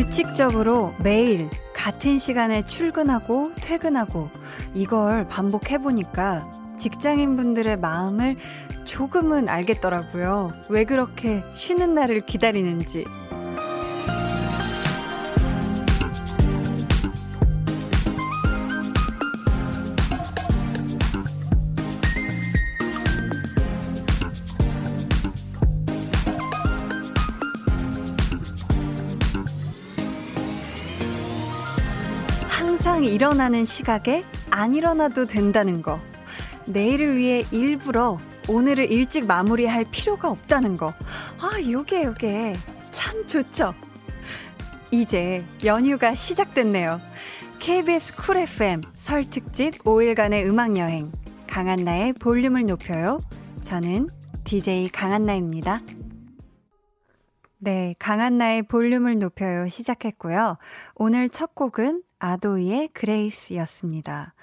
규칙적으로 0.00 0.94
매일 1.02 1.50
같은 1.74 2.18
시간에 2.18 2.62
출근하고 2.62 3.52
퇴근하고 3.56 4.30
이걸 4.72 5.24
반복해보니까 5.24 6.50
직장인분들의 6.78 7.78
마음을 7.78 8.36
조금은 8.86 9.50
알겠더라고요. 9.50 10.48
왜 10.70 10.84
그렇게 10.84 11.44
쉬는 11.52 11.92
날을 11.94 12.22
기다리는지. 12.22 13.04
일어나는 33.10 33.64
시각에 33.64 34.22
안 34.50 34.74
일어나도 34.74 35.24
된다는 35.24 35.82
거. 35.82 36.00
내일을 36.66 37.16
위해 37.18 37.42
일부러 37.50 38.16
오늘을 38.48 38.90
일찍 38.90 39.26
마무리할 39.26 39.84
필요가 39.90 40.30
없다는 40.30 40.76
거. 40.76 40.94
아, 41.40 41.60
요게, 41.60 42.04
요게. 42.04 42.54
참 42.92 43.26
좋죠? 43.26 43.74
이제 44.92 45.44
연휴가 45.64 46.14
시작됐네요. 46.14 47.00
KBS 47.58 48.14
쿨 48.16 48.36
FM 48.38 48.82
설 48.94 49.24
특집 49.24 49.82
5일간의 49.82 50.46
음악 50.46 50.76
여행. 50.76 51.10
강한나의 51.48 52.12
볼륨을 52.14 52.64
높여요. 52.64 53.18
저는 53.64 54.08
DJ 54.44 54.88
강한나입니다. 54.90 55.82
네, 57.62 57.94
강한나의 57.98 58.62
볼륨을 58.64 59.18
높여요 59.18 59.68
시작했고요. 59.68 60.56
오늘 60.94 61.28
첫 61.28 61.54
곡은 61.54 62.02
아도이의 62.18 62.88
Grace였습니다. 62.88 64.34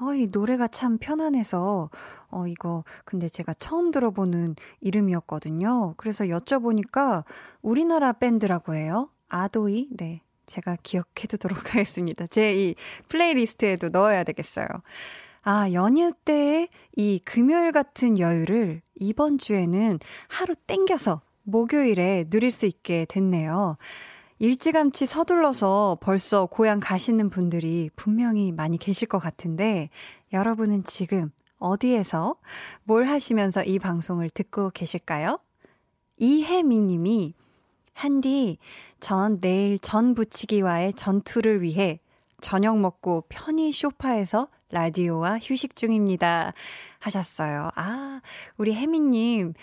어, 0.00 0.14
이 0.14 0.28
노래가 0.30 0.68
참 0.68 0.98
편안해서, 0.98 1.90
어, 2.30 2.46
이거, 2.46 2.84
근데 3.04 3.26
제가 3.28 3.54
처음 3.54 3.90
들어보는 3.90 4.54
이름이었거든요. 4.80 5.94
그래서 5.96 6.24
여쭤보니까 6.26 7.24
우리나라 7.62 8.12
밴드라고 8.12 8.74
해요. 8.74 9.10
아도이, 9.28 9.88
네. 9.96 10.20
제가 10.46 10.76
기억해 10.82 11.26
두도록 11.28 11.58
하겠습니다. 11.74 12.26
제 12.26 12.54
이 12.54 12.74
playlist에도 13.08 13.88
넣어야 13.88 14.24
되겠어요. 14.24 14.66
아, 15.42 15.72
연휴 15.72 16.12
때 16.24 17.01
이 17.01 17.20
금요일 17.24 17.72
같은 17.72 18.18
여유를 18.18 18.82
이번 18.96 19.38
주에는 19.38 19.98
하루 20.28 20.54
땡겨서 20.66 21.22
목요일에 21.48 22.24
누릴 22.28 22.50
수 22.50 22.66
있게 22.66 23.06
됐네요. 23.08 23.78
일찌감치 24.38 25.06
서둘러서 25.06 25.98
벌써 26.00 26.46
고향 26.46 26.78
가시는 26.78 27.30
분들이 27.30 27.90
분명히 27.96 28.52
많이 28.52 28.76
계실 28.76 29.08
것 29.08 29.18
같은데 29.18 29.88
여러분은 30.32 30.84
지금 30.84 31.30
어디에서 31.58 32.36
뭘 32.84 33.06
하시면서 33.06 33.64
이 33.64 33.78
방송을 33.78 34.30
듣고 34.30 34.70
계실까요? 34.70 35.40
이혜미 36.18 36.78
님이 36.80 37.34
한디 37.94 38.58
전 39.00 39.40
내일 39.40 39.78
전 39.78 40.14
부치기와의 40.14 40.92
전투를 40.94 41.62
위해 41.62 41.98
저녁 42.40 42.78
먹고 42.78 43.24
편히 43.28 43.72
쇼파에서 43.72 44.48
라디오와 44.70 45.38
휴식 45.38 45.74
중입니다. 45.74 46.52
하셨어요. 46.98 47.70
아, 47.74 48.20
우리 48.58 48.74
혜미님, 48.74 49.54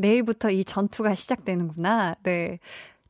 내일부터 0.00 0.50
이 0.50 0.64
전투가 0.64 1.14
시작되는구나. 1.14 2.16
네. 2.22 2.58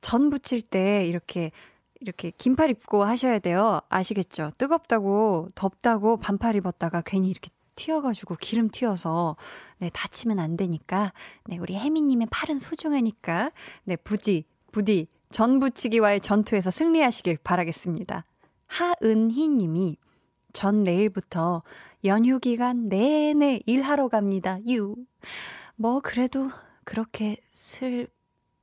전 0.00 0.30
부칠 0.30 0.60
때 0.60 1.06
이렇게 1.06 1.52
이렇게 2.00 2.30
긴팔 2.30 2.70
입고 2.70 3.04
하셔야 3.04 3.38
돼요. 3.38 3.80
아시겠죠? 3.88 4.52
뜨겁다고 4.58 5.48
덥다고 5.54 6.16
반팔 6.16 6.56
입었다가 6.56 7.02
괜히 7.02 7.28
이렇게 7.28 7.50
튀어가지고 7.76 8.36
기름 8.40 8.68
튀어서 8.68 9.36
네 9.78 9.90
다치면 9.92 10.38
안 10.38 10.56
되니까 10.56 11.12
네 11.46 11.58
우리 11.58 11.76
혜미님의 11.76 12.28
팔은 12.30 12.58
소중하니까 12.58 13.52
네 13.84 13.96
부디 13.96 14.44
부디 14.72 15.06
전 15.30 15.60
부치기와의 15.60 16.20
전투에서 16.20 16.70
승리하시길 16.70 17.38
바라겠습니다. 17.44 18.24
하은희님이 18.66 19.96
전 20.52 20.82
내일부터 20.82 21.62
연휴 22.04 22.38
기간 22.40 22.88
내내 22.88 23.60
일하러 23.66 24.08
갑니다. 24.08 24.58
유. 24.68 24.96
뭐 25.76 26.00
그래도 26.00 26.50
그렇게 26.84 27.36
슬 27.50 28.08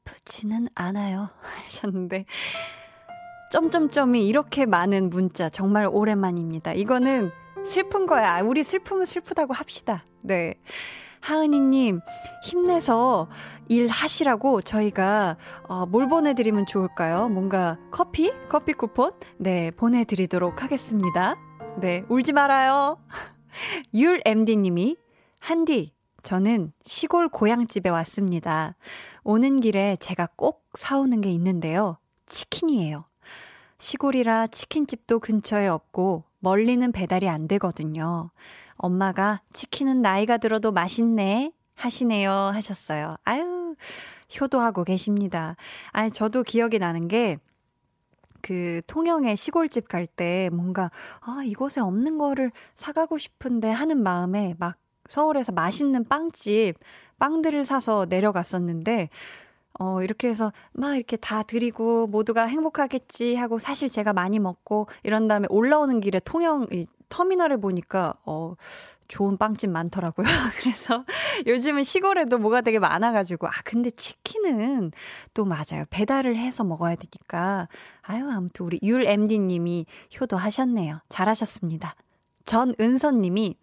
아프지는 0.08 0.68
않아요. 0.76 1.30
하셨는데. 1.66 2.26
점점점이 3.52 4.28
이렇게 4.28 4.66
많은 4.66 5.10
문자 5.10 5.50
정말 5.50 5.88
오랜만입니다. 5.90 6.74
이거는 6.74 7.32
슬픈 7.64 8.06
거야. 8.06 8.42
우리 8.42 8.64
슬프면 8.64 9.06
슬프다고 9.06 9.54
합시다. 9.54 10.04
네. 10.22 10.56
하은이님, 11.22 12.02
힘내서 12.44 13.28
일하시라고 13.70 14.62
저희가, 14.62 15.38
어, 15.68 15.86
뭘 15.86 16.08
보내드리면 16.08 16.68
좋을까요? 16.68 17.28
뭔가 17.28 17.78
커피? 17.92 18.32
커피 18.50 18.74
쿠폰? 18.74 19.14
네, 19.38 19.72
보내드리도록 19.72 20.62
하겠습니다. 20.64 21.36
네, 21.82 22.04
울지 22.08 22.34
말아요. 22.34 22.98
율MD님이, 23.94 24.96
한디, 25.40 25.97
저는 26.28 26.74
시골 26.84 27.30
고향집에 27.30 27.88
왔습니다. 27.88 28.76
오는 29.24 29.62
길에 29.62 29.96
제가 30.02 30.28
꼭 30.36 30.68
사오는 30.74 31.22
게 31.22 31.32
있는데요. 31.32 32.00
치킨이에요. 32.26 33.06
시골이라 33.78 34.48
치킨집도 34.48 35.20
근처에 35.20 35.70
없고 35.70 36.26
멀리는 36.40 36.92
배달이 36.92 37.30
안 37.30 37.48
되거든요. 37.48 38.30
엄마가 38.76 39.42
치킨은 39.54 40.02
나이가 40.02 40.36
들어도 40.36 40.74
맛있네 40.74 41.54
하시네요 41.76 42.30
하셨어요. 42.30 43.16
아유, 43.24 43.78
효도하고 44.42 44.84
계십니다. 44.84 45.56
아니, 45.94 46.12
저도 46.12 46.44
기억이 46.44 46.78
나는 46.78 47.08
게, 47.08 47.38
그, 48.42 48.82
통영에 48.88 49.36
시골집 49.36 49.88
갈 49.88 50.06
때 50.08 50.50
뭔가, 50.52 50.92
아, 51.22 51.42
이곳에 51.46 51.80
없는 51.80 52.18
거를 52.18 52.52
사가고 52.76 53.18
싶은데 53.18 53.70
하는 53.72 54.04
마음에 54.04 54.56
막 54.60 54.76
서울에서 55.08 55.52
맛있는 55.52 56.06
빵집, 56.06 56.76
빵들을 57.20 57.64
사서 57.66 58.06
내려갔었는데, 58.10 59.10
어, 59.80 60.02
이렇게 60.02 60.28
해서 60.28 60.52
막 60.74 60.96
이렇게 60.96 61.18
다 61.18 61.44
드리고 61.44 62.08
모두가 62.08 62.46
행복하겠지 62.46 63.36
하고 63.36 63.60
사실 63.60 63.90
제가 63.90 64.14
많이 64.14 64.40
먹고 64.40 64.88
이런 65.04 65.28
다음에 65.28 65.48
올라오는 65.50 66.00
길에 66.00 66.20
통영 66.20 66.68
이 66.72 66.88
터미널을 67.10 67.60
보니까 67.60 68.16
어 68.26 68.56
좋은 69.08 69.38
빵집 69.38 69.70
많더라고요. 69.70 70.26
그래서 70.60 71.06
요즘은 71.46 71.84
시골에도 71.84 72.38
뭐가 72.38 72.62
되게 72.62 72.80
많아가지고 72.80 73.48
아 73.48 73.52
근데 73.64 73.90
치킨은 73.90 74.92
또 75.34 75.46
맞아요. 75.46 75.86
배달을 75.90 76.36
해서 76.36 76.64
먹어야 76.64 76.96
되니까 76.96 77.70
아유 78.02 78.30
아무튼 78.30 78.66
우리 78.66 78.80
율 78.84 79.06
MD님이 79.06 79.86
효도하셨네요. 80.20 81.02
잘하셨습니다. 81.08 81.96
전은선님이 82.46 83.56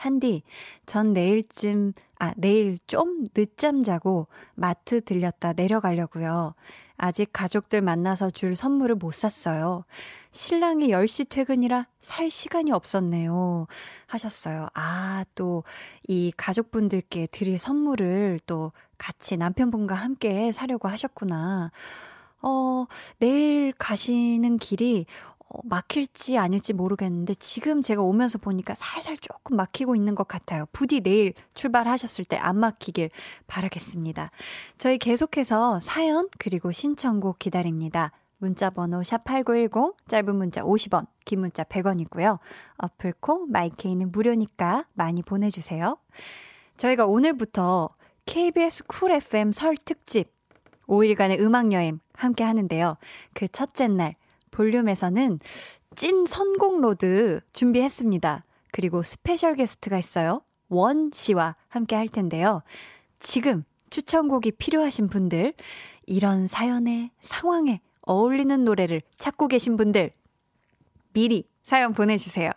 한디, 0.00 0.42
전 0.86 1.12
내일쯤, 1.12 1.92
아, 2.18 2.32
내일 2.38 2.78
좀 2.86 3.26
늦잠 3.34 3.82
자고 3.82 4.28
마트 4.54 5.04
들렸다 5.04 5.52
내려가려고요. 5.52 6.54
아직 6.96 7.28
가족들 7.34 7.82
만나서 7.82 8.30
줄 8.30 8.56
선물을 8.56 8.94
못 8.94 9.12
샀어요. 9.12 9.84
신랑이 10.30 10.88
10시 10.88 11.28
퇴근이라 11.28 11.86
살 11.98 12.30
시간이 12.30 12.72
없었네요. 12.72 13.66
하셨어요. 14.06 14.68
아, 14.72 15.26
또, 15.34 15.64
이 16.08 16.32
가족분들께 16.34 17.26
드릴 17.26 17.58
선물을 17.58 18.40
또 18.46 18.72
같이 18.96 19.36
남편분과 19.36 19.94
함께 19.94 20.50
사려고 20.50 20.88
하셨구나. 20.88 21.72
어, 22.42 22.86
내일 23.18 23.72
가시는 23.72 24.56
길이 24.58 25.04
어, 25.04 25.29
막힐지 25.64 26.38
아닐지 26.38 26.72
모르겠는데 26.72 27.34
지금 27.34 27.82
제가 27.82 28.02
오면서 28.02 28.38
보니까 28.38 28.74
살살 28.74 29.18
조금 29.18 29.56
막히고 29.56 29.94
있는 29.96 30.14
것 30.14 30.26
같아요. 30.28 30.66
부디 30.72 31.00
내일 31.00 31.34
출발하셨을 31.54 32.24
때 32.24 32.40
안 32.40 32.58
막히길 32.58 33.10
바라겠습니다. 33.46 34.30
저희 34.78 34.98
계속해서 34.98 35.78
사연 35.80 36.28
그리고 36.38 36.72
신청곡 36.72 37.38
기다립니다. 37.38 38.12
문자 38.38 38.70
번호 38.70 39.00
샵8910 39.00 39.94
짧은 40.08 40.34
문자 40.34 40.62
50원, 40.62 41.06
긴 41.26 41.40
문자 41.40 41.62
100원이고요. 41.62 42.38
어플콩 42.78 43.50
마이케이는 43.50 44.10
무료니까 44.10 44.86
많이 44.94 45.22
보내 45.22 45.50
주세요. 45.50 45.98
저희가 46.78 47.04
오늘부터 47.04 47.90
KBS 48.24 48.84
쿨 48.86 49.12
FM 49.12 49.52
설 49.52 49.76
특집 49.76 50.32
5일간의 50.88 51.40
음악 51.40 51.72
여행 51.72 52.00
함께 52.14 52.42
하는데요. 52.44 52.96
그 53.34 53.46
첫째 53.48 53.86
날 53.88 54.14
볼륨에서는 54.60 55.40
찐 55.96 56.26
선곡 56.26 56.82
road 56.82 57.40
준비했습니다. 57.54 58.44
그리고 58.72 59.02
special 59.02 59.54
guest가 59.54 59.98
있어요. 59.98 60.42
원 60.68 61.10
씨와 61.14 61.56
함께 61.68 61.96
할 61.96 62.08
텐데요. 62.08 62.62
지금 63.20 63.64
추천곡이 63.88 64.52
필요하신 64.52 65.08
분들, 65.08 65.54
이런 66.06 66.46
사연에, 66.46 67.10
상황에 67.20 67.80
어울리는 68.02 68.62
노래를 68.62 69.00
찾고 69.16 69.48
계신 69.48 69.78
분들 69.78 70.12
미리 71.14 71.48
사연 71.62 71.94
보내주세요. 71.94 72.50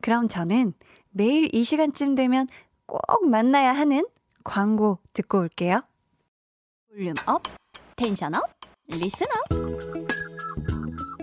그럼 0.00 0.28
저는 0.28 0.72
매일 1.10 1.52
이 1.52 1.64
시간쯤 1.64 2.14
되면 2.14 2.46
꼭 2.86 3.28
만나야 3.28 3.72
하는 3.72 4.06
광고 4.44 5.00
듣고 5.14 5.40
올게요. 5.40 5.82
volume 6.88 7.14
up, 7.26 7.42
tension 7.96 8.36
up, 8.36 8.44
listen 8.86 9.26
up. 9.26 10.29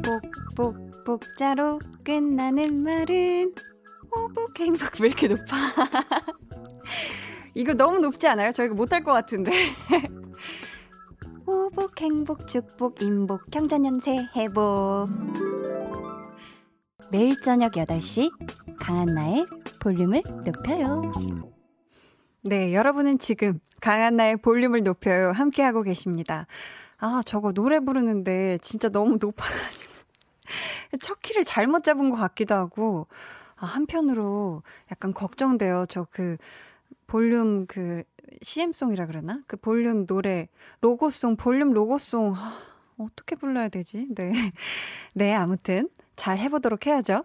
복복 0.08 1.04
복자로 1.04 1.82
끝나는 2.06 2.82
말은 2.82 3.54
오복 4.10 4.58
행복 4.58 5.02
왜 5.02 5.10
이렇게 5.10 5.28
높아? 5.28 5.44
이거 7.54 7.74
너무 7.74 8.00
높지 8.00 8.26
않아요? 8.30 8.54
저희가 8.54 8.74
못할 8.74 9.04
것 9.04 9.12
같은데. 9.12 9.52
오복 11.46 12.02
행복 12.02 12.48
축복 12.48 13.02
인복 13.02 13.52
경자년 13.52 14.05
새해 14.05 14.30
복 14.38 15.10
매일 17.12 17.42
저녁 17.42 17.74
8시 17.74 18.32
강한나의 18.80 19.46
볼륨을 19.82 20.24
높여요. 20.46 21.12
네, 22.44 22.74
여러분은 22.74 23.20
지금 23.20 23.60
강한나의 23.82 24.38
볼륨을 24.38 24.84
높여요. 24.84 25.34
함께하고 25.34 25.82
계십니다. 25.82 26.48
아, 26.98 27.22
저거 27.26 27.52
노래 27.52 27.82
부르는데 27.82 28.58
진짜 28.60 28.88
너무 28.88 29.18
높아가지고. 29.20 29.97
첫 31.02 31.20
키를 31.20 31.44
잘못 31.44 31.84
잡은 31.84 32.10
것 32.10 32.18
같기도 32.18 32.56
하고, 32.56 33.08
아, 33.56 33.66
한편으로 33.66 34.64
약간 34.92 35.14
걱정돼요. 35.14 35.86
저 35.88 36.06
그 36.12 36.38
볼륨 37.08 37.66
그 37.66 38.04
CM송이라 38.42 39.08
그러나? 39.08 39.42
그 39.48 39.58
볼륨 39.58 40.06
노래, 40.06 40.50
로고송, 40.82 41.38
볼륨 41.38 41.72
로고송. 41.72 42.34
아, 42.36 42.58
어떻게 42.98 43.36
불러야 43.36 43.70
되지? 43.70 44.08
네. 44.14 44.32
네, 45.16 45.34
아무튼 45.34 45.90
잘 46.16 46.38
해보도록 46.38 46.86
해야죠. 46.86 47.24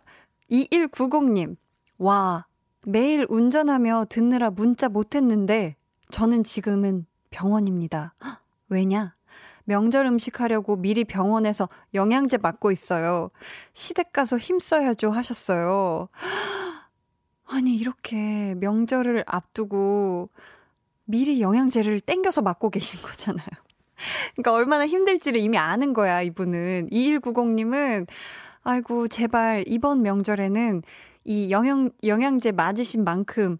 2190님, 0.50 1.56
와, 1.98 2.46
매일 2.86 3.26
운전하며 3.28 4.06
듣느라 4.08 4.50
문자 4.50 4.88
못했는데, 4.88 5.76
저는 6.10 6.44
지금은 6.44 7.06
병원입니다. 7.30 8.14
왜냐? 8.68 9.14
명절 9.64 10.06
음식 10.06 10.40
하려고 10.40 10.76
미리 10.76 11.04
병원에서 11.04 11.68
영양제 11.94 12.38
맞고 12.38 12.70
있어요. 12.70 13.30
시댁 13.72 14.12
가서 14.12 14.38
힘써야죠 14.38 15.10
하셨어요. 15.10 16.08
아니, 17.46 17.76
이렇게 17.76 18.54
명절을 18.56 19.24
앞두고 19.26 20.30
미리 21.04 21.40
영양제를 21.40 22.00
땡겨서 22.00 22.42
맞고 22.42 22.70
계신 22.70 23.00
거잖아요. 23.02 23.46
그러니까 24.32 24.52
얼마나 24.52 24.86
힘들지를 24.86 25.40
이미 25.40 25.58
아는 25.58 25.92
거야, 25.92 26.22
이분은. 26.22 26.88
2190님은, 26.90 28.06
아이고, 28.62 29.08
제발 29.08 29.64
이번 29.66 30.02
명절에는 30.02 30.82
이 31.24 31.50
영양, 31.50 31.90
영양제 32.02 32.52
맞으신 32.52 33.04
만큼, 33.04 33.58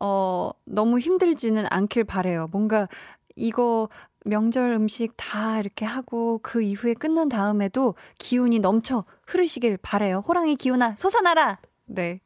어, 0.00 0.50
너무 0.64 0.98
힘들지는 0.98 1.64
않길 1.70 2.04
바래요. 2.04 2.48
뭔가 2.52 2.88
이거 3.34 3.88
명절 4.24 4.72
음식 4.72 5.12
다 5.16 5.58
이렇게 5.58 5.84
하고 5.84 6.40
그 6.42 6.62
이후에 6.62 6.94
끝난 6.94 7.28
다음에도 7.28 7.94
기운이 8.18 8.60
넘쳐 8.60 9.04
흐르시길 9.26 9.78
바래요. 9.78 10.22
호랑이 10.26 10.56
기운아 10.56 10.96
솟아나라. 10.96 11.58
네. 11.86 12.20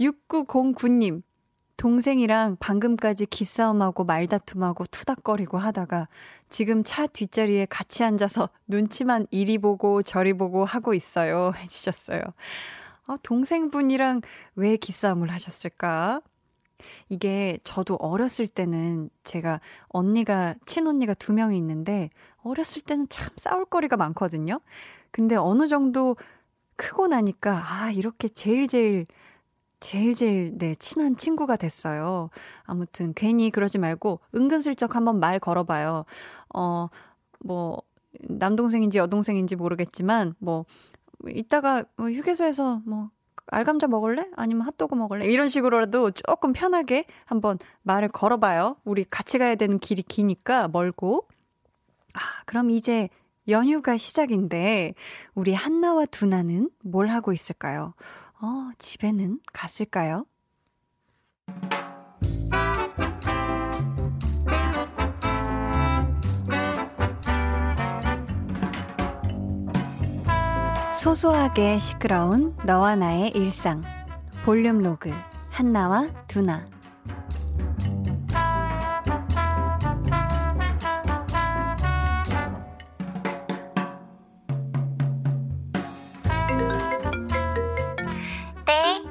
6909님. 0.00 1.22
동생이랑 1.76 2.58
방금까지 2.60 3.26
기싸움하고 3.26 4.04
말다툼하고 4.04 4.86
투닥거리고 4.86 5.58
하다가 5.58 6.08
지금 6.48 6.84
차 6.84 7.06
뒷자리에 7.08 7.66
같이 7.66 8.04
앉아서 8.04 8.50
눈치만 8.68 9.26
이리 9.30 9.58
보고 9.58 10.02
저리 10.02 10.32
보고 10.32 10.64
하고 10.64 10.94
있어요. 10.94 11.52
해주셨어요. 11.56 12.20
아, 13.08 13.16
동생분이랑 13.24 14.20
왜 14.54 14.76
기싸움을 14.76 15.32
하셨을까? 15.32 16.20
이게 17.08 17.58
저도 17.64 17.96
어렸을 17.96 18.46
때는 18.46 19.10
제가 19.24 19.60
언니가, 19.88 20.54
친언니가 20.66 21.14
두 21.14 21.32
명이 21.32 21.56
있는데 21.56 22.10
어렸을 22.42 22.82
때는 22.82 23.08
참 23.08 23.28
싸울 23.36 23.64
거리가 23.64 23.96
많거든요. 23.96 24.60
근데 25.10 25.36
어느 25.36 25.68
정도 25.68 26.16
크고 26.76 27.06
나니까 27.08 27.62
아, 27.64 27.90
이렇게 27.90 28.28
제일 28.28 28.66
제일 28.66 29.06
제일 29.80 30.14
제일 30.14 30.58
네 30.58 30.74
친한 30.76 31.16
친구가 31.16 31.56
됐어요. 31.56 32.30
아무튼 32.64 33.12
괜히 33.14 33.50
그러지 33.50 33.78
말고 33.78 34.20
은근슬쩍 34.34 34.96
한번 34.96 35.20
말 35.20 35.38
걸어봐요. 35.38 36.04
어 36.54 36.88
뭐 37.44 37.82
남동생인지 38.28 38.98
여동생인지 38.98 39.56
모르겠지만 39.56 40.34
뭐 40.38 40.64
이따가 41.28 41.84
뭐 41.96 42.10
휴게소에서 42.10 42.82
뭐 42.84 43.10
알감자 43.48 43.88
먹을래? 43.88 44.28
아니면 44.36 44.66
핫도그 44.66 44.94
먹을래? 44.94 45.26
이런 45.26 45.48
식으로라도 45.48 46.12
조금 46.12 46.52
편하게 46.52 47.04
한번 47.24 47.58
말을 47.82 48.08
걸어봐요. 48.08 48.76
우리 48.84 49.04
같이 49.04 49.38
가야 49.38 49.54
되는 49.54 49.78
길이 49.78 50.02
기니까 50.02 50.68
멀고. 50.68 51.28
아, 52.14 52.20
그럼 52.46 52.70
이제 52.70 53.08
연휴가 53.48 53.96
시작인데 53.96 54.94
우리 55.34 55.52
한나와 55.52 56.06
두나는 56.06 56.70
뭘 56.84 57.08
하고 57.08 57.32
있을까요? 57.32 57.94
어, 58.40 58.70
집에는 58.78 59.40
갔을까요? 59.52 60.26
소소하게 71.02 71.80
시끄러운 71.80 72.56
너와 72.64 72.94
나의 72.94 73.30
일상 73.30 73.82
볼륨 74.44 74.78
로그 74.78 75.12
한나와 75.50 76.06
두나 76.28 76.64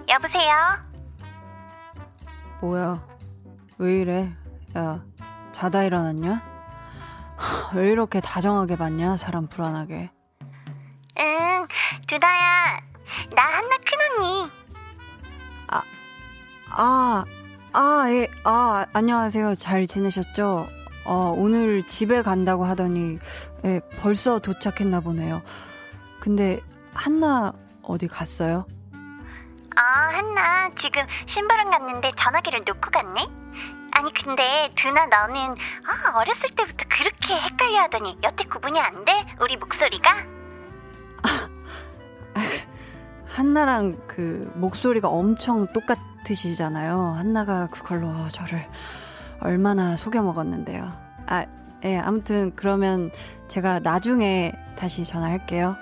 여보세요? 0.07 0.53
뭐야? 2.61 3.05
왜 3.77 3.99
이래? 3.99 4.31
야, 4.77 5.03
자다 5.51 5.83
일어났냐? 5.83 6.41
왜 7.75 7.91
이렇게 7.91 8.21
다정하게 8.21 8.77
봤냐? 8.77 9.17
사람 9.17 9.47
불안하게. 9.47 10.11
응, 11.19 11.67
두다야. 12.07 12.81
나 13.35 13.41
한나 13.43 13.77
큰언니. 13.85 14.51
아, 15.67 15.81
아, 16.69 17.25
아, 17.73 18.05
예, 18.09 18.27
아, 18.43 18.85
안녕하세요. 18.93 19.55
잘 19.55 19.87
지내셨죠? 19.87 20.67
어, 21.05 21.33
오늘 21.37 21.85
집에 21.85 22.21
간다고 22.21 22.63
하더니, 22.65 23.17
예, 23.65 23.81
벌써 23.99 24.39
도착했나 24.39 25.01
보네요. 25.01 25.41
근데, 26.19 26.61
한나 26.93 27.53
어디 27.83 28.07
갔어요? 28.07 28.65
아, 29.75 29.81
한나, 29.81 30.69
지금 30.77 31.01
신부름 31.25 31.69
갔는데 31.71 32.11
전화기를 32.15 32.61
놓고 32.65 32.91
갔네? 32.91 33.27
아니, 33.93 34.13
근데, 34.13 34.69
두나 34.75 35.07
너는, 35.07 35.55
아, 35.85 36.19
어렸을 36.19 36.49
때부터 36.51 36.85
그렇게 36.89 37.35
헷갈려 37.35 37.81
하더니 37.81 38.17
여태 38.23 38.43
구분이 38.45 38.79
안 38.79 39.03
돼? 39.05 39.25
우리 39.41 39.57
목소리가? 39.57 40.40
한나랑 43.27 43.97
그 44.07 44.51
목소리가 44.55 45.07
엄청 45.09 45.67
똑같으시잖아요. 45.73 47.15
한나가 47.17 47.67
그걸로 47.67 48.27
저를 48.29 48.65
얼마나 49.39 49.95
속여 49.95 50.21
먹었는데요. 50.21 50.91
아, 51.27 51.45
예, 51.83 51.97
아무튼 51.97 52.51
그러면 52.55 53.09
제가 53.47 53.79
나중에 53.79 54.53
다시 54.77 55.03
전화할게요. 55.03 55.75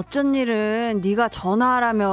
어쩐 0.00 0.34
일은 0.34 1.02
네가 1.04 1.28
전화하라며. 1.28 2.06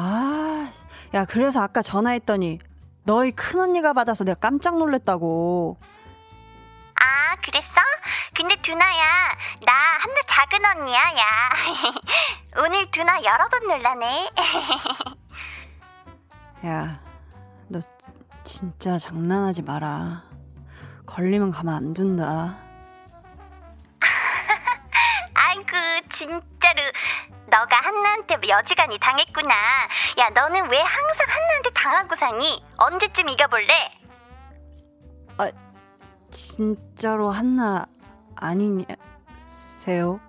아, 0.00 0.70
야, 1.12 1.24
그래서 1.26 1.60
아까 1.60 1.82
전화했더니 1.82 2.58
너희 3.02 3.32
큰 3.32 3.60
언니가 3.60 3.92
받아서 3.92 4.24
내가 4.24 4.40
깜짝 4.40 4.78
놀랐다고. 4.78 5.76
아, 6.94 7.36
그랬어? 7.44 7.68
근데 8.34 8.56
두나야, 8.62 9.04
나 9.66 9.72
한나 10.00 10.22
작은 10.26 10.64
언니야, 10.64 10.98
야. 10.98 11.24
오늘 12.64 12.90
두나 12.90 13.22
여러 13.22 13.46
번 13.50 13.68
놀라네. 13.68 14.30
야, 16.64 16.98
너 17.68 17.78
진짜 18.42 18.96
장난하지 18.96 19.60
마라. 19.62 20.22
걸리면 21.04 21.50
가만 21.50 21.74
안 21.74 21.92
둔다. 21.92 22.63
진짜로 26.14 26.80
너가 27.46 27.76
한나한테 27.76 28.36
여지간히 28.48 28.98
당했구나. 28.98 29.54
야, 30.18 30.30
너는 30.30 30.70
왜 30.70 30.80
항상 30.80 31.28
한나한테 31.28 31.70
당하고 31.70 32.16
사니? 32.16 32.64
언제쯤 32.76 33.28
이겨볼래? 33.28 33.98
아, 35.38 35.50
진짜로 36.30 37.30
한나 37.30 37.84
아니세요? 38.36 40.20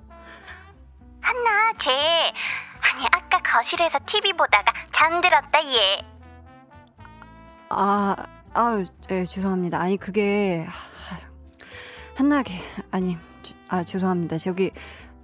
한나, 1.22 1.74
쟤. 1.80 1.92
아니, 2.82 3.06
아까 3.12 3.40
거실에서 3.42 4.00
TV 4.06 4.34
보다가 4.34 4.74
잠들었다, 4.92 5.66
얘. 5.66 6.06
아, 7.70 8.16
아, 8.54 8.84
예, 9.12 9.26
죄송합니다. 9.26 9.80
아니, 9.80 9.98
그게, 9.98 10.68
한나게, 12.16 12.54
아니, 12.92 13.18
아, 13.68 13.84
죄송합니다. 13.84 14.38
저기, 14.38 14.72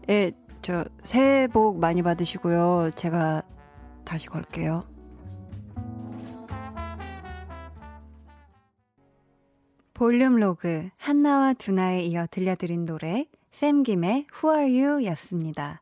예, 0.10 0.32
저, 0.62 0.86
새해 1.04 1.48
복 1.48 1.80
많이 1.80 2.02
받으시고요. 2.02 2.92
제가 2.96 3.44
다시 4.04 4.28
걸게요. 4.28 4.84
볼륨 9.94 10.38
로그, 10.38 10.90
한나와 10.98 11.54
두나에 11.54 12.04
이어 12.06 12.26
들려드린 12.32 12.88
노래, 12.88 13.28
샘 13.52 13.84
김의 13.84 14.26
Who 14.34 14.58
Are 14.58 14.84
You 14.84 15.06
였습니다. 15.06 15.82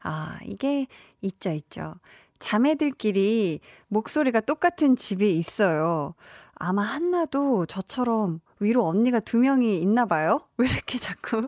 아, 0.00 0.38
이게 0.44 0.86
있죠, 1.22 1.50
있죠. 1.50 1.94
자매들끼리 2.38 3.60
목소리가 3.88 4.40
똑같은 4.40 4.96
집이 4.96 5.38
있어요. 5.38 6.14
아마 6.54 6.82
한나도 6.82 7.64
저처럼 7.66 8.40
위로 8.60 8.86
언니가 8.86 9.20
두 9.20 9.38
명이 9.38 9.78
있나 9.78 10.06
봐요? 10.06 10.40
왜 10.58 10.66
이렇게 10.68 10.98
자꾸 10.98 11.42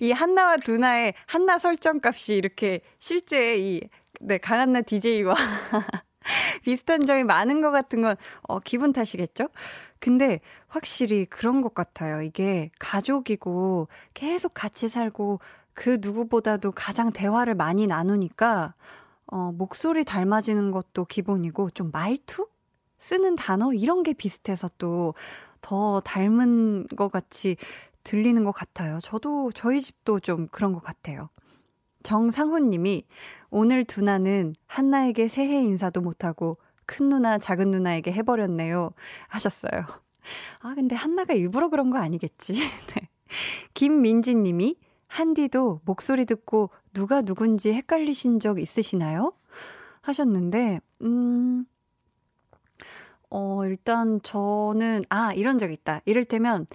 이 0.00 0.12
한나와 0.12 0.56
두나의 0.56 1.14
한나 1.26 1.58
설정값이 1.58 2.34
이렇게 2.36 2.80
실제 2.98 3.58
이, 3.58 3.80
네, 4.20 4.38
강한나 4.38 4.82
DJ와 4.82 5.34
비슷한 6.62 7.04
점이 7.04 7.24
많은 7.24 7.60
것 7.60 7.70
같은 7.70 8.02
건, 8.02 8.16
어, 8.42 8.60
기분 8.60 8.92
탓이겠죠? 8.92 9.48
근데 9.98 10.40
확실히 10.68 11.24
그런 11.26 11.60
것 11.60 11.74
같아요. 11.74 12.22
이게 12.22 12.70
가족이고 12.78 13.88
계속 14.14 14.52
같이 14.54 14.88
살고 14.88 15.40
그 15.74 15.98
누구보다도 16.00 16.72
가장 16.72 17.12
대화를 17.12 17.54
많이 17.54 17.86
나누니까, 17.86 18.74
어, 19.26 19.52
목소리 19.52 20.04
닮아지는 20.04 20.70
것도 20.70 21.06
기본이고, 21.06 21.70
좀 21.70 21.90
말투? 21.92 22.46
쓰는 22.98 23.34
단어? 23.34 23.72
이런 23.72 24.04
게 24.04 24.12
비슷해서 24.12 24.70
또 24.78 25.14
더 25.62 26.00
닮은 26.00 26.88
것 26.88 27.10
같이 27.10 27.56
들리는 28.04 28.44
것 28.44 28.52
같아요. 28.52 28.98
저도, 29.00 29.50
저희 29.52 29.80
집도 29.80 30.20
좀 30.20 30.48
그런 30.48 30.72
것 30.72 30.82
같아요. 30.82 31.30
정상훈 32.02 32.68
님이 32.68 33.06
오늘 33.50 33.84
두나는 33.84 34.54
한나에게 34.66 35.28
새해 35.28 35.62
인사도 35.62 36.00
못하고 36.00 36.58
큰 36.84 37.08
누나, 37.08 37.38
작은 37.38 37.70
누나에게 37.70 38.12
해버렸네요. 38.12 38.90
하셨어요. 39.28 39.86
아, 40.60 40.74
근데 40.74 40.94
한나가 40.94 41.34
일부러 41.34 41.68
그런 41.68 41.90
거 41.90 41.98
아니겠지. 41.98 42.52
네. 42.94 43.08
김민지 43.74 44.34
님이 44.34 44.76
한디도 45.06 45.80
목소리 45.84 46.24
듣고 46.24 46.70
누가 46.92 47.22
누군지 47.22 47.72
헷갈리신 47.72 48.40
적 48.40 48.58
있으시나요? 48.58 49.32
하셨는데, 50.00 50.80
음, 51.02 51.64
어, 53.34 53.64
일단 53.64 54.20
저는, 54.22 55.02
아, 55.08 55.32
이런 55.32 55.58
적 55.58 55.72
있다. 55.72 56.00
이를테면, 56.04 56.66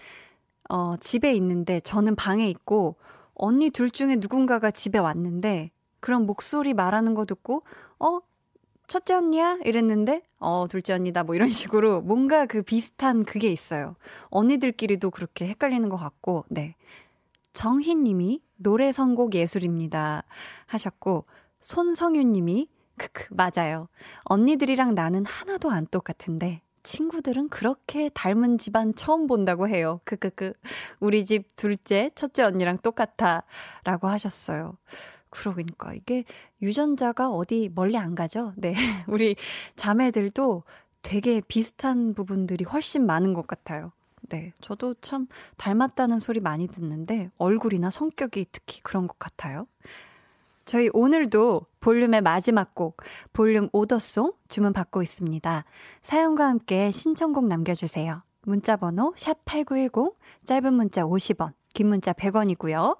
어, 0.69 0.97
집에 0.97 1.33
있는데 1.33 1.79
저는 1.79 2.15
방에 2.15 2.49
있고 2.49 2.95
언니 3.37 3.69
둘 3.69 3.91
중에 3.91 4.17
누군가가 4.19 4.71
집에 4.71 4.99
왔는데 4.99 5.71
그럼 5.99 6.25
목소리 6.25 6.73
말하는 6.73 7.13
거 7.13 7.25
듣고 7.25 7.63
어 7.99 8.19
첫째 8.87 9.13
언니야 9.13 9.59
이랬는데 9.63 10.23
어 10.39 10.65
둘째 10.69 10.93
언니다 10.93 11.23
뭐 11.23 11.35
이런 11.35 11.49
식으로 11.49 12.01
뭔가 12.01 12.45
그 12.45 12.61
비슷한 12.61 13.25
그게 13.25 13.51
있어요. 13.51 13.95
언니들끼리도 14.29 15.11
그렇게 15.11 15.47
헷갈리는 15.47 15.87
것 15.89 15.97
같고 15.97 16.45
네 16.49 16.75
정희 17.53 17.95
님이 17.95 18.41
노래 18.55 18.91
선곡 18.91 19.35
예술입니다 19.35 20.23
하셨고 20.65 21.25
손성윤 21.61 22.31
님이 22.31 22.69
크크 22.97 23.27
맞아요. 23.33 23.87
언니들이랑 24.25 24.95
나는 24.95 25.25
하나도 25.25 25.69
안 25.69 25.87
똑같은데 25.87 26.61
친구들은 26.83 27.49
그렇게 27.49 28.09
닮은 28.09 28.57
집안 28.57 28.95
처음 28.95 29.27
본다고 29.27 29.67
해요. 29.67 29.99
크크크. 30.05 30.53
우리 31.01 31.25
집 31.25 31.55
둘째, 31.57 32.09
첫째 32.15 32.43
언니랑 32.43 32.77
똑같아. 32.77 33.43
라고 33.83 34.07
하셨어요. 34.07 34.77
그러니까 35.29 35.93
이게 35.93 36.23
유전자가 36.61 37.29
어디 37.29 37.69
멀리 37.75 37.97
안 37.97 38.15
가죠? 38.15 38.53
네. 38.55 38.73
우리 39.07 39.35
자매들도 39.75 40.63
되게 41.01 41.41
비슷한 41.47 42.13
부분들이 42.13 42.63
훨씬 42.63 43.05
많은 43.05 43.33
것 43.33 43.47
같아요. 43.47 43.91
네. 44.29 44.53
저도 44.61 44.95
참 44.95 45.27
닮았다는 45.57 46.19
소리 46.19 46.39
많이 46.39 46.67
듣는데 46.67 47.29
얼굴이나 47.37 47.89
성격이 47.89 48.47
특히 48.51 48.81
그런 48.81 49.07
것 49.07 49.19
같아요. 49.19 49.67
저희 50.67 50.89
오늘도 50.91 51.65
볼륨의 51.79 52.21
마지막 52.21 52.75
곡, 52.75 52.97
볼륨 53.31 53.69
오더송 53.71 54.33
주문 54.49 54.73
받고 54.73 55.01
있습니다. 55.01 55.63
사연과 56.01 56.45
함께 56.45 56.91
신청곡 56.91 57.47
남겨주세요. 57.47 58.21
문자번호 58.41 59.13
샵8910, 59.13 60.15
짧은 60.43 60.73
문자 60.73 61.03
50원, 61.03 61.53
긴 61.73 61.87
문자 61.87 62.11
100원이고요. 62.11 62.97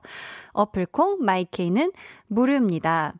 어플콩, 0.54 1.18
마이케이는 1.26 1.92
무료입니다. 2.28 3.16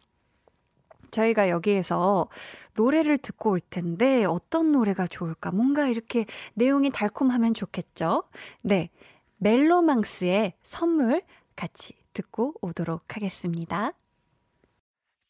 저희가 1.12 1.50
여기에서 1.50 2.30
노래를 2.78 3.18
듣고 3.18 3.52
올 3.52 3.60
텐데 3.60 4.24
어떤 4.24 4.72
노래가 4.72 5.08
좋을까? 5.08 5.52
뭔가 5.52 5.88
이렇게 5.90 6.26
내용이 6.54 6.90
달콤하면 6.90 7.54
좋겠죠? 7.54 8.24
네. 8.64 8.92
멜로망스의 9.40 10.54
선물 10.64 11.22
같이 11.58 11.96
듣고 12.14 12.54
오도록 12.62 13.16
하겠습니다. 13.16 13.92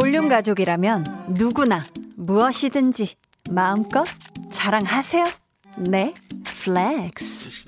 볼륨 0.00 0.28
가족이라면 0.28 1.26
누구나 1.30 1.80
무엇이든지 2.16 3.16
마음껏 3.50 4.06
자랑하세요. 4.48 5.24
네, 5.78 6.14
flex. 6.44 7.64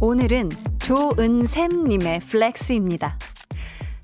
오늘은 0.00 0.48
조은샘님의 0.78 2.20
flex입니다. 2.20 3.18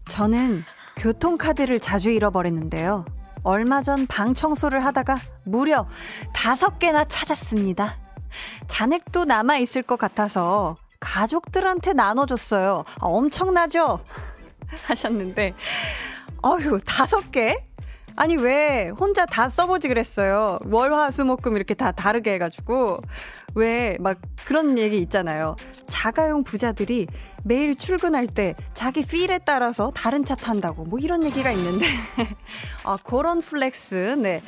저는 0.09 0.63
교통카드를 0.99 1.81
자주 1.81 2.11
잃어버렸는데요. 2.11 3.07
얼마 3.43 3.81
전 3.81 4.07
방 4.07 4.35
청소를 4.35 4.85
하다가 4.85 5.19
무려 5.45 5.89
다섯 6.35 6.79
개나 6.79 7.07
찾았습니다. 7.07 7.97
잔액도 8.67 9.25
남아있을 9.25 9.83
것 9.85 9.97
같아서 9.99 10.77
가족들한테 11.01 11.93
나눠줬어요. 11.93 12.85
아, 13.01 13.07
엄청나죠? 13.07 14.01
하셨는데, 14.87 15.55
어휴, 16.43 16.79
다섯 16.85 17.31
개? 17.33 17.57
아니, 18.17 18.37
왜 18.37 18.89
혼자 18.89 19.25
다 19.27 19.49
써보지 19.49 19.87
그랬어요. 19.87 20.59
월, 20.65 20.93
화, 20.93 21.09
수, 21.13 21.25
목, 21.25 21.41
금 21.41 21.55
이렇게 21.57 21.75
다 21.75 21.93
다르게 21.93 22.33
해가지고. 22.35 23.01
왜 23.55 23.97
막 24.01 24.19
그런 24.45 24.77
얘기 24.77 24.99
있잖아요. 24.99 25.55
자가용 25.89 26.43
부자들이 26.43 27.07
매일 27.45 27.77
출근할 27.77 28.27
때 28.27 28.55
자기 28.75 29.05
feel에 29.07 29.39
따라서 29.39 29.93
다른 29.95 30.25
차 30.25 30.35
탄다고. 30.35 30.85
뭐 30.85 30.99
이런 30.99 31.23
얘기가 31.23 31.53
있는데. 31.53 31.87
아, 32.85 32.99
그런 33.05 33.39
flex. 33.41 34.17
네. 34.19 34.43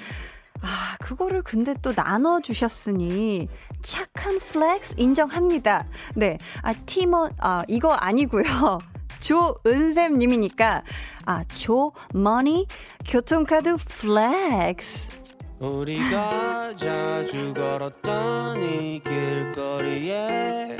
아, 0.63 0.97
그거를 1.01 1.43
근데 1.43 1.75
또 1.83 1.93
나눠주셨으니 1.95 3.49
착한 3.83 4.39
flex 4.39 4.95
인정합니다. 4.99 5.87
네. 6.15 6.39
아, 6.63 6.73
티머니, 6.87 7.33
아, 7.39 7.65
이거 7.69 7.93
아니고요. 7.93 8.45
조은샘 9.21 10.19
님이니까, 10.19 10.83
아, 11.27 11.45
조, 11.57 11.93
money, 12.15 12.67
교통카드 13.07 13.77
flex. 13.77 15.21
우리가 15.61 16.75
자주 16.75 17.53
걸었던 17.53 18.63
이 18.63 19.01
길거리에 19.01 20.79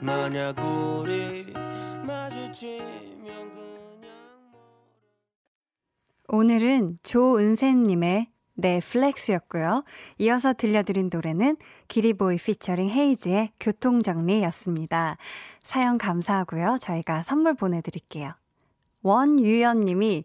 만약 0.00 0.56
우리 0.60 1.52
마주치면 2.06 3.24
그냥 3.24 4.12
오늘은 6.28 6.98
조은샘님의 7.02 8.33
네, 8.54 8.80
flex였고요. 8.80 9.84
이어서 10.18 10.52
들려드린 10.52 11.10
노래는 11.12 11.56
기리보이 11.88 12.38
피처링 12.38 12.88
헤이즈의 12.88 13.50
교통정리였습니다. 13.60 15.16
사연 15.62 15.98
감사하고요. 15.98 16.78
저희가 16.80 17.22
선물 17.22 17.54
보내드릴게요. 17.54 18.32
원유연 19.02 19.80
님이, 19.80 20.24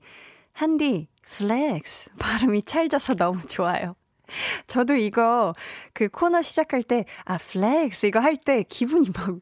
한디, 0.54 1.08
flex. 1.24 2.12
발음이 2.20 2.64
찰져서 2.64 3.16
너무 3.16 3.42
좋아요. 3.48 3.96
저도 4.68 4.96
이거 4.96 5.54
그 5.94 6.08
코너 6.08 6.42
시작할 6.42 6.84
때, 6.84 7.06
아, 7.26 7.38
flex 7.40 8.06
이거 8.06 8.20
할 8.20 8.38
때 8.38 8.64
기분이 8.64 9.10
막 9.10 9.40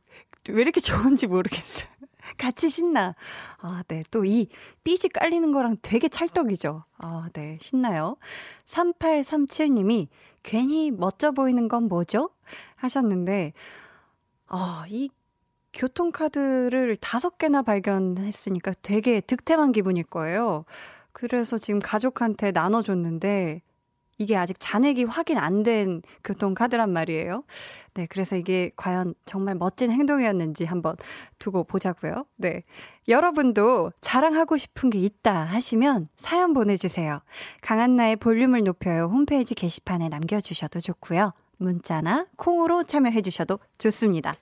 왜 0.49 0.61
이렇게 0.61 0.79
좋은지 0.79 1.27
모르겠어요. 1.27 1.89
같이 2.37 2.69
신나. 2.69 3.15
아, 3.59 3.83
네. 3.87 4.01
또 4.11 4.23
이 4.25 4.47
삐지 4.83 5.09
깔리는 5.09 5.51
거랑 5.51 5.77
되게 5.81 6.07
찰떡이죠. 6.07 6.83
아, 6.99 7.29
네. 7.33 7.57
신나요. 7.61 8.17
3837님이 8.65 10.07
괜히 10.43 10.91
멋져 10.91 11.31
보이는 11.31 11.67
건 11.67 11.87
뭐죠? 11.87 12.29
하셨는데, 12.75 13.53
아, 14.47 14.85
이 14.89 15.09
교통카드를 15.73 16.95
다섯 16.97 17.37
개나 17.37 17.61
발견했으니까 17.61 18.73
되게 18.81 19.21
득템한 19.21 19.71
기분일 19.73 20.03
거예요. 20.05 20.65
그래서 21.11 21.57
지금 21.57 21.79
가족한테 21.79 22.51
나눠줬는데, 22.51 23.61
이게 24.17 24.35
아직 24.35 24.57
잔액이 24.59 25.03
확인 25.05 25.37
안 25.37 25.63
된 25.63 26.01
교통카드란 26.23 26.91
말이에요. 26.93 27.43
네, 27.93 28.07
그래서 28.09 28.35
이게 28.37 28.71
과연 28.77 29.15
정말 29.25 29.55
멋진 29.55 29.91
행동이었는지 29.91 30.65
한번 30.65 30.95
두고 31.39 31.65
보자고요. 31.65 32.25
네. 32.37 32.63
여러분도 33.07 33.91
자랑하고 33.99 34.55
싶은 34.55 34.89
게 34.89 34.99
있다 34.99 35.43
하시면 35.43 36.07
사연 36.15 36.53
보내주세요. 36.53 37.21
강한나의 37.61 38.15
볼륨을 38.17 38.63
높여요 38.63 39.05
홈페이지 39.11 39.55
게시판에 39.55 40.09
남겨주셔도 40.09 40.79
좋고요. 40.79 41.33
문자나 41.57 42.27
콩으로 42.37 42.83
참여해주셔도 42.83 43.59
좋습니다. 43.77 44.33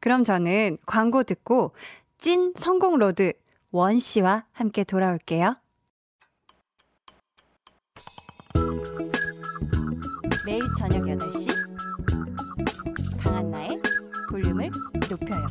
그럼 0.00 0.24
저는 0.24 0.78
광고 0.86 1.22
듣고 1.22 1.72
찐 2.18 2.52
선곡 2.56 2.98
road 2.98 3.32
원 3.70 3.98
씨와 3.98 4.46
함께 4.52 4.82
돌아올게요. 4.82 5.56
매일 10.46 10.60
저녁 10.78 11.04
8시 11.04 11.48
강한나의 13.22 13.80
볼륨을 14.30 14.70
높여요. 15.08 15.46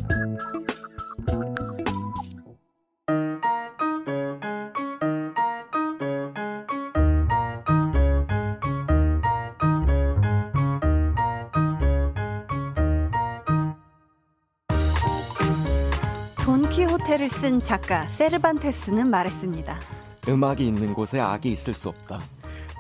돈키호테를 16.46 17.30
쓴 17.30 17.60
작가 17.60 18.08
세르반테스는 18.08 19.10
말했습니다. 19.10 19.80
음악이 20.28 20.68
있는 20.68 20.94
곳에 20.94 21.20
악이 21.20 21.52
있을 21.52 21.74
수 21.74 21.90
없다. 21.90 22.22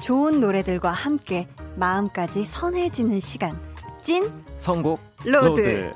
좋은 0.03 0.41
노래들과 0.41 0.91
함께 0.91 1.47
마음까지 1.77 2.43
선해지는 2.43 3.21
시간. 3.21 3.57
찐 4.01 4.29
선곡 4.57 4.99
road. 5.23 5.61
Road. 5.61 5.93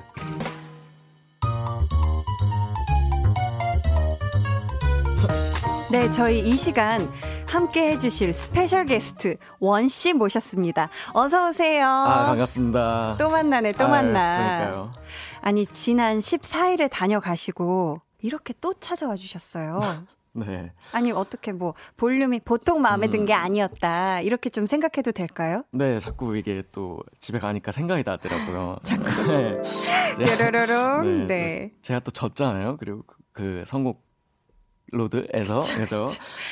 네, 5.92 6.10
저희 6.12 6.40
이 6.40 6.56
시간 6.58 7.12
함께 7.48 7.92
해주실 7.92 8.34
special 8.34 8.86
guest 8.86 9.36
원 9.60 9.88
씨 9.88 10.14
모셨습니다. 10.14 10.90
어서 11.14 11.50
오세요. 11.50 11.86
아 11.86 12.26
반갑습니다. 12.28 13.16
또 13.18 13.30
만나네, 13.30 13.72
또 13.74 13.86
아유, 13.86 13.92
만나. 13.92 14.38
그러니까요. 14.40 14.92
아니 15.42 15.66
지난 15.66 16.20
14일에 16.20 16.90
다녀가시고 16.90 17.96
이렇게 18.22 18.54
또 18.60 18.74
찾아와 18.74 19.16
주셨어요. 19.16 19.80
네. 20.46 20.72
아니 20.92 21.12
어떻게 21.12 21.52
뭐 21.52 21.74
볼륨이 21.98 22.40
보통 22.42 22.82
마음에 22.82 23.08
든게 23.10 23.34
아니었다 23.34 24.22
이렇게 24.22 24.50
좀 24.50 24.66
생각해도 24.66 25.12
될까요? 25.12 25.64
네, 25.72 25.98
자꾸 26.00 26.38
이게 26.38 26.64
또 26.74 27.00
집에 27.20 27.40
가니까 27.40 27.72
생각이 27.72 28.04
나더라고요. 28.06 28.78
자꾸. 28.84 29.04
네. 29.32 29.64
뾰로로롱. 30.38 31.28
네, 31.28 31.28
네. 31.28 31.72
또 31.76 31.82
제가 31.82 32.00
또 32.02 32.12
졌잖아요. 32.12 32.78
그리고 32.78 33.04
그, 33.08 33.18
그 33.34 33.64
선곡 33.66 34.06
road에서 34.90 35.60
그래서 35.76 35.98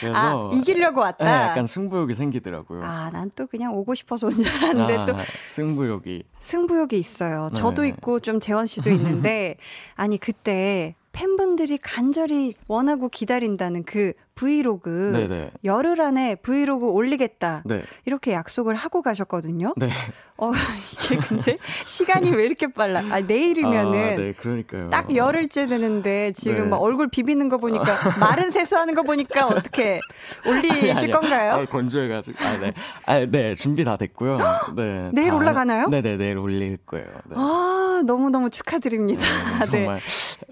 그래서 0.02 0.14
아 0.14 0.50
이기려고 0.54 1.00
왔다. 1.00 1.24
네, 1.24 1.32
약간 1.32 1.66
승부욕이 1.66 2.14
생기더라고요. 2.16 2.84
아, 2.84 3.10
난 3.10 3.32
또 3.36 3.48
그냥 3.48 3.74
오고 3.76 3.96
싶어서 3.96 4.28
온 4.28 4.34
줄 4.34 4.46
알았는데 4.48 4.98
아, 4.98 5.06
또 5.06 5.16
승부욕이 5.48 6.24
승부욕이 6.42 7.00
있어요. 7.00 7.48
저도 7.56 7.84
네. 7.84 7.90
있고 7.90 8.20
좀 8.20 8.42
재원 8.42 8.66
씨도 8.68 8.90
있는데 8.92 9.56
아니 9.96 10.18
그때 10.18 10.96
팬분들이 11.16 11.78
간절히 11.78 12.56
원하고 12.68 13.08
기다린다는 13.08 13.84
그 13.86 14.12
브이로그 14.36 15.12
네네 15.14 15.52
열흘 15.64 16.02
안에 16.02 16.36
브이로그 16.36 16.88
올리겠다 16.88 17.64
네 17.66 17.84
이렇게 18.06 18.34
약속을 18.34 18.76
하고 18.76 19.02
가셨거든요. 19.02 19.74
네. 19.78 19.90
어 20.38 20.52
이게 21.06 21.16
근데 21.18 21.58
시간이 21.86 22.30
왜 22.32 22.44
이렇게 22.46 22.68
빨라? 22.68 23.00
아 23.10 23.22
내일이면은 23.22 24.14
아, 24.14 24.18
네 24.18 24.34
그러니까요. 24.34 24.84
딱 24.86 25.16
열흘째 25.16 25.66
되는데 25.66 26.34
지금 26.34 26.56
네. 26.56 26.64
막 26.66 26.82
얼굴 26.82 27.08
비비는 27.08 27.48
거 27.48 27.58
보니까 27.58 27.86
마른 28.20 28.52
세수하는 28.52 28.94
거 28.96 29.04
보니까 29.04 29.48
어떻게 29.48 30.02
올리실 30.46 30.90
아니, 30.92 30.92
아니, 30.92 31.12
건가요? 31.12 31.54
아, 31.54 31.66
건조해가지고. 31.66 32.44
아, 32.44 32.58
네. 32.58 32.74
아, 33.06 33.20
네. 33.26 33.56
준비 33.56 33.86
다 33.86 33.96
됐고요. 33.96 34.38
네. 34.76 35.10
내일 35.14 35.30
다- 35.30 35.36
올라가나요? 35.38 35.88
네네, 35.88 36.18
내일 36.18 36.38
올릴 36.38 36.78
거예요. 36.86 37.08
네. 37.30 37.36
아 37.38 38.02
너무 38.06 38.30
너무 38.30 38.50
축하드립니다. 38.50 39.24
네, 39.60 39.66
정말 39.66 40.02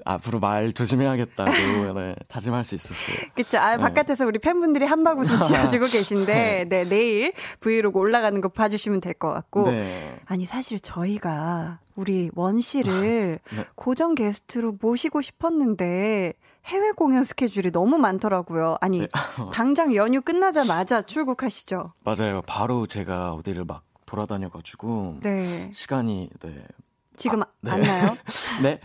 앞으로 0.05 0.39
말 0.39 0.71
조심해야겠다고 0.71 1.51
네, 1.99 2.15
다짐할 2.29 2.63
수 2.63 2.75
있었어요. 2.75 3.17
그쵸. 3.35 3.57
아, 3.75 3.77
바깥에서 3.77 4.25
우리 4.25 4.39
팬분들이 4.39 4.85
한박 4.85 5.19
웃음 5.19 5.39
지어주고 5.39 5.85
계신데, 5.87 6.65
네, 6.69 6.83
내일 6.85 7.33
브이로그 7.59 7.99
올라가는 7.99 8.39
거 8.41 8.49
봐주시면 8.49 9.01
될 9.01 9.13
것 9.13 9.31
같고. 9.31 9.69
네. 9.71 10.19
아니, 10.25 10.45
사실 10.45 10.79
저희가 10.79 11.79
우리 11.95 12.29
원 12.35 12.59
씨를 12.61 13.39
네. 13.55 13.65
고정 13.75 14.15
게스트로 14.15 14.77
모시고 14.81 15.21
싶었는데, 15.21 16.33
해외 16.65 16.91
공연 16.91 17.23
스케줄이 17.23 17.71
너무 17.71 17.97
많더라고요. 17.97 18.77
아니, 18.81 18.99
네. 18.99 19.07
당장 19.53 19.93
연휴 19.95 20.21
끝나자마자 20.21 21.01
출국하시죠. 21.01 21.93
맞아요. 22.03 22.41
바로 22.47 22.85
제가 22.85 23.33
어디를 23.33 23.65
막 23.65 23.83
돌아다녀가지고 24.05 25.17
네. 25.21 25.69
시간이 25.73 26.29
네. 26.41 26.63
지금 27.17 27.41
아, 27.43 27.45
네. 27.61 27.71
안 27.71 27.81
나요? 27.81 28.15
네? 28.63 28.79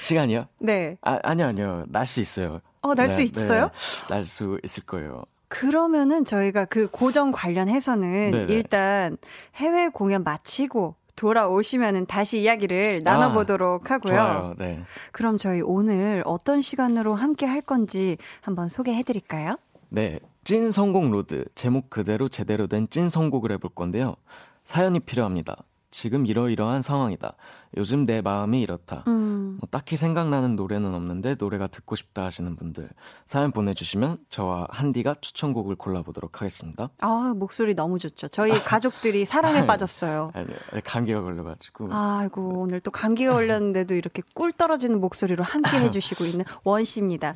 시간이요? 0.00 0.46
네. 0.58 0.98
아, 1.00 1.18
아니요, 1.22 1.46
아니요. 1.46 1.84
날 1.88 2.06
수 2.06 2.20
있어요. 2.20 2.60
어, 2.90 2.94
날 2.94 3.08
수 3.08 3.22
있어요? 3.22 3.70
날 4.08 4.22
수 4.24 4.58
있을 4.64 4.84
거예요. 4.84 5.24
그러면은 5.48 6.24
저희가 6.24 6.64
그 6.64 6.88
고정 6.90 7.30
관련해서는 7.32 8.30
네네. 8.32 8.52
일단 8.52 9.16
해외 9.56 9.88
공연 9.88 10.24
마치고 10.24 10.96
돌아오시면은 11.14 12.06
다시 12.06 12.40
이야기를 12.40 13.00
나눠보도록 13.04 13.90
하고요. 13.90 14.20
아. 14.20 14.54
네. 14.58 14.82
그럼 15.12 15.38
저희 15.38 15.60
오늘 15.62 16.22
어떤 16.26 16.60
시간으로 16.60 17.14
함께 17.14 17.46
할 17.46 17.60
건지 17.62 18.18
한번 18.42 18.68
소개해 18.68 19.02
드릴까요? 19.02 19.56
네. 19.88 20.18
찐 20.44 20.70
선곡 20.72 21.10
road. 21.10 21.44
제목 21.54 21.90
그대로 21.90 22.28
제대로 22.28 22.66
된 22.66 22.86
찐 22.88 23.08
선곡을 23.08 23.50
해볼 23.52 23.70
건데요. 23.74 24.16
사연이 24.62 25.00
필요합니다. 25.00 25.56
지금 25.90 26.26
이러이러한 26.26 26.82
상황이다. 26.82 27.32
요즘 27.76 28.04
내 28.04 28.22
마음이 28.22 28.60
이렇다. 28.60 29.04
음. 29.06 29.58
뭐 29.60 29.68
딱히 29.70 29.96
생각나는 29.96 30.56
노래는 30.56 30.94
없는데 30.94 31.36
노래가 31.38 31.66
듣고 31.66 31.96
싶다 31.96 32.24
하시는 32.24 32.56
분들 32.56 32.88
사연 33.24 33.52
보내주시면 33.52 34.18
저와 34.28 34.66
한디가 34.70 35.16
추천곡을 35.20 35.76
골라보도록 35.76 36.40
하겠습니다. 36.40 36.90
아, 37.00 37.34
목소리 37.36 37.74
너무 37.74 37.98
좋죠. 37.98 38.28
저희 38.28 38.52
가족들이 38.62 39.24
사랑에. 39.24 39.56
빠졌어요. 39.66 40.30
아니, 40.34 40.46
감기가 40.84 41.22
걸려가지고 41.22 41.88
아이고, 41.90 42.60
오늘 42.60 42.80
또 42.80 42.90
감기가 42.90 43.32
걸렸는데도 43.32 43.94
이렇게 43.94 44.22
꿀 44.34 44.52
떨어지는 44.52 45.00
목소리로 45.00 45.42
함께 45.42 45.78
해주시고 45.80 46.24
있는 46.24 46.44
원 46.62 46.84
씨입니다. 46.84 47.34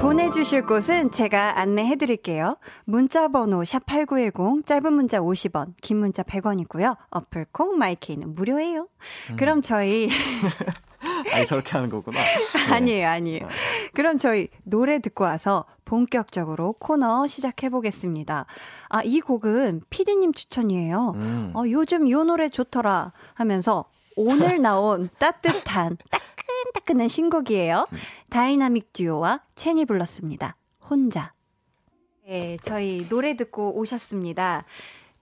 보내주실 0.00 0.66
곳은 0.66 1.10
제가 1.12 1.58
안내해 1.58 1.96
드릴게요. 1.96 2.58
문자 2.84 3.28
번호 3.28 3.64
샵 3.64 3.86
8910, 3.86 4.66
짧은 4.66 4.92
문자 4.92 5.20
50원, 5.20 5.72
긴 5.80 5.98
문자 5.98 6.22
100원이고요. 6.22 6.96
어플 7.10 7.46
콩 7.52 7.78
마이케이는 7.78 8.34
무료예요. 8.34 8.88
그럼 9.38 9.55
저희 9.62 10.08
아니, 11.32 11.46
저렇게 11.46 11.70
하는 11.72 11.88
거구나. 11.90 12.18
네. 12.18 12.72
아니에요, 12.74 13.08
아니에요. 13.08 13.48
그럼 13.94 14.18
저희 14.18 14.48
노래 14.64 14.98
듣고 14.98 15.24
와서 15.24 15.64
본격적으로 15.84 16.74
코너 16.74 17.26
시작해 17.26 17.68
보겠습니다. 17.68 18.46
아, 18.88 19.02
이 19.02 19.20
곡은 19.20 19.82
피디님 19.90 20.32
추천이에요. 20.32 21.12
음. 21.16 21.52
어, 21.54 21.62
요즘 21.68 22.10
요 22.10 22.24
노래 22.24 22.48
좋더라 22.48 23.12
하면서 23.34 23.84
오늘 24.16 24.60
나온 24.62 25.10
따뜻한 25.18 25.98
따끈따끈한 26.10 27.08
신곡이에요. 27.08 27.86
음. 27.92 27.98
다이나믹 28.30 28.92
듀오와 28.92 29.42
첸이 29.54 29.84
불렀습니다. 29.84 30.56
혼자. 30.88 31.32
네, 32.26 32.56
저희 32.60 33.06
노래 33.08 33.36
듣고 33.36 33.78
오셨습니다. 33.78 34.64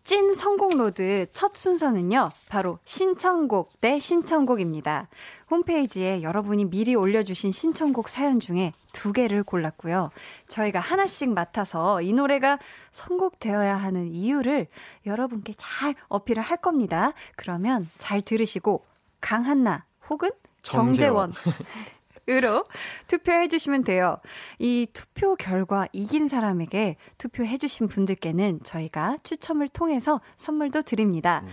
찐 0.05 0.35
선곡 0.35 0.69
road 0.77 1.27
첫 1.33 1.57
순서는요, 1.57 2.29
바로 2.51 2.79
신청곡 2.85 3.81
대 3.81 3.99
신청곡입니다. 3.99 5.09
홈페이지에 5.51 6.23
여러분이 6.23 6.67
미리 6.67 6.95
올려주신 6.95 7.53
신청곡 7.53 8.11
사연 8.11 8.39
중에 8.39 8.75
두 8.93 9.13
개를 9.15 9.43
골랐고요. 9.43 10.11
저희가 10.49 10.79
하나씩 10.79 11.31
맡아서 11.33 12.03
이 12.03 12.13
노래가 12.13 12.59
선곡되어야 12.91 13.75
하는 13.75 14.13
이유를 14.13 14.67
여러분께 15.07 15.55
잘 15.57 15.95
어필을 16.09 16.43
할 16.43 16.59
겁니다. 16.59 17.15
그러면 17.37 17.89
잘 17.97 18.21
들으시고 18.21 18.85
강한나 19.23 19.87
혹은 20.11 20.31
정재원. 20.61 21.33
정재원. 21.33 21.33
으로 22.29 22.65
투표해 23.07 23.49
주시면 23.49 23.85
돼요. 23.85 24.19
이 24.59 24.87
투표 24.93 25.37
결과 25.37 25.87
이긴 25.93 26.27
사람에게 26.27 26.97
투표해 27.19 27.59
주신 27.59 27.87
분들께는 27.87 28.61
저희가 28.65 29.19
추첨을 29.23 29.69
통해서 29.69 30.21
선물도 30.37 30.83
드립니다. 30.83 31.43
음. 31.45 31.49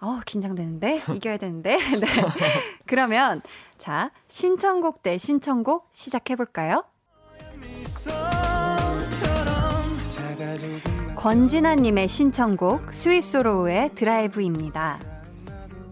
어, 0.00 0.20
긴장되는데? 0.24 1.02
이겨야 1.14 1.36
되는데? 1.38 1.76
네. 1.98 2.06
그러면, 2.86 3.42
자, 3.78 4.10
신청곡 4.28 5.02
대 5.02 5.18
신청곡 5.18 5.90
시작해볼까요? 5.92 6.84
권진아님의 11.16 12.06
신청곡, 12.06 12.94
스위스로우의 12.94 13.94
드라이브입니다. 13.96 15.17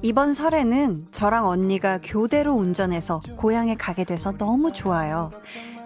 이번 0.03 0.35
설에는 0.35 1.07
저랑 1.11 1.47
언니가 1.47 1.99
교대로 2.03 2.55
운전해서 2.55 3.21
고향에 3.37 3.77
가게 3.77 4.05
돼서 4.05 4.33
너무 4.33 4.73
좋아요. 4.73 5.33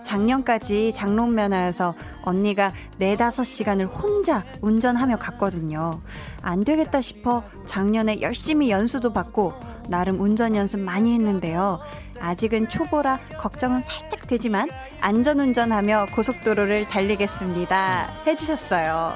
작년까지 0.05 0.92
장롱면허여서 0.92 1.94
언니가 2.23 2.73
4, 2.99 3.14
5시간을 3.16 3.88
혼자 3.88 4.44
운전하며 4.61 5.18
갔거든요. 5.18 6.01
안 6.42 6.64
되겠다 6.64 7.01
싶어 7.01 7.44
작년에 7.66 8.20
열심히 8.20 8.70
연수도 8.70 9.12
받고 9.12 9.55
나름 9.88 10.20
운전 10.20 10.57
연습 10.57 10.81
많이 10.81 11.14
했는데요. 11.14 11.81
아직은 12.20 12.68
초보라 12.68 13.18
걱정은 13.38 13.83
살짝 13.83 14.27
되지만 14.27 14.68
안전운전하며 15.01 16.07
고속도로를 16.14 16.88
달리겠습니다. 16.88 18.09
해주셨어요. 18.27 19.14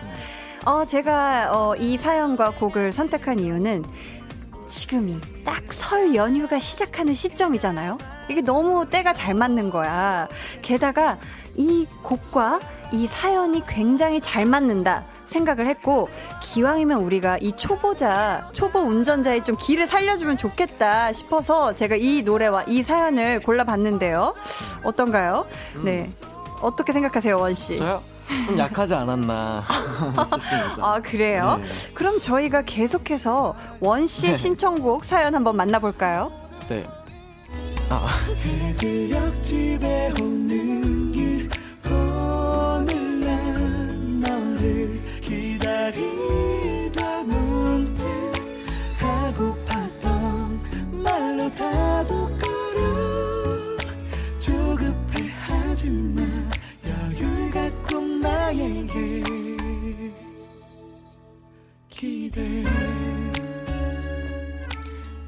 어, 0.66 0.84
제가 0.86 1.50
어, 1.52 1.76
이 1.76 1.98
사연과 1.98 2.52
곡을 2.52 2.92
선택한 2.92 3.38
이유는 3.38 3.84
지금이 4.66 5.20
딱 5.44 5.62
설 5.72 6.14
연휴가 6.14 6.58
시작하는 6.58 7.14
시점이잖아요. 7.14 7.98
이게 8.28 8.40
너무 8.40 8.88
때가 8.88 9.12
잘 9.12 9.34
맞는 9.34 9.70
거야. 9.70 10.28
게다가 10.62 11.18
이 11.54 11.86
곡과 12.02 12.60
이 12.92 13.06
사연이 13.06 13.62
굉장히 13.66 14.20
잘 14.20 14.46
맞는다. 14.46 15.04
생각을 15.24 15.66
했고 15.66 16.08
기왕이면 16.42 17.02
우리가 17.02 17.38
이 17.38 17.52
초보자 17.56 18.46
초보 18.52 18.80
운전자의 18.80 19.42
좀 19.42 19.56
길을 19.58 19.86
살려주면 19.86 20.36
좋겠다 20.38 21.12
싶어서 21.12 21.74
제가 21.74 21.96
이 21.96 22.22
노래와 22.22 22.64
이 22.68 22.82
사연을 22.82 23.40
골라봤는데요 23.40 24.34
어떤가요? 24.84 25.46
네 25.82 26.10
어떻게 26.60 26.92
생각하세요 26.92 27.38
원 27.38 27.54
씨? 27.54 27.78
저요? 27.78 28.02
좀 28.46 28.58
약하지 28.58 28.94
않았나 28.94 29.62
싶습니다. 30.32 30.76
아 30.80 31.00
그래요? 31.00 31.58
네. 31.60 31.68
그럼 31.94 32.20
저희가 32.20 32.62
계속해서 32.62 33.54
원씨 33.80 34.28
네. 34.28 34.34
신청곡 34.34 35.04
사연 35.04 35.34
한번 35.34 35.56
만나볼까요? 35.56 36.32
네. 36.68 36.84
아. 37.90 38.06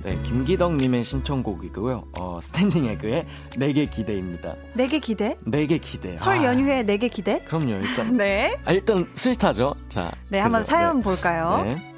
네, 0.04 0.22
김기덕님의 0.22 1.02
신청곡이고요. 1.02 2.04
어, 2.18 2.38
스탠딩 2.40 2.84
에그의 2.84 3.26
내게 3.56 3.86
기대입니다. 3.86 4.54
내게 4.74 5.00
기대? 5.00 5.36
내게 5.44 5.78
기대. 5.78 6.16
설 6.16 6.38
아. 6.38 6.44
연휴에 6.44 6.84
내게 6.84 7.08
기대? 7.08 7.42
그럼요, 7.42 7.72
일단. 7.72 8.12
네. 8.14 8.56
아, 8.64 8.70
일단 8.70 9.08
스윗하죠. 9.14 9.74
자. 9.88 10.12
네, 10.28 10.38
그죠? 10.38 10.44
한번 10.44 10.62
사연 10.62 10.98
네. 10.98 11.02
볼까요? 11.02 11.62
네. 11.64 11.94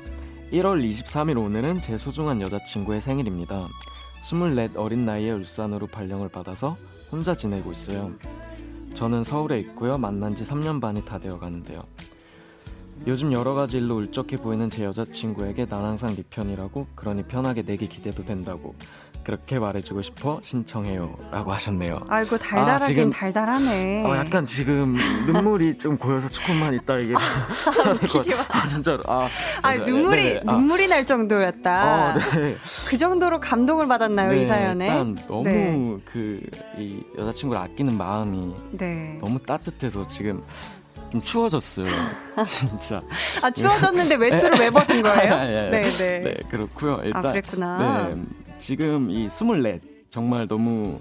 1월 0.52 0.82
23일 0.88 1.36
오늘은 1.36 1.82
제 1.82 1.98
소중한 1.98 2.40
여자친구의 2.40 3.02
생일입니다. 3.02 3.66
24 4.22 4.80
어린 4.80 5.04
나이에 5.04 5.30
울산으로 5.32 5.88
발령을 5.88 6.30
받아서 6.30 6.78
혼자 7.12 7.34
지내고 7.34 7.70
있어요. 7.72 8.12
저는 8.98 9.22
서울에 9.22 9.60
있고요. 9.60 9.96
만난 9.96 10.34
지 10.34 10.42
3년 10.42 10.80
반이 10.80 11.04
다 11.04 11.20
되어 11.20 11.38
가는데요. 11.38 11.84
요즘 13.06 13.32
여러 13.32 13.54
가지 13.54 13.76
일로 13.76 13.94
울적해 13.98 14.38
보이는 14.38 14.68
제 14.70 14.82
여자친구에게 14.82 15.66
난 15.66 15.84
항상 15.84 16.16
네 16.16 16.24
편이라고 16.28 16.88
그러니 16.96 17.22
편하게 17.22 17.62
내게 17.62 17.86
기대도 17.86 18.24
된다고 18.24 18.74
그렇게 19.28 19.58
말해주고 19.58 20.00
싶어 20.00 20.40
신청해요 20.42 21.14
라고 21.30 21.52
하셨네요 21.52 22.00
아이고 22.08 22.36
아, 22.36 22.38
달달하긴 22.38 22.72
아, 22.72 22.78
지금, 22.78 23.10
달달하네 23.10 24.04
어, 24.06 24.16
약간 24.16 24.46
지금 24.46 24.96
눈물이 25.26 25.76
좀 25.76 25.98
고여서 25.98 26.30
조금만 26.30 26.72
있다 26.72 26.96
이게 26.96 27.14
아, 27.14 27.18
아 28.48 28.64
진짜로 28.64 29.02
아, 29.06 29.28
아 29.60 29.76
눈물이 29.76 30.22
네, 30.22 30.32
네. 30.32 30.40
아. 30.46 30.52
눈물이 30.54 30.88
날 30.88 31.04
정도였다 31.04 32.14
어, 32.14 32.18
네. 32.36 32.56
그 32.88 32.96
정도로 32.96 33.38
감동을 33.38 33.86
받았나요 33.86 34.32
네, 34.32 34.42
이 34.42 34.46
사연에 34.46 34.86
일단 34.86 35.14
너무 35.28 35.44
네. 35.44 35.98
그이 36.10 37.02
여자친구를 37.18 37.60
아끼는 37.60 37.98
마음이 37.98 38.54
네. 38.70 39.18
너무 39.20 39.38
따뜻해서 39.40 40.06
지금 40.06 40.42
좀 41.12 41.20
추워졌어요. 41.22 41.86
진짜. 42.44 43.00
아, 43.40 43.50
추워졌는데 43.50 44.16
외투를 44.16 44.58
왜 44.58 44.68
벗은 44.68 45.02
거예요? 45.02 45.38
네, 45.38 45.70
네. 45.72 45.84
네, 45.84 46.20
네. 46.20 46.34
그렇고요. 46.50 46.96
아, 46.96 47.02
일단. 47.02 47.26
아, 47.26 47.30
그랬구나. 47.30 48.10
네. 48.14 48.47
지금 48.58 49.10
이 49.10 49.28
스물넷 49.28 49.80
정말 50.10 50.46
너무 50.48 50.98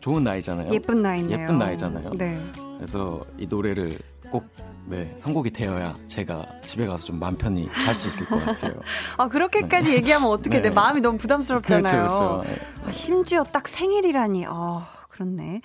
좋은 0.00 0.22
나이잖아요. 0.24 0.72
예쁜 0.72 1.02
나이네요. 1.02 1.42
예쁜 1.42 1.58
나이잖아요. 1.58 2.12
네. 2.16 2.38
그래서 2.76 3.20
이 3.38 3.46
노래를 3.46 3.98
꼭 4.30 4.44
네, 4.88 5.12
선곡이 5.18 5.50
되어야 5.50 5.96
제가 6.06 6.46
집에 6.64 6.86
가서 6.86 7.04
좀 7.06 7.18
마음 7.18 7.36
편히 7.36 7.68
잘 7.84 7.92
수 7.94 8.06
있을 8.06 8.26
것 8.26 8.44
같아요. 8.44 8.72
아, 9.18 9.28
그렇게까지 9.28 9.90
네. 9.90 9.96
얘기하면 9.96 10.30
어떻게 10.30 10.60
네. 10.60 10.68
내 10.68 10.74
마음이 10.74 11.00
너무 11.00 11.18
부담스럽잖아요. 11.18 11.82
그렇죠, 11.82 12.42
그렇죠. 12.44 12.44
아, 12.86 12.92
심지어 12.92 13.42
딱 13.42 13.66
생일이라니. 13.66 14.44
아, 14.46 14.86
그렇네. 15.08 15.60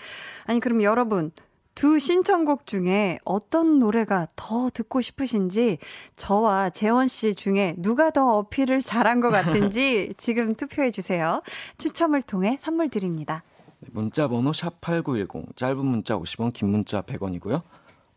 아니, 0.45 0.59
그럼 0.59 0.81
여러분, 0.81 1.31
두 1.73 1.99
신청곡 1.99 2.65
중에 2.65 3.19
어떤 3.23 3.79
노래가 3.79 4.27
더 4.35 4.69
듣고 4.69 5.01
싶으신지 5.01 5.77
저와 6.15 6.69
재원 6.69 7.07
씨 7.07 7.33
중에 7.33 7.75
누가 7.77 8.11
더 8.11 8.37
어필을 8.37 8.81
잘한 8.81 9.21
것 9.21 9.29
같은지 9.29 10.13
지금 10.17 10.53
투표해 10.55 10.91
주세요. 10.91 11.41
추첨을 11.77 12.21
통해 12.21 12.57
선물 12.59 12.89
드립니다. 12.89 13.43
네, 13.79 13.89
문자 13.93 14.27
번호 14.27 14.51
샵8910 14.51 15.55
짧은 15.55 15.85
문자 15.85 16.17
50원 16.17 16.53
긴 16.53 16.69
문자 16.69 17.01
100원이고요. 17.01 17.61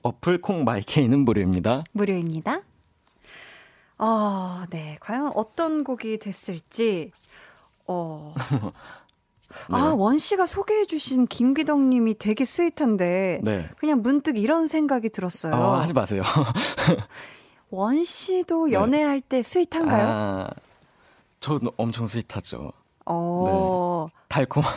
어플 0.03 0.41
Kong, 0.41 0.65
My 0.65 0.81
K는 0.81 1.21
무료입니다. 1.25 1.83
무료입니다. 1.93 2.61
어, 3.97 4.65
네. 4.71 4.99
과연 5.01 5.31
어떤 5.35 5.85
곡이 5.85 6.19
됐을지 6.19 7.13
어 7.87 8.35
네. 9.69 9.77
아, 9.77 9.95
원 9.95 10.19
씨가 10.19 10.47
소개해 10.47 10.87
주신 10.87 11.27
김기덕 11.27 11.81
님이 11.81 12.15
되게 12.19 12.45
sweet한데 12.45 13.41
네. 13.43 13.69
그냥 13.79 14.03
문득 14.03 14.39
이런 14.39 14.67
생각이 14.67 15.09
들었어요. 15.09 15.55
어, 15.55 15.77
하지 15.77 15.93
마세요. 15.93 16.23
원 17.71 18.05
씨도 18.05 18.67
네. 18.67 18.73
연애할 18.73 19.21
때 19.21 19.43
sweet한가요? 19.43 20.07
아, 20.07 20.51
저는 21.41 21.71
엄청 21.77 22.07
스윗하죠. 22.07 22.73
어. 23.07 24.07
네. 24.09 24.15
달콤한. 24.29 24.73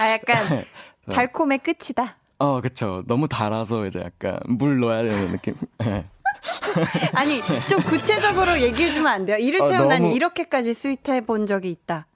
아, 0.00 0.10
약간 0.10 0.48
네. 1.06 1.14
달콤의 1.14 1.58
끝이다. 1.58 2.16
어, 2.38 2.60
그쵸. 2.60 3.02
너무 3.06 3.28
달아서 3.28 3.86
이제 3.86 4.00
약간 4.00 4.38
물 4.48 4.80
넣어야 4.80 5.02
되는 5.02 5.32
느낌. 5.32 5.54
네. 5.78 6.04
아니, 7.14 7.40
좀 7.68 7.80
구체적으로 7.82 8.60
얘기해주면 8.60 9.06
안 9.06 9.26
돼요? 9.26 9.36
이를테면 9.38 9.74
어, 9.74 9.84
너무... 9.84 9.88
난 9.88 10.06
이렇게까지 10.06 10.74
스윗해 10.74 11.22
본 11.22 11.46
적이 11.46 11.70
있다. 11.70 12.06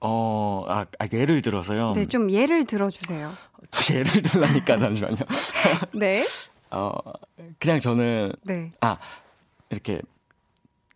어, 0.00 0.64
아, 0.68 0.86
아, 0.98 1.06
예를 1.12 1.42
들어서요. 1.42 1.92
네, 1.94 2.06
좀 2.06 2.30
예를 2.30 2.64
들어주세요. 2.64 3.32
예를 3.92 4.22
들라니까 4.22 4.76
잠시만요. 4.76 5.16
네. 5.92 6.22
어, 6.70 6.92
그냥 7.58 7.80
저는 7.80 8.32
네. 8.44 8.70
아 8.80 8.96
이렇게 9.70 10.00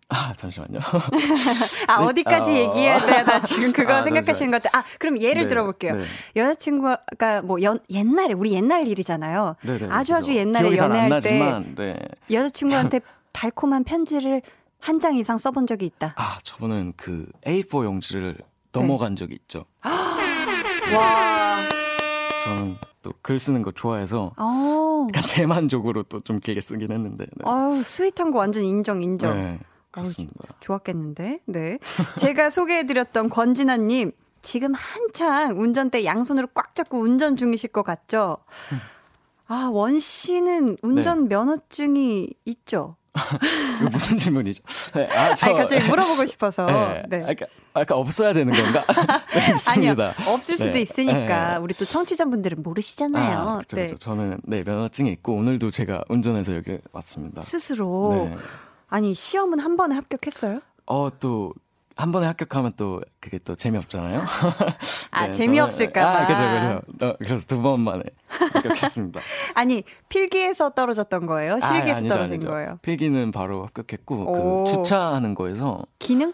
아 0.09 0.33
잠시만요. 0.37 0.79
아 1.88 2.03
어디까지 2.05 2.51
어. 2.53 2.55
얘기해야 2.55 2.99
돼? 3.05 3.23
나 3.25 3.40
지금 3.40 3.73
그거 3.73 3.95
아, 3.95 4.03
생각하시는 4.03 4.51
것 4.51 4.62
같아. 4.62 4.79
아 4.79 4.85
그럼 4.99 5.21
예를 5.21 5.43
네, 5.43 5.49
들어볼게요. 5.49 5.97
네. 5.97 6.05
여자친구가 6.37 7.43
뭐 7.45 7.61
연, 7.62 7.81
옛날에 7.90 8.33
우리 8.35 8.53
옛날 8.53 8.87
일이잖아요. 8.87 9.57
네네, 9.62 9.88
아주 9.90 10.14
아주 10.14 10.27
그죠. 10.29 10.35
옛날에 10.38 10.62
기억이 10.64 10.77
잘안 10.77 10.90
연애할 10.97 11.09
때 11.11 11.14
나지만, 11.38 11.75
네. 11.75 11.97
여자친구한테 12.31 13.01
달콤한 13.33 13.85
편지를 13.85 14.40
한 14.79 15.01
장 15.01 15.17
이상 15.17 15.38
써본 15.38 15.67
적이 15.67 15.87
있다. 15.87 16.14
아 16.17 16.38
저번은 16.43 16.93
그 16.97 17.27
A4 17.47 17.85
용지를 17.85 18.37
넘어간 18.75 19.17
적이 19.17 19.35
있죠. 19.37 19.65
와. 20.95 21.59
저는 22.45 22.77
또 23.03 23.13
글 23.23 23.39
쓰는 23.39 23.63
거 23.63 23.71
좋아해서 23.73 24.33
어. 24.39 25.07
약간 25.09 25.23
제 25.25 25.47
만족으로 25.47 26.03
또 26.05 26.21
좀 26.21 26.41
길게 26.41 26.61
쓰긴 26.61 26.91
했는데. 26.93 27.25
네. 27.25 27.45
아유 27.45 27.83
스윗한 27.83 28.31
거 28.33 28.39
완전 28.39 28.65
인정 28.65 29.03
인정. 29.03 29.35
네, 29.35 29.59
그렇습니다. 29.91 30.35
좋았겠는데. 30.61 31.41
네. 31.47 31.79
제가 32.19 32.51
소개해드렸던 32.51 33.29
권진아님, 33.31 34.13
지금 34.43 34.73
한창 34.75 35.61
운전대 35.61 36.05
양손으로 36.05 36.49
꽉 36.55 36.75
잡고 36.75 36.99
운전 36.99 37.37
중이실 37.37 37.71
것 37.73 37.83
같죠? 37.83 38.39
아, 39.47 39.69
원 39.73 39.99
씨는 39.99 40.79
운전 40.83 41.29
면허증이 41.29 42.31
있죠? 42.47 42.97
이거 43.81 43.90
무슨 43.90 44.18
질문이죠? 44.18 44.62
네, 44.94 45.09
아, 45.09 45.35
저, 45.35 45.46
아니, 45.46 45.57
갑자기 45.57 45.87
물어보고 45.87 46.27
싶어서. 46.27 46.66
네. 46.66 47.03
네. 47.09 47.22
아까, 47.22 47.46
아까 47.72 47.96
없어야 47.96 48.33
되는 48.33 48.53
건가? 48.53 48.85
네, 49.33 49.40
아니요. 49.40 49.55
있습니다. 49.55 50.14
없을 50.27 50.57
수도 50.57 50.72
네. 50.72 50.81
있으니까. 50.83 51.55
네. 51.55 51.57
우리 51.59 51.74
또 51.74 51.85
청취자분들은 51.85 52.62
모르시잖아요. 52.62 53.38
아, 53.38 53.59
그쵸, 53.59 53.77
네. 53.77 53.87
그쵸. 53.87 53.96
저는 53.96 54.40
네 54.44 54.64
면허증이 54.64 55.11
있고 55.12 55.37
오늘도 55.37 55.70
제가 55.70 56.03
운전해서 56.09 56.57
여기 56.57 56.79
왔습니다. 56.92 57.40
스스로. 57.40 58.29
네. 58.31 58.37
아니, 58.88 59.14
시험은 59.14 59.61
한 59.61 59.77
번에 59.77 59.94
합격했어요? 59.94 60.61
어, 60.87 61.09
또, 61.20 61.55
한 61.97 62.11
번에 62.13 62.27
합격하면 62.27 62.73
또, 62.77 63.01
그게 63.21 63.39
또 63.39 63.55
재미없잖아요? 63.55 64.25
아, 65.13 65.27
네, 65.27 65.33
재미없을까봐. 65.33 66.19
아, 66.23 66.27
그죠, 66.27 66.41
그죠. 66.99 67.07
어, 67.07 67.17
그래서 67.19 67.47
두 67.47 67.63
번 67.63 67.81
만에 67.81 68.03
합격했습니다. 68.27 69.21
아니, 69.55 69.85
필기에서 70.09 70.71
떨어졌던 70.71 71.27
거예요? 71.27 71.59
아, 71.63 71.67
실기에서 71.67 71.99
아니죠, 72.01 72.15
떨어진 72.15 72.35
아니죠. 72.35 72.49
거예요? 72.51 72.79
필기는 72.83 73.31
바로 73.31 73.65
합격했고, 73.67 74.15
오. 74.17 74.65
그 74.65 74.73
주차하는 74.73 75.35
거에서. 75.35 75.85
기능? 76.01 76.33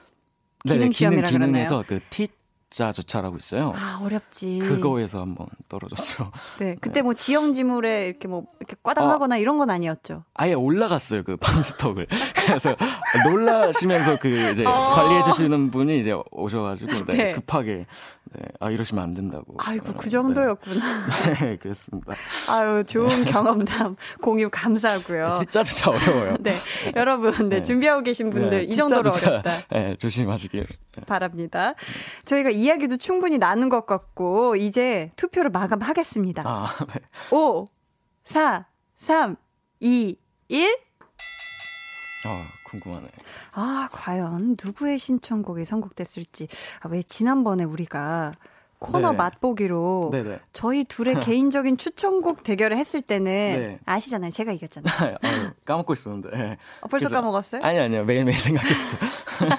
네네, 0.65 0.79
기능 0.79 0.93
시험이라 0.93 1.29
기능? 1.31 1.47
기능에서 1.49 1.85
그 1.87 2.01
T 2.11 2.29
자 2.71 2.93
주차라고 2.93 3.37
있어요. 3.37 3.75
아, 3.77 4.01
어렵지. 4.01 4.61
그거에서 4.61 5.21
한번 5.21 5.49
떨어졌죠. 5.69 6.31
네, 6.61 6.77
그때 6.81 7.03
뭐 7.03 7.15
지형 7.15 7.53
지물에 7.53 8.07
이렇게 8.07 8.29
뭐 8.29 8.47
이렇게 8.61 8.77
꽈당하거나 8.81 9.39
이런 9.39 9.59
건 9.59 9.71
아니었죠. 9.71 10.23
아예 10.35 10.55
올라갔어요 10.55 11.25
그 11.25 11.37
방지턱을 11.37 12.07
그래서 12.47 12.77
놀라시면서 13.25 14.21
그 14.21 14.29
이제 14.53 14.65
어. 14.65 14.71
관리해 14.71 15.25
주시는 15.25 15.73
분이 15.73 15.99
이제 15.99 16.15
오셔가지고 16.31 17.07
네, 17.07 17.17
네. 17.17 17.33
급하게 17.33 17.87
네, 18.33 18.45
아 18.61 18.71
이러시면 18.71 19.03
안 19.03 19.15
된다고 19.15 19.57
아이고 19.59 19.93
그 19.95 20.05
네. 20.05 20.11
정도였구나. 20.11 21.07
네, 21.41 21.57
그렇습니다 21.57 22.15
아유 22.51 22.85
좋은 22.87 23.25
경험담 23.25 23.97
공유 24.23 24.49
감사하고요. 24.51 25.35
진짜 25.37 25.63
진짜 25.65 25.91
어려워요 25.91 26.37
네, 26.41 26.55
여러분, 26.95 27.33
네, 27.49 27.57
네. 27.57 27.63
준비하고 27.63 28.03
계신 28.03 28.31
분들 28.31 28.51
네, 28.59 28.63
이 28.65 28.77
정도로 28.77 29.11
진짜, 29.11 29.31
어렵다. 29.31 29.67
네, 29.71 29.97
조심하시길 29.97 30.65
네. 30.65 31.05
바랍니다. 31.07 31.75
저희가 32.25 32.51
이야기도 32.51 32.97
충분히 32.97 33.39
나눈 33.39 33.69
것 33.69 33.85
같고 33.87 34.55
이제 34.57 35.11
투표를 35.17 35.51
마감하겠습니다. 35.51 36.43
아, 36.47 36.67
네. 36.87 37.01
5, 37.37 37.65
4, 38.25 38.67
3, 38.97 39.37
2, 39.81 40.17
1. 40.49 40.79
어, 42.27 42.45
궁금하네 42.65 43.09
아, 43.53 43.89
과연 43.93 44.57
누구의 44.63 44.99
신청곡이 44.99 45.65
선곡됐을지. 45.65 46.49
아, 46.81 46.89
왜 46.89 47.03
지난번에 47.03 47.65
우리가 47.65 48.33
코너 48.83 49.11
네. 49.11 49.17
맛보기로 49.19 50.09
네네 50.11 50.39
저희 50.55 50.85
둘의 50.85 51.21
개인적인 51.21 51.77
추천곡 51.77 52.43
대결을 52.45 52.79
했을 52.79 53.03
때는 53.03 53.25
네. 53.25 53.79
아시잖아요. 53.85 54.31
제가 54.31 54.53
이겼잖아요. 54.53 55.17
아유, 55.23 55.51
까먹고 55.67 55.93
있었는데 55.93 56.31
네. 56.31 56.53
어, 56.81 56.89
벌써 56.89 57.09
그래서- 57.09 57.15
까먹었어요? 57.17 57.63
아니 57.63 57.79
아니요 57.79 58.05
매일매일 58.07 58.39
생각했어요 58.39 58.99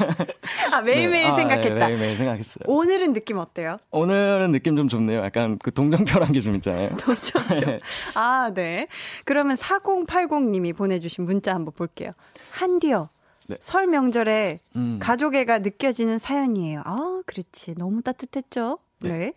아, 0.73 0.81
매일매일 0.81 1.25
네. 1.25 1.29
아, 1.29 1.35
생각했다. 1.35 1.75
네, 1.75 1.79
매일매일 1.85 2.17
생각했어요 2.17 2.63
오늘은 2.65 3.13
느낌 3.13 3.37
어때요? 3.37 3.77
오늘은 3.91 4.51
느낌 4.53 4.75
좀 4.75 4.87
좋네요 4.87 5.19
약간 5.23 5.59
그 5.59 5.71
동정표란 5.71 6.31
게 6.31 6.39
좀 6.39 6.55
있잖아요 6.55 6.89
동점표. 6.97 7.77
아, 8.15 8.51
네. 8.55 8.87
그러면 9.25 9.55
4080 9.55 10.49
님이 10.49 10.73
보내 10.73 10.99
주신 10.99 11.25
문자 11.25 11.53
한번 11.53 11.75
볼게요. 11.75 12.09
한디어. 12.49 13.09
네. 13.51 13.57
설 13.59 13.87
명절에 13.87 14.59
음. 14.77 14.97
가족애가 15.01 15.59
느껴지는 15.59 16.17
사연이에요. 16.17 16.81
아, 16.85 17.21
그렇지. 17.25 17.75
너무 17.75 18.01
따뜻했죠? 18.01 18.79
네. 18.99 19.33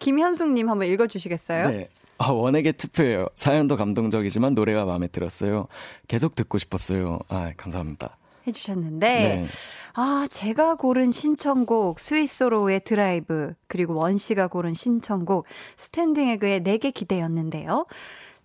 김현숙님 0.00 0.68
한번 0.68 0.88
읽어주시겠어요? 0.88 1.70
네. 1.70 1.88
아, 2.18 2.30
원에게 2.30 2.72
투표예요. 2.72 3.28
사연도 3.36 3.76
감동적이지만 3.76 4.54
노래가 4.54 4.84
마음에 4.84 5.06
들었어요. 5.06 5.68
계속 6.08 6.34
듣고 6.34 6.58
싶었어요. 6.58 7.20
아, 7.28 7.52
감사합니다. 7.56 8.16
해주셨는데, 8.46 9.06
네. 9.06 9.46
아, 9.94 10.26
제가 10.28 10.74
고른 10.74 11.12
신청곡, 11.12 12.00
스위스로우의 12.00 12.80
드라이브, 12.80 13.54
그리고 13.68 13.94
원 13.94 14.18
씨가 14.18 14.48
고른 14.48 14.74
신청곡, 14.74 15.46
스탠딩 15.76 16.28
에그의 16.28 16.64
내게 16.64 16.90
기대였는데요. 16.90 17.86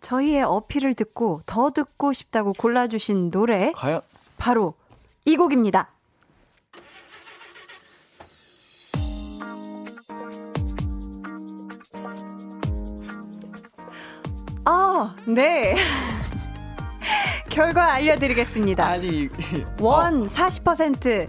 저희의 0.01 0.43
어필을 0.43 0.93
듣고 0.93 1.41
더 1.47 1.71
듣고 1.71 2.13
싶다고 2.13 2.53
골라주신 2.53 3.31
노래, 3.31 3.71
과연 3.75 4.01
바로 4.37 4.75
이 5.27 5.35
곡입니다. 5.35 5.89
아, 14.63 15.13
네. 15.25 15.75
결과 17.51 17.95
알려드리겠습니다. 17.95 18.87
아니 18.87 19.27
원 19.81 20.29
40%, 20.29 21.27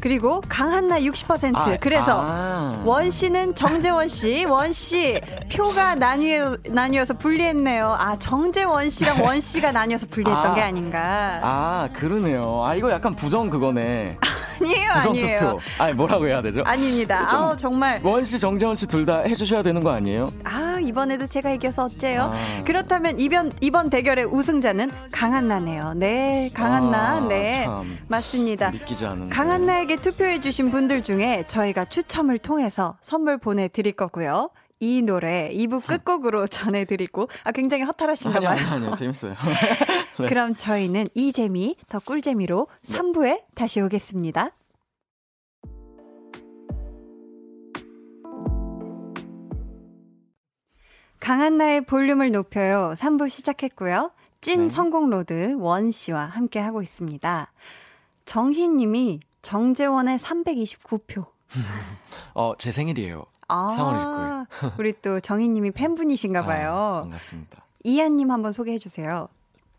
그리고 0.00 0.40
강한나 0.48 1.00
60%. 1.00 1.56
아, 1.56 1.76
그래서 1.80 2.20
아. 2.22 2.82
원 2.84 3.10
씨는 3.10 3.54
정재원 3.54 4.08
씨, 4.08 4.44
원 4.44 4.72
씨 4.72 5.20
표가 5.52 5.94
나뉘어 5.96 6.56
나뉘어서 6.68 7.14
불리했네요. 7.14 7.96
아 7.98 8.16
정재원 8.18 8.88
씨랑 8.90 9.24
원 9.24 9.40
씨가 9.40 9.72
나뉘어서 9.72 10.06
불리했던 10.10 10.46
아. 10.50 10.54
게 10.54 10.60
아닌가? 10.62 11.40
아 11.42 11.88
그러네요. 11.92 12.62
아 12.64 12.74
이거 12.74 12.90
약간 12.90 13.14
부정 13.16 13.50
그거네. 13.50 14.18
아니에요, 14.60 14.90
부정 14.96 15.12
아니에요. 15.12 15.38
투표. 15.40 15.60
아니 15.82 15.94
뭐라고 15.94 16.26
해야 16.26 16.42
되죠? 16.42 16.62
아닙니다. 16.64 17.26
좀- 17.28 17.38
아우 17.40 17.56
정말. 17.56 18.00
원 18.02 18.24
씨, 18.24 18.38
정재원 18.38 18.74
씨 18.74 18.86
둘 18.86 19.04
다 19.04 19.20
해주셔야 19.20 19.62
되는 19.62 19.82
거 19.82 19.90
아니에요? 19.90 20.32
아 20.44 20.78
이번에도 20.82 21.26
제가 21.26 21.50
이겨서 21.52 21.84
어째요? 21.84 22.32
아. 22.34 22.64
그렇다면 22.64 23.18
이번 23.20 23.52
이번 23.60 23.90
대결의 23.90 24.24
우승자는 24.26 24.90
강한나네요. 25.12 25.94
네, 25.96 26.50
강한나. 26.54 26.98
아, 26.98 27.20
네, 27.20 27.64
참. 27.64 27.96
맞습니다. 28.08 28.70
믿기지 28.70 29.06
않은. 29.06 29.28
강한나에게 29.30 29.96
투표해주신 29.96 30.70
분들 30.70 31.02
중에 31.02 31.44
저희가 31.46 31.84
추첨을 31.86 32.38
통해서 32.38 32.96
선물 33.00 33.38
보내드릴 33.38 33.92
거고요. 33.92 34.50
이 34.80 35.02
노래 35.02 35.50
2부 35.52 35.84
끝곡으로 35.86 36.46
전해드리고 36.48 37.28
아 37.44 37.52
굉장히 37.52 37.82
허탈하신가 37.84 38.40
봐요. 38.40 38.50
아니 38.50 38.60
아니요 38.60 38.94
재밌어요. 38.94 39.34
네. 40.20 40.26
그럼 40.28 40.54
저희는 40.56 41.08
이 41.14 41.32
재미 41.32 41.76
더 41.88 41.98
꿀재미로 41.98 42.68
3부에 42.84 43.42
다시 43.54 43.80
오겠습니다. 43.80 44.50
강한나의 51.20 51.84
볼륨을 51.84 52.30
높여요. 52.30 52.94
3부 52.96 53.28
시작했고요. 53.28 54.12
찐 54.40 54.64
네. 54.64 54.68
성공로드 54.68 55.56
원 55.58 55.90
씨와 55.90 56.26
함께 56.26 56.60
하고 56.60 56.80
있습니다. 56.82 57.52
정희 58.24 58.68
님이 58.68 59.20
정재원의 59.42 60.18
329표. 60.18 61.26
어 62.34 62.54
제 62.58 62.70
생일이에요. 62.70 63.24
아, 63.48 63.76
4월 63.78 64.46
29일. 64.48 64.72
우리 64.78 64.92
또 65.02 65.20
정희 65.20 65.48
님이 65.48 65.70
팬분이신가 65.70 66.40
아, 66.40 66.42
봐요. 66.44 67.00
반갑습니다. 67.02 67.64
이한 67.84 68.16
님 68.16 68.30
한번 68.30 68.52
소개해 68.52 68.78
주세요. 68.78 69.28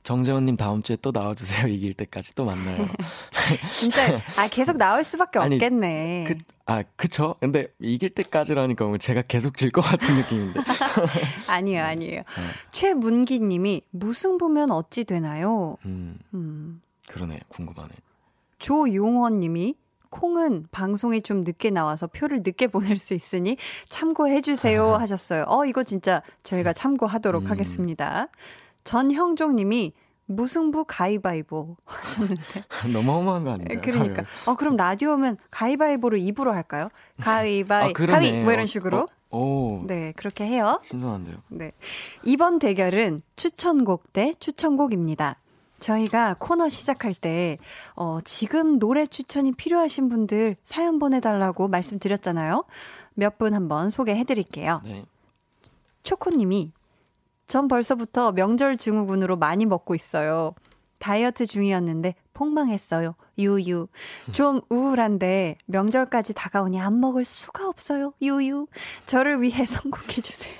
정재원님 0.04 0.56
다음 0.58 0.82
주에 0.82 0.96
또 1.02 1.12
나와주세요. 1.12 1.68
이길 1.70 1.94
때까지 1.94 2.34
또 2.34 2.46
만나요. 2.46 2.88
진짜 3.78 4.16
아 4.16 4.48
계속 4.50 4.78
나올 4.78 5.04
수밖에 5.04 5.40
아니, 5.40 5.56
없겠네. 5.56 6.24
그, 6.28 6.36
아, 6.66 6.84
그쵸? 6.96 7.36
근데 7.42 7.68
이길 7.80 8.10
때까지라니까 8.12 8.86
뭐 8.86 8.98
제가 8.98 9.22
계속 9.24 9.58
질 9.58 9.72
것 9.72 9.82
같은 9.82 10.16
느낌인데. 10.16 10.62
아니에요, 11.48 11.84
아니에요. 11.84 12.16
네. 12.22 12.44
최문기 12.72 13.40
님이 13.42 13.82
무승부면 13.92 14.72
어찌 14.72 15.04
되나요? 15.04 15.76
음, 15.86 16.18
음. 16.34 16.82
그러네. 17.10 17.40
궁금하네. 17.50 17.90
조용원 18.60 19.40
님이 19.40 19.76
콩은 20.10 20.68
방송이 20.72 21.22
좀 21.22 21.44
늦게 21.44 21.70
나와서 21.70 22.08
표를 22.08 22.42
늦게 22.44 22.68
보낼 22.68 22.98
수 22.98 23.14
있으니 23.14 23.58
참고해 23.88 24.42
주세요 24.42 24.94
하셨어요. 24.96 25.46
어, 25.48 25.66
이거 25.66 25.84
진짜 25.84 26.22
저희가 26.44 26.74
참고하도록 26.74 27.44
음. 27.44 27.52
하겠습니다. 27.52 28.28
전형종 28.84 29.56
님이 29.56 29.94
무승부 30.26 30.86
가위바위보 30.88 31.76
하셨는데. 31.86 32.64
너무 32.94 33.14
허무한 33.14 33.44
거 33.44 33.52
아닌가요? 33.52 33.82
그러니까. 33.82 34.24
어, 34.48 34.56
그럼 34.56 34.76
라디오면 34.76 35.38
가위바위보를 35.50 36.20
입으로 36.20 36.54
할까요? 36.54 36.90
가위바위, 37.20 37.90
아, 37.90 38.06
가위, 38.06 38.44
뭐 38.44 38.54
이런 38.54 38.68
식으로? 38.68 39.08
어, 39.32 39.38
오. 39.38 39.84
네, 39.88 40.14
그렇게 40.16 40.46
해요. 40.46 40.80
신선한데요. 40.84 41.38
네. 41.50 41.72
이번 42.24 42.60
대결은 42.60 43.24
추천곡 43.36 44.14
대 44.14 44.34
추천곡입니다. 44.40 45.38
저희가 45.80 46.36
코너 46.40 46.70
시작할 46.70 47.14
때, 47.14 47.58
어, 47.96 48.20
지금 48.24 48.80
노래 48.80 49.06
추천이 49.06 49.52
필요하신 49.54 50.10
분들 50.10 50.56
사연 50.64 51.00
보내달라고 51.00 51.68
말씀드렸잖아요. 51.68 52.66
몇 53.16 53.38
분 53.38 53.54
한번 53.54 53.90
소개해 53.90 54.24
드릴게요. 54.24 54.82
네. 54.86 55.04
초코님이 56.04 56.72
전 57.48 57.68
벌써부터 57.68 58.32
명절 58.32 58.78
증후군으로 58.78 59.36
많이 59.38 59.66
먹고 59.66 59.96
있어요. 59.96 60.54
다이어트 61.00 61.46
중이었는데 61.46 62.16
폭망했어요. 62.34 63.16
유유. 63.38 63.88
좀 64.34 64.62
우울한데 64.70 65.58
명절까지 65.66 66.34
다가오니 66.34 66.80
안 66.80 67.00
먹을 67.00 67.24
수가 67.26 67.68
없어요. 67.68 68.14
유유. 68.22 68.68
저를 69.06 69.42
위해 69.42 69.66
선곡해 69.68 70.22
주세요. 70.22 70.54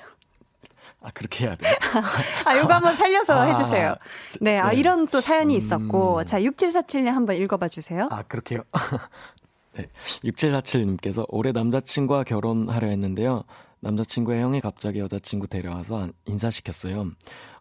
아, 1.02 1.10
그렇게 1.14 1.46
해야 1.46 1.56
돼요? 1.56 1.72
아, 2.46 2.58
요거 2.58 2.74
한번 2.74 2.96
살려서 2.96 3.34
아, 3.34 3.44
해주세요. 3.44 3.96
네, 4.42 4.58
아, 4.58 4.72
네. 4.72 4.78
이런 4.78 5.08
또 5.08 5.22
사연이 5.22 5.56
있었고. 5.56 6.20
음... 6.20 6.26
자, 6.26 6.40
6747님 6.42 7.06
한번 7.06 7.38
읽어봐 7.38 7.70
주세요. 7.70 8.08
아, 8.12 8.22
그렇게요? 8.24 8.62
네. 9.74 9.86
6747님께서 10.26 11.26
올해 11.30 11.52
남자친구와 11.52 12.24
결혼하려 12.24 12.88
했는데요. 12.88 13.44
남자친구의 13.82 14.42
형이 14.42 14.60
갑자기 14.62 15.00
여자친구 15.00 15.48
데려와서 15.48 16.08
인사시켰어요. 16.26 17.12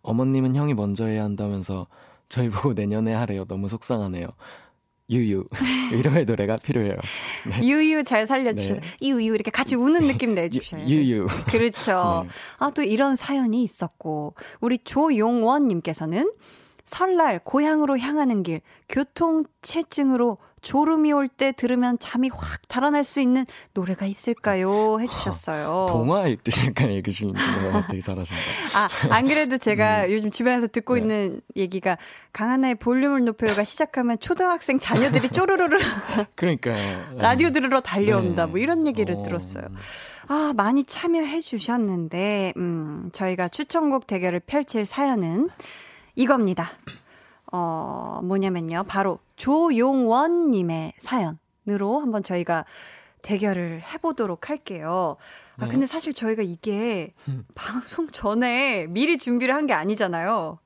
어머님은 0.02 0.56
형이 0.56 0.74
먼저 0.74 1.06
해야 1.06 1.22
한다면서 1.22 1.86
저희 2.28 2.50
보고 2.50 2.72
내년에 2.72 3.14
하래요. 3.14 3.44
너무 3.44 3.68
속상하네요. 3.68 4.26
유유 5.10 5.44
위로의 5.92 6.24
노래가 6.24 6.56
필요해요. 6.56 6.96
네. 7.46 7.66
유유 7.66 8.04
잘 8.04 8.26
살려주셔서 8.26 8.80
네. 8.80 8.86
유유 9.02 9.34
이렇게 9.34 9.50
같이 9.50 9.74
우는 9.74 10.06
느낌 10.06 10.34
내주셔요. 10.34 10.86
유유 10.86 11.26
그렇죠. 11.46 12.24
네. 12.28 12.30
아또 12.58 12.82
이런 12.82 13.16
사연이 13.16 13.62
있었고 13.62 14.34
우리 14.60 14.78
조용원님께서는 14.78 16.30
설날 16.84 17.40
고향으로 17.44 17.98
향하는 17.98 18.42
길 18.42 18.60
교통 18.88 19.44
체증으로 19.62 20.38
졸음이 20.62 21.12
올 21.12 21.28
때 21.28 21.52
들으면 21.52 21.98
잠이 22.00 22.30
확 22.34 22.66
달아날 22.68 23.04
수 23.04 23.20
있는 23.20 23.44
노래가 23.74 24.06
있을까요? 24.06 24.98
해주셨어요. 25.00 25.86
동화 25.88 26.26
읽듯이 26.26 26.66
약간 26.66 26.90
읽으시는 26.90 27.34
거 27.34 27.82
되게 27.88 28.00
잘하신다. 28.00 28.42
아, 28.74 28.88
안 29.14 29.26
그래도 29.26 29.56
제가 29.58 30.06
음. 30.06 30.12
요즘 30.12 30.30
주변에서 30.30 30.66
듣고 30.66 30.94
네. 30.94 31.00
있는 31.00 31.40
얘기가 31.54 31.96
강한나의 32.32 32.76
볼륨을 32.76 33.24
높여요가 33.24 33.62
시작하면 33.62 34.18
초등학생 34.18 34.78
자녀들이 34.78 35.28
쪼르르르. 35.28 35.78
그러니까요. 36.34 37.16
라디오 37.18 37.50
들으러 37.50 37.80
달려온다. 37.80 38.46
네. 38.46 38.50
뭐 38.50 38.58
이런 38.58 38.86
얘기를 38.86 39.14
어. 39.16 39.22
들었어요. 39.22 39.64
아, 40.28 40.52
많이 40.56 40.84
참여해 40.84 41.40
주셨는데, 41.40 42.52
음, 42.56 43.10
저희가 43.12 43.48
추천곡 43.48 44.06
대결을 44.06 44.40
펼칠 44.40 44.84
사연은 44.84 45.48
이겁니다. 46.16 46.70
어, 47.52 48.20
뭐냐면요. 48.24 48.84
바로 48.88 49.18
조용원님의 49.38 50.92
사연으로 50.98 52.00
한번 52.00 52.22
저희가 52.22 52.64
대결을 53.22 53.82
해보도록 53.82 54.48
할게요. 54.50 55.16
아, 55.58 55.64
네. 55.64 55.70
근데 55.70 55.86
사실 55.86 56.12
저희가 56.14 56.42
이게 56.42 57.14
방송 57.54 58.06
전에 58.08 58.86
미리 58.88 59.18
준비를 59.18 59.54
한 59.54 59.66
게 59.66 59.74
아니잖아요. 59.74 60.58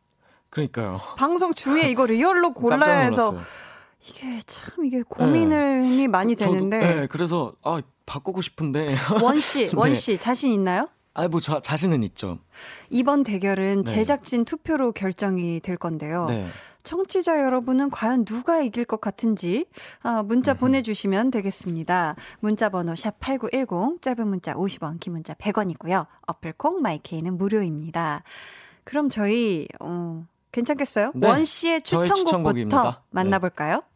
그러니까요. 0.50 1.00
방송 1.16 1.54
중에 1.54 1.88
이거 1.88 2.04
리얼로 2.06 2.52
골라야 2.54 3.00
해서 3.00 3.38
이게 4.06 4.38
참 4.46 4.84
이게 4.84 5.02
고민을 5.02 5.80
네. 5.80 6.08
많이 6.08 6.34
되는데. 6.36 6.80
저도, 6.80 7.00
네, 7.00 7.06
그래서 7.06 7.52
아 7.62 7.80
바꾸고 8.04 8.42
싶은데. 8.42 8.94
원 9.22 9.38
씨, 9.40 9.68
네. 9.70 9.72
원씨 9.74 10.18
자신 10.18 10.50
있나요? 10.52 10.88
아, 11.14 11.28
뭐, 11.28 11.40
자, 11.40 11.60
자신은 11.60 12.02
있죠. 12.04 12.38
이번 12.88 13.22
대결은 13.22 13.84
네. 13.84 13.94
제작진 13.94 14.46
투표로 14.46 14.92
결정이 14.92 15.60
될 15.60 15.76
건데요. 15.76 16.26
네. 16.82 16.88
청취자 16.90 17.42
여러분은 17.44 17.90
과연 17.90 18.24
누가 18.24 18.60
이길 18.60 18.84
것 18.84 19.00
같은지 19.00 19.66
아, 20.02 20.22
문자 20.22 20.54
보내주시면 20.54 21.30
되겠습니다. 21.30 22.16
문자 22.40 22.68
번호 22.68 22.94
샵 22.94 23.18
8910, 23.20 24.02
짧은 24.02 24.26
문자 24.28 24.54
50원, 24.54 25.00
긴 25.00 25.12
문자 25.14 25.34
100원이고요. 25.34 26.06
어플콩 26.26 26.82
마이케이는 26.82 27.38
무료입니다. 27.38 28.22
그럼 28.84 29.08
저희 29.08 29.68
어, 29.80 30.26
괜찮겠어요? 30.50 31.12
네, 31.14 31.28
원 31.28 31.44
씨의 31.44 31.82
추천곡부터 31.82 33.02
만나볼까요? 33.10 33.76
It's 33.76 33.91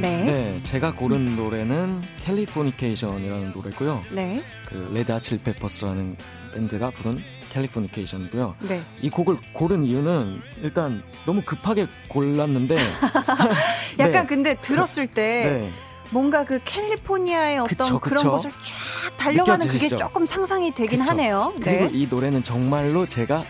네. 0.00 0.24
네, 0.24 0.60
제가 0.62 0.94
고른 0.94 1.36
노래는 1.36 2.02
Californication이라는 2.24 3.52
노래고요. 3.54 4.02
네. 4.12 4.40
그 4.66 4.90
Red 4.94 5.03
Hot 5.03 5.12
Chili 5.12 5.38
Peppers라는 5.38 6.16
밴드가 6.54 6.90
부른 6.90 7.18
Californication이고요. 7.50 8.56
네. 8.60 8.82
이 9.02 9.10
곡을 9.10 9.36
고른 9.52 9.84
이유는 9.84 10.40
일단 10.62 11.02
너무 11.26 11.42
급하게 11.42 11.86
골랐는데 12.08 12.76
약간 13.98 14.12
네. 14.12 14.26
근데 14.26 14.54
들었을 14.54 15.06
때 15.06 15.50
네. 15.50 15.72
뭔가 16.10 16.44
그 16.44 16.60
캘리포니아의 16.64 17.58
어떤 17.58 17.68
그쵸, 17.68 18.00
그쵸. 18.00 18.16
그런 18.16 18.30
곳을 18.30 18.50
쫙 18.50 19.16
달려가는 19.16 19.58
느껴지시죠? 19.58 19.96
그게 19.96 20.04
조금 20.04 20.26
상상이 20.26 20.74
되긴 20.74 21.00
그쵸. 21.00 21.10
하네요. 21.12 21.52
그리고 21.60 21.84
네. 21.84 21.90
이 21.92 22.06
노래는 22.08 22.42
정말로 22.42 23.06
제가 23.06 23.44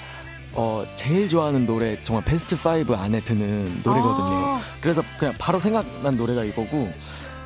어, 0.60 0.84
제일 0.94 1.26
좋아하는 1.26 1.64
노래, 1.64 1.98
정말 2.04 2.22
베스트 2.26 2.54
5 2.54 2.94
안에 2.94 3.20
드는 3.22 3.80
노래거든요. 3.82 4.28
아. 4.28 4.60
그래서 4.82 5.02
그냥 5.18 5.32
바로 5.38 5.58
생각난 5.58 6.18
노래가 6.18 6.44
이거고, 6.44 6.86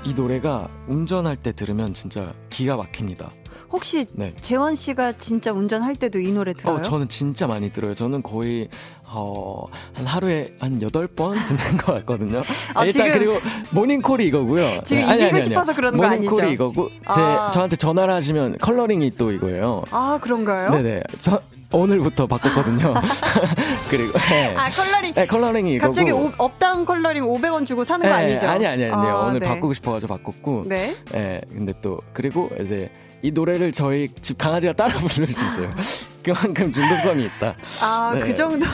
이 0.05 0.13
노래가 0.15 0.67
운전할 0.89 1.37
때 1.37 1.53
들으면 1.53 1.95
진짜 1.95 2.35
기가 2.51 2.77
막힙니다. 2.77 3.31
혹시 3.71 4.05
네. 4.13 4.35
재원 4.41 4.75
씨가 4.75 5.13
진짜 5.13 5.53
운전할 5.53 5.95
때도 5.95 6.19
이 6.19 6.33
노래 6.33 6.53
들어요? 6.55 6.77
어, 6.77 6.83
저는 6.83 7.09
진짜 7.09 7.47
많이 7.47 7.73
들어요. 7.73 7.95
저는 7.95 8.23
거의 8.23 8.69
어, 9.07 9.65
한 9.93 10.07
하루에 10.07 10.53
한 10.59 10.81
8번 10.81 11.35
듣는 11.47 11.77
것 11.79 11.95
같거든요. 11.95 12.43
아, 12.75 12.85
일단 12.85 13.13
그리고 13.13 13.39
모닝콜이 13.71 14.27
이거고요. 14.27 14.83
지금 14.85 15.03
네, 15.03 15.09
아니, 15.09 15.23
이기고 15.23 15.37
아니, 15.37 15.45
싶어서 15.45 15.73
그런 15.73 15.97
거 15.97 16.05
아니죠? 16.05 16.31
모닝콜이 16.31 16.53
이거고 16.53 16.89
제 17.15 17.21
아. 17.21 17.51
저한테 17.53 17.77
전화를 17.77 18.13
하시면 18.15 18.59
color 18.59 18.86
ring이 18.86 19.13
또 19.17 19.31
이거예요. 19.31 19.85
아, 19.91 20.19
그런가요? 20.21 20.71
네네. 20.71 21.03
저 21.19 21.41
오늘부터 21.77 22.27
바꿨거든요. 22.27 22.95
그리고 23.91 24.19
네. 24.19 24.55
아 24.57 24.69
color 24.71 24.93
ring. 24.93 25.15
네, 25.15 25.27
color 25.27 25.53
ring이 25.53 25.79
갑자기 25.79 26.11
오, 26.11 26.33
업다운 26.39 26.85
color 26.85 27.07
ring 27.07 27.25
500원 27.25 27.67
주고 27.67 27.85
사는 27.85 28.09
거 28.09 28.17
네, 28.17 28.25
아니죠? 28.25 28.47
아니 28.49 28.67
아니 28.67 28.85
아니요. 28.85 29.17
아, 29.17 29.27
오늘 29.27 29.41
네. 29.41 29.47
바꾸고 29.47 29.75
싶어가지고 29.75 30.17
바꿨고. 30.17 30.65
네. 30.67 30.95
네. 31.13 31.41
근데 31.53 31.73
또 31.83 32.01
그리고 32.13 32.51
이제 32.61 32.91
이 33.25 33.31
노래를 33.31 33.73
저희 33.73 34.07
집 34.21 34.37
강아지가 34.37 34.75
따라 34.75 34.93
부를 34.99 35.27
수 35.29 35.47
있어요. 35.47 35.73
그만큼 36.23 36.71
중독성이 36.71 37.25
있다. 37.25 37.55
아, 37.81 38.13
네. 38.15 38.21
그 38.21 38.35
정도? 38.35 38.67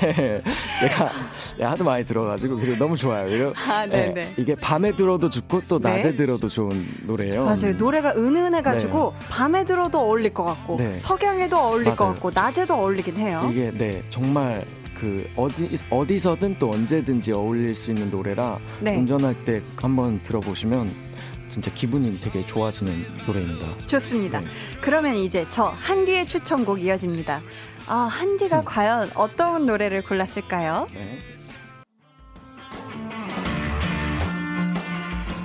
네. 0.00 0.42
제가 0.80 1.10
네, 1.56 1.64
하도 1.64 1.84
많이 1.84 2.04
들어가지고, 2.04 2.56
그리고 2.56 2.76
너무 2.78 2.96
좋아요. 2.96 3.28
그리고 3.28 3.52
아, 3.70 3.86
네, 3.86 4.12
네. 4.12 4.32
이게 4.36 4.56
밤에 4.56 4.96
들어도 4.96 5.30
좋고, 5.30 5.62
또 5.68 5.78
네. 5.78 5.90
낮에 5.90 6.16
들어도 6.16 6.48
좋은 6.48 6.84
노래예요. 7.06 7.44
맞아요. 7.44 7.66
음. 7.66 7.76
노래가 7.78 8.10
은은해가지고, 8.16 9.14
네. 9.16 9.26
밤에 9.30 9.64
들어도 9.64 10.00
어울릴 10.00 10.34
것 10.34 10.42
같고, 10.46 10.80
석양에도 10.98 11.56
어울릴 11.56 11.84
맞아요. 11.84 11.96
것 11.96 12.06
같고, 12.06 12.30
낮에도 12.34 12.74
어울리긴 12.74 13.14
해요. 13.18 13.48
이게, 13.52 13.70
네, 13.72 14.02
정말 14.10 14.64
그 14.98 15.28
어디 15.36 15.78
어디서든 15.90 16.56
또 16.58 16.70
언제든지 16.70 17.32
어울릴 17.32 17.74
수 17.76 17.90
있는 17.90 18.10
노래라 18.10 18.58
운전할 18.80 19.44
때 19.44 19.60
한번 19.76 20.20
들어보시면 20.22 21.11
진짜 21.52 21.70
기분이 21.70 22.16
되게 22.16 22.44
좋아지는 22.46 22.92
노래입니다. 23.26 23.86
좋습니다. 23.86 24.40
네. 24.40 24.46
그러면 24.80 25.16
이제 25.16 25.44
저 25.50 25.64
한디의 25.64 26.26
추천곡 26.26 26.80
이어집니다. 26.82 27.42
아, 27.86 27.94
한디가 28.10 28.60
음. 28.60 28.64
과연 28.64 29.10
어떤 29.14 29.66
노래를 29.66 30.02
골랐을까요? 30.02 30.88
네. 30.94 31.18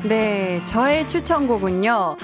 네, 0.03 0.61
저의 0.63 1.09
추천곡은요. 1.09 2.15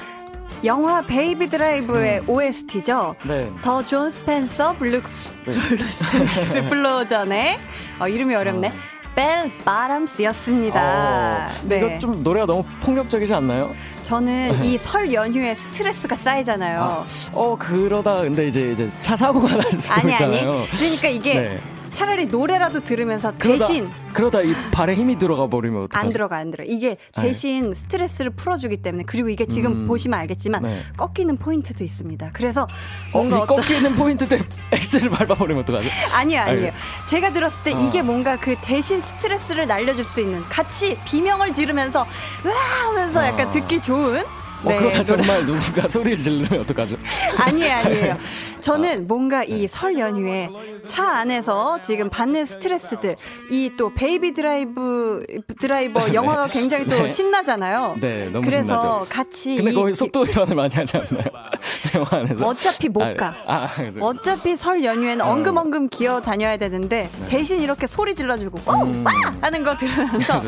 영화 0.63 1.01
Baby 1.01 1.49
Driver의 1.49 2.19
음. 2.21 2.29
OST죠. 2.29 3.15
네. 3.25 3.51
The 3.61 3.84
Jon 3.84 4.09
Spencer 4.09 4.78
Blues 4.78 5.36
네. 5.45 5.53
Blues 5.67 6.15
Explosion의 6.15 7.59
어, 7.99 8.07
이름이 8.07 8.34
어렵네. 8.34 8.69
어. 8.69 8.92
Bellbottoms였습니다. 9.15 10.82
어, 10.82 11.51
네. 11.64 11.78
이거 11.78 11.99
좀 11.99 12.24
노래가 12.24 12.45
너무 12.47 12.64
폭력적이지 12.82 13.34
않나요? 13.34 13.74
저는 14.03 14.64
이 14.66 14.78
설 14.78 15.14
연휴에 15.14 15.53
스트레스가 15.55 16.16
쌓이잖아요. 16.16 16.82
아, 16.82 17.05
어 17.32 17.55
그러다 17.57 18.22
근데 18.22 18.47
이제 18.47 18.72
이제 18.72 18.89
차 19.01 19.16
사고가 19.16 19.55
날 19.55 19.80
수도 19.80 20.01
아니, 20.01 20.11
있잖아요. 20.11 20.51
아니. 20.59 20.68
그러니까 20.68 21.07
이게 21.09 21.34
네. 21.39 21.59
차라리 21.93 22.25
노래라도 22.25 22.79
들으면서 22.79 23.33
그러다, 23.37 23.67
대신 23.67 23.89
그러다 24.13 24.41
이 24.41 24.53
발에 24.71 24.95
힘이 24.95 25.17
들어가 25.17 25.47
버리면 25.47 25.83
어떡하지? 25.83 26.05
안 26.05 26.11
들어가 26.11 26.37
안 26.37 26.51
들어. 26.51 26.63
이게 26.65 26.97
아, 27.15 27.21
예. 27.21 27.27
대신 27.27 27.69
네. 27.69 27.75
스트레스를 27.75 28.31
풀어주기 28.31 28.77
때문에 28.77 29.03
그리고 29.05 29.29
이게 29.29 29.45
지금 29.45 29.71
음, 29.71 29.87
보시면 29.87 30.19
알겠지만 30.19 30.63
네. 30.63 30.79
꺾이는 30.97 31.37
포인트도 31.37 31.83
있습니다. 31.83 32.31
그래서 32.33 32.67
어, 33.13 33.23
이 33.23 33.31
어떤... 33.31 33.57
꺾이는 33.57 33.95
포인트 33.95 34.27
때 34.27 34.39
엑셀을 34.71 35.09
밟아버리면 35.09 35.63
어떡하지? 35.63 35.89
아니요 36.13 36.41
아니에요. 36.43 36.71
제가 37.07 37.31
들었을 37.31 37.63
때 37.63 37.73
어. 37.73 37.79
이게 37.79 38.01
뭔가 38.01 38.37
그 38.37 38.55
대신 38.61 38.99
스트레스를 38.99 39.67
날려줄 39.67 40.03
수 40.03 40.19
있는 40.19 40.41
같이 40.43 40.97
비명을 41.05 41.53
지르면서 41.53 41.99
와 41.99 42.87
하면서 42.87 43.25
약간 43.25 43.47
어. 43.47 43.51
듣기 43.51 43.81
좋은 43.81 44.23
어, 44.66 44.70
네, 44.70 44.78
그러다 44.78 45.03
정말 45.03 45.45
누군가 45.45 45.89
소리 45.89 46.16
지르면 46.18 46.61
어떡하죠? 46.61 46.95
아니에요, 47.38 47.74
아니에요. 47.76 48.18
저는 48.61 49.07
뭔가 49.07 49.43
이 49.43 49.68
설 49.68 49.97
연휴에 49.97 50.49
차 50.86 51.09
안에서 51.18 51.82
지금 51.82 52.09
받는 52.09 52.45
스트레스들, 52.45 53.16
이 53.49 53.70
또 53.78 53.93
베이비 53.93 54.34
드라이브, 54.34 55.24
드라이버 55.59 56.05
네. 56.07 56.14
영화가 56.14 56.47
굉장히 56.47 56.86
또 56.86 56.95
네. 56.95 57.09
신나잖아요. 57.09 57.97
네, 57.99 58.30
너무 58.32 58.45
그래서 58.45 58.80
신나죠. 58.80 59.07
같이. 59.09 59.55
근데 59.57 59.72
거의 59.74 59.95
속도 59.95 60.22
위반을 60.22 60.55
많이 60.55 60.74
하지 60.76 60.97
않나요? 60.97 61.26
영화 61.95 62.07
안에서. 62.20 62.47
어차피 62.47 62.89
못 62.89 63.01
아, 63.01 63.14
가. 63.16 63.36
아, 63.47 63.64
아, 63.64 63.70
어차피 64.01 64.55
설 64.55 64.84
연휴에는 64.84 65.26
어. 65.26 65.30
엉금엉금 65.32 65.89
기어 65.89 66.22
다녀야 66.22 66.57
되는데, 66.57 67.09
네. 67.20 67.28
대신 67.30 67.59
이렇게 67.61 67.88
소리 67.88 68.14
질러주고, 68.16 68.59
어, 68.66 68.84
음. 68.84 69.03
하는 69.41 69.64
거 69.64 69.76
들으면서. 69.76 70.41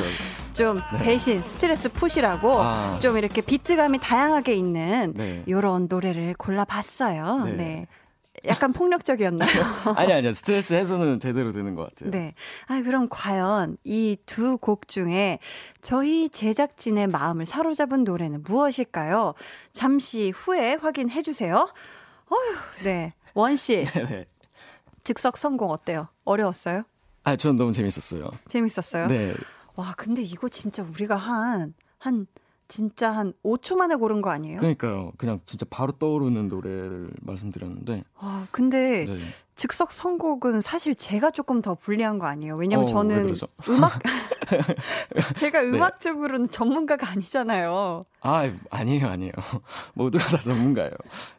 좀 0.55 0.81
네. 0.93 0.99
대신 1.03 1.41
스트레스 1.41 1.91
푸시라고 1.91 2.61
아. 2.61 2.97
좀 3.01 3.17
이렇게 3.17 3.41
비트감이 3.41 3.99
다양하게 3.99 4.53
있는 4.53 5.13
네. 5.15 5.43
이런 5.45 5.87
노래를 5.89 6.33
골라봤어요. 6.35 7.43
네. 7.45 7.51
네. 7.51 7.87
약간 8.47 8.73
폭력적이었나요? 8.73 9.49
아니 9.97 10.13
아니요 10.13 10.31
스트레스 10.31 10.73
해소는 10.73 11.19
제대로 11.19 11.51
되는 11.51 11.73
것 11.75 11.89
같아요. 11.89 12.11
네. 12.11 12.33
아 12.67 12.81
그럼 12.81 13.07
과연 13.09 13.77
이 13.83 14.17
두 14.25 14.57
곡 14.57 14.87
중에 14.87 15.39
저희 15.81 16.29
제작진의 16.29 17.07
마음을 17.07 17.45
사로잡은 17.45 18.03
노래는 18.03 18.43
무엇일까요? 18.43 19.33
잠시 19.73 20.31
후에 20.35 20.75
확인해 20.75 21.21
주세요. 21.21 21.67
어휴, 22.29 22.83
네. 22.83 23.13
원 23.33 23.55
씨. 23.55 23.85
네. 23.93 24.25
즉석 25.03 25.37
성공 25.37 25.71
어때요? 25.71 26.07
어려웠어요? 26.23 26.83
아, 27.23 27.35
저는 27.35 27.55
너무 27.55 27.71
재밌었어요. 27.71 28.29
재밌었어요? 28.47 29.07
네. 29.07 29.33
와, 29.75 29.93
근데 29.97 30.21
이거 30.21 30.47
진짜 30.49 30.83
우리가 30.83 31.15
한, 31.15 31.73
한, 31.97 32.27
진짜 32.67 33.11
한 33.11 33.33
5초 33.43 33.75
만에 33.75 33.95
고른 33.95 34.21
거 34.21 34.29
아니에요? 34.29 34.57
그러니까요. 34.59 35.11
그냥 35.17 35.39
진짜 35.45 35.65
바로 35.69 35.91
떠오르는 35.91 36.47
노래를 36.47 37.11
말씀드렸는데. 37.21 38.03
아, 38.15 38.47
근데 38.51 39.05
네. 39.05 39.19
즉석 39.55 39.93
선곡은 39.93 40.59
사실 40.59 40.95
제가 40.95 41.31
조금 41.31 41.61
더 41.61 41.75
불리한 41.75 42.19
거 42.19 42.27
아니에요? 42.27 42.55
왜냐면 42.55 42.83
어, 42.83 42.87
저는 42.87 43.33
음악 43.69 44.01
제가 45.37 45.61
네. 45.61 45.67
음악 45.67 46.01
적으로는 46.01 46.49
전문가가 46.49 47.09
아니잖아요. 47.09 48.01
아, 48.21 48.51
아니에요, 48.69 49.07
아니에요. 49.07 49.31
모두가 49.95 50.25
다 50.25 50.37
전문가예요. 50.39 50.91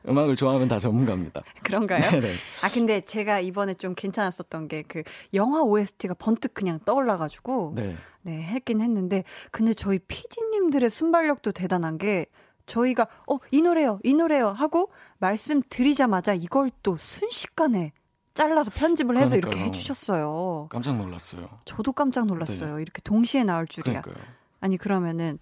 음악을 0.08 0.34
좋아하면 0.36 0.68
다 0.68 0.78
전문가입니다. 0.78 1.42
그런가요? 1.62 2.10
네네. 2.10 2.34
아, 2.62 2.68
근데 2.70 3.00
제가 3.02 3.40
이번에 3.40 3.74
좀 3.74 3.94
괜찮았었던 3.94 4.68
게 4.68 4.76
그 4.88 5.02
영화 5.34 5.62
OST가 5.62 6.14
번뜩 6.14 6.54
그냥 6.54 6.78
떠올라 6.84 7.16
가지고 7.16 7.72
네. 7.74 7.96
네, 8.22 8.42
했긴 8.42 8.80
했는데 8.80 9.24
근데 9.50 9.72
저희 9.74 9.98
PD님들의 9.98 10.88
순발력도 10.90 11.52
대단한 11.52 11.98
게 11.98 12.26
저희가 12.66 13.06
어, 13.28 13.38
이 13.50 13.62
노래요. 13.62 13.98
이 14.04 14.14
노래요 14.14 14.48
하고 14.48 14.90
말씀드리자마자 15.18 16.34
이걸 16.34 16.70
또 16.82 16.96
순식간에 16.96 17.92
잘라서 18.36 18.70
편집을 18.70 19.16
해서 19.16 19.30
그러니까요. 19.30 19.50
이렇게 19.52 19.64
해주셨어요. 19.66 20.68
깜짝 20.70 20.96
놀랐어요. 20.96 21.48
저도 21.64 21.92
깜짝 21.92 22.26
놀랐어요. 22.26 22.76
네. 22.76 22.82
이렇게 22.82 23.00
동시에 23.02 23.42
나올 23.42 23.66
줄이야. 23.66 24.02
그러니까요. 24.02 24.24
아니 24.60 24.76
그러면은 24.76 25.38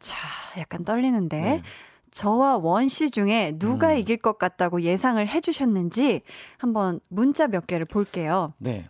자 0.00 0.16
약간 0.58 0.84
떨리는데 0.84 1.40
네. 1.40 1.62
저와 2.10 2.58
원 2.58 2.88
씨 2.88 3.10
중에 3.10 3.54
누가 3.58 3.92
음. 3.92 3.96
이길 3.98 4.18
것 4.18 4.38
같다고 4.38 4.82
예상을 4.82 5.26
해주셨는지 5.26 6.22
한번 6.58 7.00
문자 7.08 7.48
몇 7.48 7.66
개를 7.66 7.86
볼게요. 7.86 8.52
네. 8.58 8.88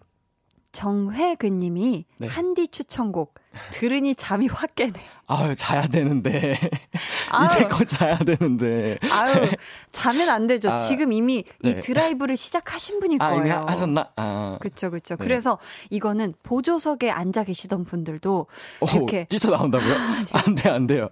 정회근님이 0.72 2.04
네. 2.18 2.26
한디 2.26 2.66
추천곡 2.68 3.34
들으니 3.72 4.14
잠이 4.14 4.48
확 4.48 4.74
깨네. 4.74 4.92
아유 5.26 5.54
자야 5.56 5.86
되는데 5.86 6.58
이제 7.44 7.64
곧 7.64 7.86
자야 7.88 8.18
되는데. 8.18 8.98
아유 9.12 9.50
자면 9.90 10.28
안 10.28 10.46
되죠. 10.46 10.70
아, 10.70 10.76
지금 10.76 11.12
이미 11.12 11.44
네. 11.62 11.70
이 11.70 11.80
드라이브를 11.80 12.36
시작하신 12.36 13.00
분일 13.00 13.22
아, 13.22 13.30
거예요. 13.30 13.40
이미 13.42 13.50
하셨나? 13.50 14.10
아. 14.16 14.58
그렇죠, 14.60 14.90
그렇죠. 14.90 15.16
네. 15.16 15.24
그래서 15.24 15.58
이거는 15.90 16.34
보조석에 16.42 17.10
앉아 17.10 17.44
계시던 17.44 17.84
분들도 17.84 18.46
오, 18.80 18.86
이렇게 18.94 19.24
뛰쳐 19.24 19.50
나온다고요? 19.50 19.94
안 20.32 20.54
돼, 20.54 20.68
안 20.68 20.86
돼요. 20.86 21.08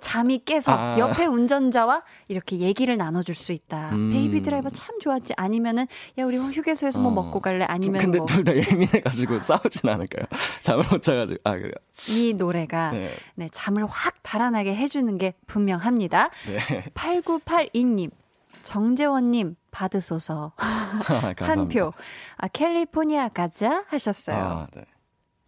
잠이 0.00 0.38
깨서 0.44 0.72
아. 0.72 0.98
옆에 0.98 1.26
운전자와 1.26 2.02
이렇게 2.28 2.58
얘기를 2.58 2.96
나눠줄 2.96 3.34
수 3.34 3.52
있다. 3.52 3.90
음. 3.92 4.10
베이비 4.10 4.42
드라이버 4.42 4.68
참 4.70 4.98
좋았지. 5.00 5.34
아니면은 5.36 5.86
야 6.18 6.24
우리 6.24 6.36
휴게소에서 6.36 6.98
뭐 7.00 7.10
어. 7.10 7.14
뭐 7.14 7.24
먹고 7.24 7.40
갈래? 7.40 7.64
아니면 7.68 8.00
근데 8.00 8.18
뭐. 8.18 8.26
둘다 8.26 8.54
예민해가지고 8.56 9.38
싸우진 9.40 9.88
않을까요? 9.88 10.26
잠을 10.60 10.84
못 10.90 11.02
자가지고 11.02 11.40
아 11.44 11.52
그래요. 11.52 11.72
이 12.08 12.34
노래가 12.34 12.90
네. 12.92 13.10
네 13.34 13.48
잠을 13.52 13.86
확 13.86 14.22
달아나게 14.22 14.74
해주는 14.74 15.18
게 15.18 15.34
분명합니다. 15.46 16.30
네. 16.46 16.84
8982님 16.94 18.10
정재원님 18.62 19.56
받으소서 19.70 20.52
한 20.58 21.68
표. 21.68 21.92
아 22.36 22.48
캘리포니아 22.48 23.28
가자 23.28 23.84
하셨어요. 23.88 24.36
아, 24.36 24.66
네. 24.74 24.84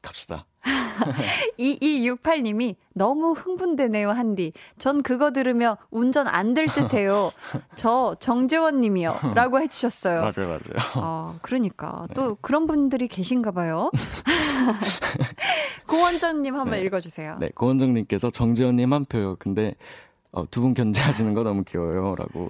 갑시다. 0.03 0.47
2268님이 1.59 2.77
너무 2.95 3.33
흥분되네요, 3.33 4.11
한디. 4.11 4.53
전 4.79 5.03
그거 5.03 5.33
들으며 5.33 5.77
운전 5.91 6.29
안 6.29 6.55
될 6.55 6.67
듯해요. 6.67 7.33
저 7.75 8.15
정재원 8.21 8.81
님이요. 8.81 9.19
라고 9.35 9.59
해주셨어요. 9.61 10.21
맞아요, 10.21 10.49
맞아요. 10.49 10.61
아, 10.97 11.35
그러니까. 11.43 12.07
네. 12.11 12.15
또 12.15 12.37
그런 12.41 12.67
분들이 12.67 13.09
계신가 13.09 13.51
봐요. 13.53 13.91
고원정 15.89 16.43
님 16.43 16.55
한번 16.57 16.73
네. 16.79 16.81
읽어주세요. 16.87 17.37
네, 17.41 17.51
고원정 17.55 17.95
님께서 17.95 18.31
정재원 18.31 18.77
님 18.77 18.93
한 18.93 19.05
표요. 19.05 19.37
근데 19.39 19.75
어, 20.35 20.47
두분 20.51 20.73
견제하시는 20.73 21.35
거 21.35 21.43
너무 21.43 21.63
귀여워요라고 21.63 22.49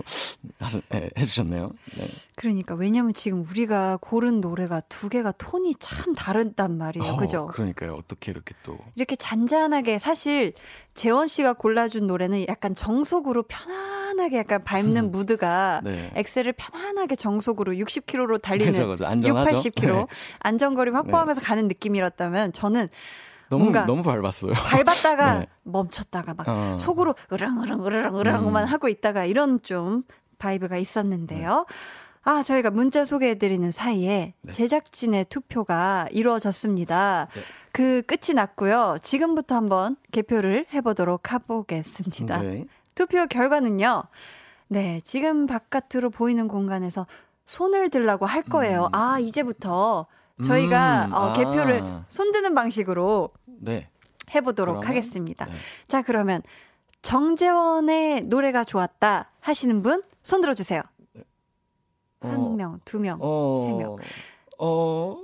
네, 0.91 1.11
해주셨네요. 1.19 1.73
네. 1.99 2.05
그러니까 2.37 2.77
왜냐면 2.77 3.13
지금 3.13 3.43
우리가 3.43 3.99
고른 4.01 4.41
노래가 4.41 4.81
두 4.89 5.09
개가 5.09 5.33
톤이 5.33 5.75
참 5.81 6.15
다르단 6.15 6.79
말이에요, 6.79 7.13
어, 7.13 7.17
그죠? 7.17 7.49
그러니까요. 7.49 7.95
어떻게 7.95 8.31
이렇게 8.31 8.55
또 8.63 8.79
이렇게 8.95 9.17
잔잔하게 9.17 9.99
사실 9.99 10.53
재원 10.95 11.27
씨가 11.27 11.55
골라준 11.55 12.07
노래는 12.07 12.47
약간 12.47 12.73
정속으로 12.77 13.43
편안하게 13.49 14.39
약간 14.39 14.63
밟는 14.63 15.11
무드가 15.11 15.81
네. 15.85 16.13
엑셀을 16.15 16.53
편안하게 16.53 17.17
정속으로 17.17 17.73
60km로 17.73 18.41
달리는 18.41 18.71
그죠, 18.71 18.87
그죠. 18.87 19.07
안전하죠? 19.07 19.57
6, 19.57 19.75
80km 19.75 19.93
네. 19.93 20.07
안전거리 20.39 20.93
확보하면서 20.93 21.41
네. 21.41 21.47
가는 21.47 21.67
느낌이었다면 21.67 22.53
저는 22.53 22.89
너무 23.59 23.71
너무 23.71 24.03
밟았어요. 24.03 24.53
밟았다가 24.71 25.39
네. 25.41 25.47
멈췄다가 25.65 26.35
막 26.35 26.49
어. 26.49 26.77
속으로 26.79 27.15
으랑으랑 27.33 27.85
으랑 27.85 28.19
으랑만 28.19 28.65
음. 28.65 28.69
하고 28.69 28.89
있다가 28.89 29.25
이런 29.25 29.61
좀 29.63 30.05
vibe가 30.39 30.79
있었는데요. 30.79 31.67
네. 31.69 31.75
아, 32.25 32.43
저희가 32.43 32.71
문자 32.71 33.05
소개해드리는 33.05 33.71
사이에 33.71 34.35
네. 34.41 34.53
제작진의 34.53 35.27
투표가 35.27 36.09
이루어졌습니다. 36.13 37.29
네. 37.33 37.41
그 37.73 38.03
끝이 38.03 38.35
났고요. 38.35 38.97
지금부터 39.03 39.57
한번 39.57 39.97
개표를 40.13 40.67
해보도록 40.73 41.33
해보겠습니다. 41.33 42.39
네. 42.39 42.65
투표 42.95 43.27
결과는요. 43.27 44.05
네, 44.69 45.01
지금 45.05 45.47
바깥으로 45.47 46.11
보이는 46.11 46.49
공간에서 46.49 47.07
손을 47.45 47.91
들라고 47.91 48.25
할 48.27 48.43
거예요. 48.43 48.85
음. 48.85 48.95
아, 48.95 49.19
이제부터 49.19 50.07
저희가 50.45 51.07
음, 51.07 51.13
어, 51.13 51.17
아. 51.29 51.33
개표를 51.33 51.83
손드는 52.09 52.55
방식으로 52.55 53.31
네. 53.47 53.89
해보도록 54.35 54.77
그러면, 54.77 54.89
하겠습니다. 54.89 55.45
네. 55.47 55.53
자, 55.89 56.03
그러면 56.03 56.43
정재원의 57.03 58.23
노래가 58.25 58.65
좋았다 58.65 59.31
하시는 59.41 59.83
분 59.83 60.03
손 60.23 60.41
들어주세요. 60.41 60.83
네. 61.15 61.23
어, 62.21 62.29
한 62.29 62.57
명, 62.57 62.81
두 62.85 62.99
명, 62.99 63.19
어, 63.21 63.67
세 63.67 63.73
명. 63.73 63.97
어, 64.59 65.17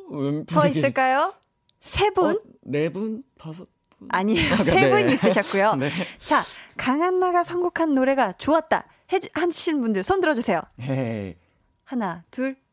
더 0.47 0.67
있을까요? 0.67 1.35
세 1.81 2.11
분? 2.11 2.37
어, 2.37 2.41
네 2.63 2.89
분? 2.89 3.23
다섯? 3.39 3.67
아니에요. 4.11 4.57
세분 4.59 5.07
네. 5.07 5.15
있으셨고요. 5.15 5.75
네. 5.77 5.91
자, 6.19 6.41
강한나가 6.77 7.43
선곡한 7.45 7.95
노래가 7.95 8.33
좋았다. 8.33 8.87
해주, 9.13 9.29
하신 9.35 9.81
분들 9.81 10.03
손 10.03 10.21
들어주세요. 10.21 10.61
헤이. 10.81 11.37
하나, 11.85 12.25
둘, 12.31 12.51
어? 12.53 12.68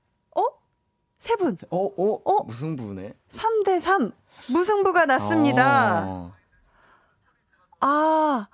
세 1.26 1.36
분. 1.38 1.57
어, 1.71 1.78
어, 1.97 2.21
어? 2.23 2.43
무승부네? 2.43 3.16
3대 3.32 3.80
3. 3.80 4.11
무승부가 4.51 5.07
났습니다. 5.07 6.03
어. 6.05 6.32
아, 7.80 8.47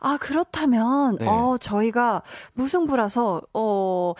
아, 0.00 0.18
그렇다면, 0.20 1.14
네. 1.14 1.28
어, 1.28 1.56
저희가 1.58 2.22
무승부라서, 2.54 3.42
어, 3.54 4.14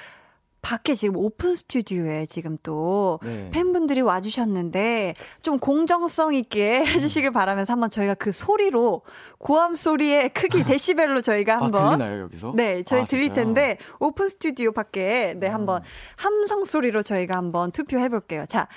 밖에 0.68 0.94
지금 0.94 1.16
오픈 1.16 1.54
스튜디오에 1.54 2.26
지금 2.26 2.58
또 2.62 3.20
네. 3.22 3.48
팬분들이 3.54 4.02
와주셨는데 4.02 5.14
좀 5.40 5.58
공정성 5.58 6.34
있게 6.34 6.84
해주시길 6.84 7.30
바라면서 7.30 7.72
한번 7.72 7.88
저희가 7.88 8.12
그 8.12 8.32
소리로 8.32 9.00
고함 9.38 9.76
소리의 9.76 10.28
크기 10.34 10.64
데시벨로 10.64 11.22
저희가 11.22 11.54
아, 11.54 11.60
한번 11.62 11.98
들리나요, 11.98 12.24
여기서? 12.24 12.52
네 12.54 12.82
저희 12.82 13.00
아, 13.00 13.04
들릴? 13.04 13.32
텐데 13.32 13.78
오픈 13.98 14.28
스튜디오 14.28 14.72
밖에 14.72 15.34
네 15.38 15.46
한번 15.46 15.80
음. 15.80 15.86
함성 16.16 16.64
소리로 16.64 17.02
저희가 17.02 17.34
한번 17.34 17.70
투표해 17.72 18.10
볼게요. 18.10 18.44
자 18.46 18.68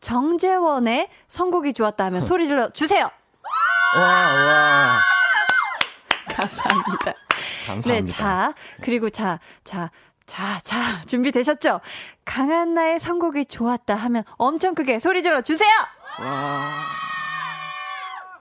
정재원의 0.00 1.10
선곡이 1.28 1.74
좋았다 1.74 2.06
하면 2.06 2.22
소리 2.22 2.46
질러 2.46 2.70
주세요. 2.70 3.10
와, 3.96 4.00
와. 4.00 4.98
감사합니다. 6.28 7.12
감사합니다. 7.66 7.88
네, 7.88 8.04
자, 8.04 8.54
그리고 8.80 9.08
자, 9.08 9.40
자, 9.62 9.90
자, 10.26 10.58
자, 10.64 11.02
준비되셨죠? 11.06 11.80
강한 12.24 12.74
나의 12.74 12.98
선곡이 12.98 13.46
좋았다 13.46 13.94
하면 13.94 14.24
엄청 14.36 14.74
크게 14.74 14.98
소리 14.98 15.22
질러 15.22 15.42
주세요! 15.42 15.68
와. 16.20 16.82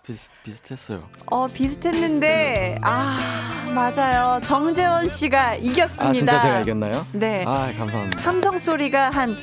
비슷, 0.04 0.32
비슷했어요. 0.44 1.08
어, 1.28 1.48
비슷했는데, 1.48 2.78
아, 2.82 3.72
맞아요. 3.74 4.42
정재원 4.44 5.08
씨가 5.08 5.56
이겼습니다. 5.56 6.10
아, 6.10 6.14
진짜 6.14 6.42
제가 6.42 6.60
이겼나요? 6.60 7.06
네. 7.14 7.44
아, 7.48 7.72
감사합니다. 7.78 8.22
함성 8.22 8.58
소리가 8.58 9.10
한 9.10 9.38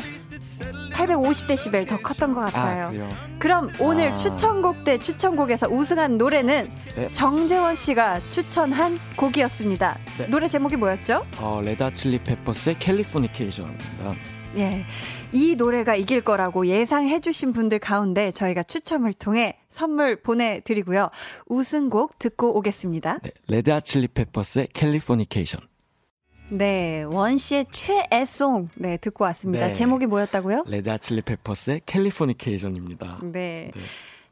850데시벨 0.92 1.88
더 1.88 1.98
컸던 1.98 2.34
것 2.34 2.40
같아요. 2.40 3.04
아? 3.04 3.38
그럼 3.38 3.70
오늘 3.80 4.10
아. 4.10 4.16
추천곡 4.16 4.84
대 4.84 4.98
추천곡에서 4.98 5.68
우승한 5.68 6.18
노래는 6.18 6.70
네. 6.96 7.08
정재원 7.12 7.74
씨가 7.74 8.20
추천한 8.30 8.98
곡이었습니다. 9.16 9.98
네. 10.18 10.26
노래 10.26 10.48
제목이 10.48 10.76
뭐였죠? 10.76 11.24
어, 11.38 11.60
레다 11.64 11.90
칠리 11.90 12.18
페퍼스의 12.18 12.78
캘리포니케이션입니다. 12.78 14.14
예. 14.56 14.84
이 15.32 15.54
노래가 15.54 15.94
이길 15.94 16.22
거라고 16.22 16.66
예상해 16.66 17.20
주신 17.20 17.52
분들 17.52 17.78
가운데 17.78 18.30
저희가 18.32 18.64
추첨을 18.64 19.12
통해 19.12 19.58
선물 19.68 20.20
보내드리고요. 20.20 21.08
우승곡 21.46 22.18
듣고 22.18 22.58
오겠습니다. 22.58 23.20
네, 23.22 23.30
Red 23.48 23.64
Hot 23.64 23.80
Chili 23.80 24.08
Peppers의 24.08 24.68
Californication. 24.74 25.60
네. 26.50 27.02
원 27.04 27.38
씨의 27.38 27.66
최애송. 27.72 28.70
네, 28.76 28.96
듣고 28.96 29.24
왔습니다. 29.24 29.68
네. 29.68 29.72
제목이 29.72 30.06
뭐였다고요? 30.06 30.64
Red 30.66 30.82
Hot 30.82 30.98
Chili 30.98 31.22
Peppers의 31.22 31.82
Californication입니다. 31.86 33.18
네. 33.22 33.70
네. 33.74 33.80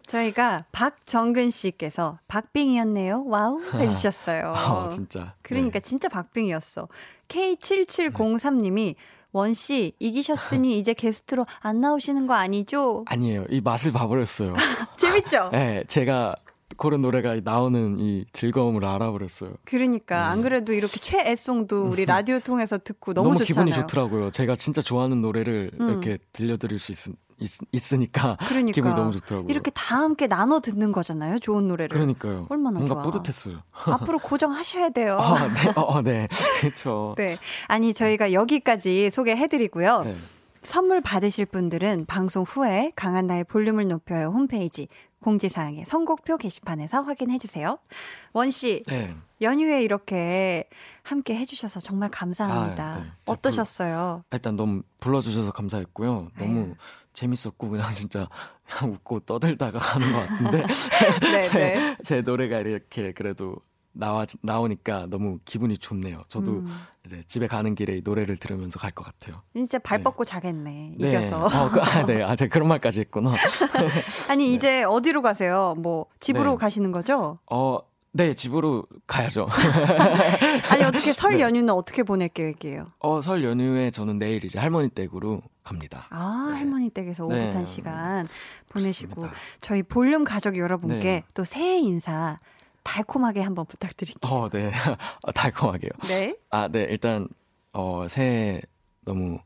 저희가 0.06 0.64
박정근 0.72 1.50
씨께서 1.50 2.18
박빙이었네요. 2.28 3.24
와우 3.26 3.60
해주셨어요. 3.74 4.54
아, 4.56 4.88
진짜. 4.92 5.34
그러니까 5.42 5.78
네. 5.78 5.80
진짜 5.80 6.08
박빙이었어. 6.08 6.88
K7703님이 7.28 8.94
원 9.32 9.52
씨 9.52 9.92
이기셨으니 9.98 10.78
이제 10.80 10.94
게스트로 10.94 11.44
안 11.60 11.80
나오시는 11.82 12.26
거 12.26 12.32
아니죠? 12.34 13.04
아니에요. 13.06 13.44
이 13.50 13.60
맛을 13.60 13.92
봐버렸어요. 13.92 14.56
재밌죠? 14.96 15.50
네, 15.52 15.84
제가 15.86 16.34
고른 16.78 17.00
노래가 17.02 17.36
나오는 17.42 17.98
이 17.98 18.24
즐거움을 18.32 18.84
알아버렸어요. 18.84 19.54
그러니까 19.64 20.28
안 20.28 20.40
그래도 20.42 20.72
이렇게 20.72 20.98
최애송도 20.98 21.88
우리 21.88 22.06
라디오 22.06 22.38
통해서 22.38 22.78
듣고 22.78 23.12
너무, 23.12 23.36
좋잖아요. 23.36 23.66
기분이 23.66 23.72
좋더라고요. 23.72 24.30
제가 24.30 24.56
진짜 24.56 24.80
좋아하는 24.80 25.20
노래를 25.20 25.72
음. 25.80 25.88
이렇게 25.90 26.18
들려드릴 26.32 26.78
수 26.78 26.92
있, 26.92 27.92
으니까 27.92 28.36
그러니까 28.48 28.74
기분이 28.74 28.94
너무 28.94 29.10
좋더라고요. 29.12 29.50
이렇게 29.50 29.72
다 29.72 29.98
함께 29.98 30.28
나눠 30.28 30.60
듣는 30.60 30.92
거잖아요. 30.92 31.40
좋은 31.40 31.66
노래를. 31.66 31.88
그러니까요. 31.88 32.46
얼마나 32.48 32.78
뭔가 32.78 32.94
좋아. 32.94 33.02
뿌듯했어요. 33.02 33.62
앞으로 33.74 34.18
고정하셔야 34.18 34.90
돼요. 34.90 35.18
아, 35.20 35.48
네, 35.48 35.72
어, 35.74 36.00
네, 36.00 36.28
그렇죠. 36.60 37.14
네. 37.18 37.38
아니 37.66 37.92
저희가 37.92 38.32
여기까지 38.32 39.10
소개해드리고요. 39.10 40.02
네. 40.04 40.16
선물 40.62 41.00
받으실 41.00 41.46
분들은 41.46 42.06
방송 42.06 42.42
후에 42.42 42.92
강한나의 42.94 43.44
볼륨을 43.44 43.88
높여요 43.88 44.28
홈페이지 44.28 44.88
공지사항의 45.20 45.84
선곡표 45.86 46.36
게시판에서 46.36 47.02
확인해 47.02 47.38
주세요. 47.38 47.78
원 48.32 48.50
씨, 48.50 48.82
네. 48.86 49.14
연휴에 49.40 49.82
이렇게 49.82 50.68
함께 51.02 51.36
해주셔서 51.36 51.80
정말 51.80 52.10
감사합니다. 52.10 52.84
아, 52.84 52.98
네. 52.98 53.04
제 53.24 53.32
어떠셨어요? 53.32 54.24
일단 54.32 54.56
너무 54.56 54.82
불러주셔서 55.00 55.52
감사했고요. 55.52 56.28
네. 56.38 56.46
너무 56.46 56.74
재밌었고 57.12 57.68
그냥 57.68 57.92
진짜 57.92 58.28
그냥 58.64 58.94
웃고 58.94 59.20
떠들다가 59.20 59.78
가는 59.78 60.12
것 60.12 60.26
같은데 60.26 60.66
네, 61.32 61.48
네. 61.48 61.96
제 62.04 62.20
노래가 62.22 62.60
이렇게 62.60 63.12
그래도 63.12 63.56
나와 63.98 64.24
나오니까 64.42 65.06
너무 65.10 65.40
기분이 65.44 65.76
좋네요. 65.76 66.22
저도 66.28 66.52
음, 66.52 66.66
이제 67.04 67.20
집에 67.26 67.48
가는 67.48 67.74
길에 67.74 67.96
이 67.96 68.02
노래를 68.04 68.36
들으면서 68.36 68.78
갈 68.78 68.92
것 68.92 69.04
같아요. 69.04 69.42
진짜 69.52 69.78
발 69.80 69.98
네. 69.98 70.04
뻗고 70.04 70.24
자겠네. 70.24 70.94
네. 70.96 71.08
이겨서. 71.08 71.46
어, 71.46 71.68
그, 71.70 71.80
아, 71.80 72.06
네. 72.06 72.22
아, 72.22 72.36
제가 72.36 72.52
그런 72.52 72.68
말까지 72.68 73.00
했구나. 73.00 73.34
아니 74.30 74.54
이제 74.54 74.84
어디로 74.84 75.20
가세요? 75.22 75.74
뭐 75.78 76.06
집으로 76.20 76.52
네. 76.52 76.56
가시는 76.58 76.92
거죠? 76.92 77.38
어, 77.50 77.80
네, 78.12 78.34
집으로 78.34 78.84
가야죠. 79.08 79.48
아니 80.70 80.84
어떻게 80.84 81.12
설 81.12 81.36
네. 81.36 81.42
연휴는 81.42 81.70
어떻게 81.74 82.02
보낼 82.04 82.28
계획이에요? 82.28 82.86
어, 83.00 83.20
설 83.20 83.42
연휴에 83.44 83.90
저는 83.90 84.18
내일 84.18 84.44
이제 84.44 84.58
할머니 84.60 84.88
댁으로 84.90 85.42
갑니다. 85.64 86.06
아 86.10 86.46
네. 86.50 86.58
할머니 86.58 86.88
댁에서 86.90 87.26
네. 87.26 87.48
오붓한 87.48 87.66
시간 87.66 88.26
보내시고 88.70 89.14
그렇습니다. 89.16 89.40
저희 89.60 89.82
볼륨 89.82 90.24
가족 90.24 90.56
여러분께 90.56 91.00
네. 91.02 91.22
또 91.34 91.44
새해 91.44 91.78
인사 91.78 92.36
달콤하게 92.88 93.42
한번 93.42 93.66
부탁드릴게요. 93.66 94.32
어, 94.32 94.48
네. 94.48 94.72
아, 95.24 95.32
달콤하게요. 95.32 95.90
네. 96.08 96.34
아, 96.50 96.68
네. 96.68 96.86
일단 96.88 97.28
어, 97.74 98.08
새해 98.08 98.62
너무 99.04 99.38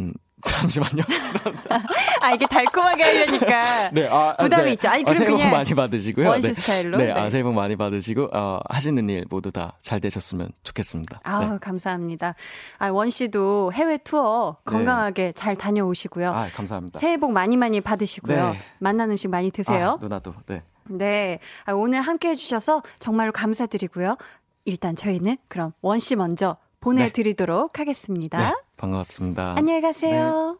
음, 0.00 0.14
잠시만요. 0.44 1.02
아 2.20 2.32
이게 2.32 2.46
달콤하게 2.46 3.02
하려니까 3.02 3.90
네, 3.92 4.08
아, 4.08 4.34
아, 4.38 4.42
부담이 4.42 4.64
네. 4.64 4.72
있죠. 4.72 4.88
아니 4.88 5.02
어, 5.02 5.06
그럼 5.06 5.18
새해 5.18 5.30
복 5.30 5.50
많이 5.50 5.74
받으시고요. 5.74 6.28
원시 6.28 6.48
네. 6.48 6.54
스타일로. 6.54 6.98
네, 6.98 7.12
아, 7.12 7.30
새해 7.30 7.42
복 7.42 7.54
많이 7.54 7.76
받으시고 7.76 8.30
어, 8.32 8.60
하시는 8.68 9.08
일 9.08 9.24
모두 9.30 9.50
다 9.52 9.72
잘 9.80 10.00
되셨으면 10.00 10.50
좋겠습니다. 10.62 11.20
아우 11.24 11.52
네. 11.52 11.58
감사합니다. 11.60 12.34
아, 12.78 12.88
원 12.90 13.10
씨도 13.10 13.72
해외 13.72 13.98
투어 13.98 14.56
건강하게 14.64 15.32
잘 15.32 15.56
다녀오시고요. 15.56 16.28
아, 16.30 16.48
감사합니다. 16.54 16.98
새해 16.98 17.16
복 17.16 17.32
많이 17.32 17.56
많이 17.56 17.80
받으시고요. 17.80 18.50
네. 18.52 18.60
맛난 18.78 19.10
음식 19.10 19.28
많이 19.28 19.50
드세요. 19.50 19.98
아, 20.00 20.02
누나도. 20.02 20.34
네. 20.46 20.62
네. 20.84 21.38
아, 21.64 21.72
오늘 21.72 22.00
함께 22.00 22.28
해주셔서 22.30 22.82
정말로 22.98 23.32
감사드리고요. 23.32 24.16
일단 24.64 24.94
저희는 24.96 25.36
그럼 25.48 25.72
원 25.80 25.98
씨 25.98 26.14
먼저 26.16 26.56
보내드리도록 26.80 27.78
하겠습니다. 27.78 28.54
네. 28.72 28.76
반갑습니다. 28.76 29.54
안녕히 29.56 29.80
가세요. 29.80 30.58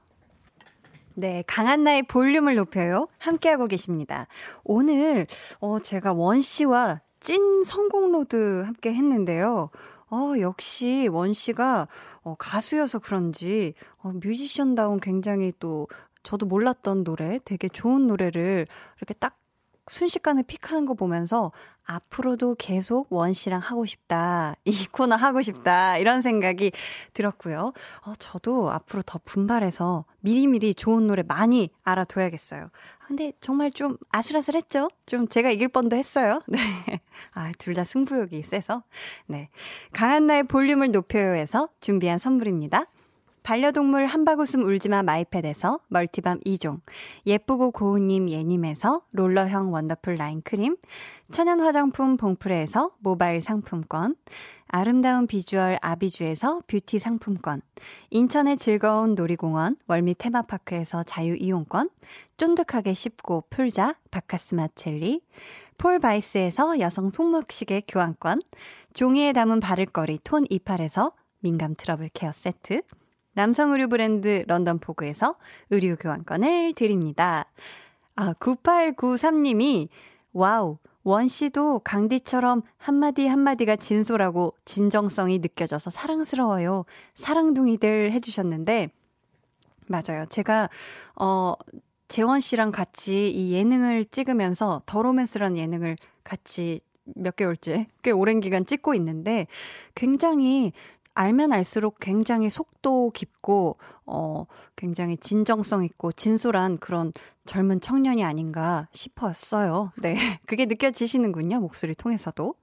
네, 1.15 1.45
강한 1.47 1.85
나의 1.85 2.05
볼륨을 2.05 2.55
높여요. 2.55 3.07
함께하고 3.19 3.67
계십니다. 3.67 4.27
오늘, 4.65 5.27
어, 5.61 5.79
제가 5.79 6.13
원 6.15 6.41
씨와 6.41 7.01
찐 7.21 7.63
성공로드 7.63 8.63
함께 8.65 8.95
했는데요. 8.95 9.71
어, 10.11 10.35
역시 10.41 11.09
원 11.11 11.33
씨가 11.33 11.89
어, 12.23 12.35
가수여서 12.39 13.01
그런지 13.01 13.75
어, 13.99 14.13
뮤지션다운 14.13 15.01
굉장히 15.01 15.53
또 15.59 15.89
저도 16.23 16.47
몰랐던 16.47 17.05
노래, 17.05 17.39
되게 17.45 17.69
좋은 17.69 18.07
노래를 18.07 18.67
이렇게 18.99 19.15
딱 19.15 19.37
순식간에 19.89 20.43
픽하는 20.45 20.87
거 20.87 20.95
보면서 20.95 21.51
앞으로도 21.85 22.57
계속 22.59 23.07
원 23.13 23.33
씨랑 23.33 23.61
하고 23.61 23.85
싶다. 23.87 24.55
이 24.65 24.87
코너 24.87 25.17
하고 25.17 25.43
싶다. 25.43 25.99
이런 25.99 26.23
생각이 26.23 26.73
들었고요. 27.15 27.73
어, 28.07 28.13
저도 28.19 28.71
앞으로 28.71 29.03
더 29.03 29.21
분발해서 29.25 30.05
미리미리 30.21 30.75
좋은 30.75 31.07
노래 31.07 31.23
많이 31.23 31.71
알아둬야겠어요. 31.83 32.65
아, 32.65 33.07
근데 33.07 33.33
정말 33.41 33.71
좀 33.73 33.97
아슬아슬했죠? 34.11 34.89
좀 35.07 35.29
제가 35.29 35.51
이길 35.51 35.69
뻔도 35.69 35.97
했어요. 35.97 36.41
네. 36.49 36.59
아, 37.33 37.51
둘 37.59 37.75
다 37.75 37.85
승부욕이 37.85 38.43
세서. 38.43 38.83
네. 39.27 39.49
강한 39.93 40.27
나의 40.27 40.45
볼륨을 40.45 40.91
높여요에서 40.93 41.69
준비한 41.81 42.19
선물입니다. 42.19 42.87
반려동물 43.43 44.07
한바구음 44.07 44.65
울지마 44.65 45.03
마이패드에서 45.03 45.81
멀티밤 45.89 46.39
2종, 46.41 46.81
예쁘고 47.27 47.73
고운님 47.73 48.31
예님에서 48.31 49.03
롤러형 49.13 49.73
원더풀 49.73 50.15
라인 50.15 50.43
크림, 50.43 50.77
천연 51.33 51.61
화장품 51.61 52.17
봉프레에서 52.17 52.93
모바일 53.01 53.41
상품권, 53.41 54.15
아름다운 54.69 55.27
비주얼 55.27 55.79
아비주에서 55.83 56.63
뷰티 56.67 56.99
상품권, 56.99 57.63
인천의 58.11 58.59
즐거운 58.59 59.15
놀이공원 59.15 59.77
월미 59.89 60.15
테마파크에서 60.15 61.03
자유이용권, 61.03 61.91
쫀득하게 62.37 62.95
씹고 62.95 63.45
풀자 63.51 63.97
바카스맛 64.11 64.69
젤리, 64.77 65.21
폴바이스에서 65.79 66.79
여성 66.79 67.11
손목시계 67.11 67.83
교환권, 67.89 68.41
종이에 68.95 69.33
담은 69.33 69.59
바를거리 69.59 70.21
톤 70.23 70.45
이팔에서 70.49 71.13
민감 71.41 71.75
트러블 71.77 72.09
케어 72.15 72.31
세트, 72.31 72.83
남성 73.35 73.73
의류 73.73 73.89
브랜드 73.89 74.45
런던 74.47 74.79
포그에서 74.79 75.37
의류 75.71 75.97
교환권을 75.97 76.75
드립니다. 76.75 77.47
아, 78.15 78.35
9893님이, 78.35 79.89
와우, 80.33 80.79
원 81.05 81.29
씨도 81.29 81.81
강디처럼 81.81 82.63
한마디 82.77 83.27
한마디가 83.27 83.77
진솔하고 83.77 84.55
진정성이 84.65 85.39
느껴져서 85.39 85.91
사랑스러워요. 85.91 86.85
사랑둥이들 87.15 88.13
해주셨는데, 88.13 88.91
맞아요. 89.89 90.27
제가, 90.29 90.69
어, 91.17 91.55
재원 92.09 92.41
씨랑 92.41 92.73
같이 92.73 93.31
이 93.31 93.53
예능을 93.55 94.05
찍으면서 94.05 94.83
더 94.85 95.03
로맨스라는 95.03 95.57
예능을 95.57 95.97
같이 96.23 96.81
몇 97.05 97.37
개월째, 97.37 97.89
꽤 98.03 98.11
오랜 98.11 98.41
기간 98.41 98.67
찍고 98.67 98.95
있는데 98.95 99.47
굉장히 99.95 100.73
알면 101.15 101.53
알수록 101.53 101.99
굉장히 102.01 102.51
속도 102.51 103.11
깊고, 103.11 103.77
어, 104.07 104.47
굉장히 104.77 105.17
진정성 105.17 105.85
있고 105.85 106.13
진솔한 106.13 106.79
그런 106.79 107.13
젊은 107.45 107.81
청년이 107.81 108.25
아닌가 108.25 108.89
싶었어요. 108.93 109.93
네. 110.01 110.15
그게 110.47 110.67
느껴지시는군요. 110.67 111.61
목소리 111.61 111.95
통해서도. 111.95 112.55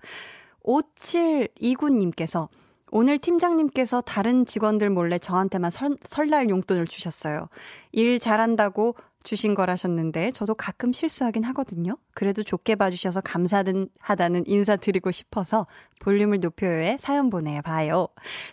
5729님께서 0.63 2.49
오늘 2.91 3.19
팀장님께서 3.19 4.01
다른 4.01 4.45
직원들 4.45 4.89
몰래 4.89 5.19
저한테만 5.19 5.69
설, 5.69 5.95
설날 6.03 6.49
용돈을 6.49 6.87
주셨어요. 6.87 7.49
일 7.91 8.19
잘한다고 8.19 8.95
주신 9.23 9.53
거라셨는데 9.53 10.31
저도 10.31 10.55
가끔 10.55 10.93
실수하긴 10.93 11.43
하거든요. 11.45 11.97
그래도 12.13 12.43
좋게 12.43 12.75
봐주셔서 12.75 13.21
감사하다는 13.21 14.45
인사 14.47 14.75
드리고 14.75 15.11
싶어서 15.11 15.67
볼륨을 15.99 16.39
높여요에 16.39 16.97
사연 16.99 17.29
보내봐요. 17.29 18.07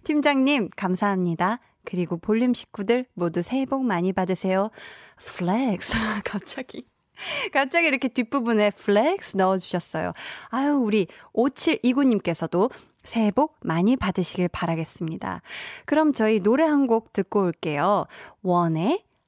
팀장님 0.04 0.70
감사합니다. 0.76 1.60
그리고 1.84 2.16
볼륨 2.16 2.52
식구들 2.52 3.06
모두 3.14 3.42
새해 3.42 3.64
복 3.64 3.84
많이 3.84 4.12
받으세요. 4.12 4.70
flex 5.18 5.94
갑자기 6.24 6.84
갑자기 7.52 7.86
이렇게 7.86 8.08
뒷부분에 8.08 8.70
flex 8.72 9.36
넣어주셨어요. 9.36 10.12
아유 10.50 10.72
우리 10.74 11.06
5729님께서도 11.32 12.70
새해 13.04 13.30
복 13.30 13.56
많이 13.62 13.96
받으시길 13.96 14.48
바라겠습니다. 14.48 15.40
그럼 15.86 16.12
저희 16.12 16.40
노래 16.40 16.64
한 16.64 16.86
곡 16.88 17.12
듣고 17.12 17.42
올게요. 17.44 18.06
원의 18.42 19.05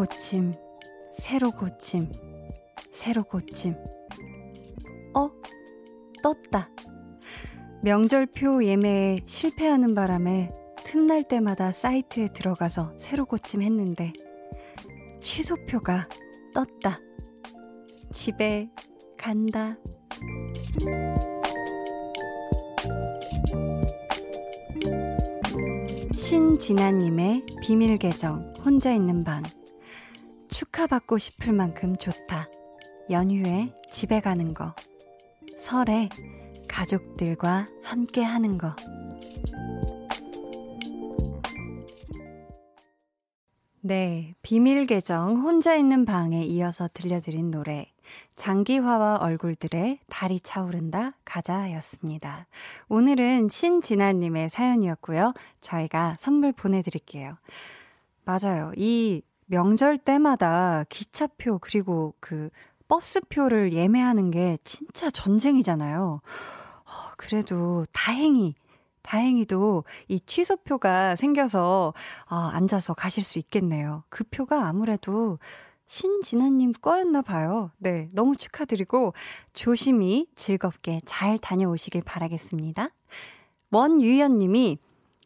고침, 0.00 0.54
새로 1.12 1.50
고침, 1.50 2.10
새로 2.90 3.22
고침. 3.22 3.74
어? 5.14 5.28
떴다. 6.22 6.70
명절표 7.82 8.64
예매에 8.64 9.18
실패하는 9.26 9.94
바람에 9.94 10.52
틈날 10.84 11.22
때마다 11.22 11.70
사이트에 11.70 12.28
들어가서 12.28 12.94
새로 12.96 13.26
고침했는데 13.26 14.14
취소표가 15.20 16.08
떴다. 16.54 16.98
집에 18.10 18.70
간다. 19.18 19.76
신진아님의 26.14 27.44
비밀 27.60 27.98
계정 27.98 28.54
혼자 28.64 28.94
있는 28.94 29.24
방 29.24 29.42
축하받고 30.60 31.16
싶을 31.16 31.54
만큼 31.54 31.96
좋다. 31.96 32.46
연휴에 33.08 33.72
집에 33.90 34.20
가는 34.20 34.52
거. 34.52 34.74
설에 35.56 36.10
가족들과 36.68 37.66
함께 37.82 38.22
하는 38.22 38.58
거. 38.58 38.76
네. 43.80 44.34
비밀 44.42 44.84
계정 44.84 45.36
혼자 45.36 45.74
있는 45.74 46.04
방에 46.04 46.44
이어서 46.44 46.90
들려드린 46.92 47.50
노래. 47.50 47.90
장기화와 48.36 49.16
얼굴들의 49.16 50.00
달이 50.10 50.40
차오른다 50.40 51.14
가자였습니다. 51.24 52.46
오늘은 52.90 53.48
신진아님의 53.48 54.50
사연이었고요. 54.50 55.32
저희가 55.62 56.16
선물 56.18 56.52
보내드릴게요. 56.52 57.38
맞아요. 58.26 58.72
이 58.76 59.22
명절 59.50 59.98
때마다 59.98 60.84
기차표 60.88 61.58
그리고 61.58 62.14
그 62.20 62.50
버스표를 62.86 63.72
예매하는 63.72 64.30
게 64.30 64.58
진짜 64.62 65.10
전쟁이잖아요. 65.10 66.20
어, 66.22 66.92
그래도 67.16 67.84
다행히 67.92 68.54
다행히도 69.02 69.84
이 70.08 70.20
취소표가 70.20 71.16
생겨서 71.16 71.92
어, 72.30 72.36
앉아서 72.36 72.94
가실 72.94 73.24
수 73.24 73.38
있겠네요. 73.40 74.04
그 74.08 74.22
표가 74.24 74.66
아무래도 74.66 75.38
신진아님 75.86 76.72
거였나 76.80 77.22
봐요. 77.22 77.72
네, 77.78 78.08
너무 78.12 78.36
축하드리고 78.36 79.14
조심히 79.52 80.28
즐겁게 80.36 81.00
잘 81.04 81.38
다녀오시길 81.38 82.02
바라겠습니다. 82.02 82.90
원유연님이 83.72 84.78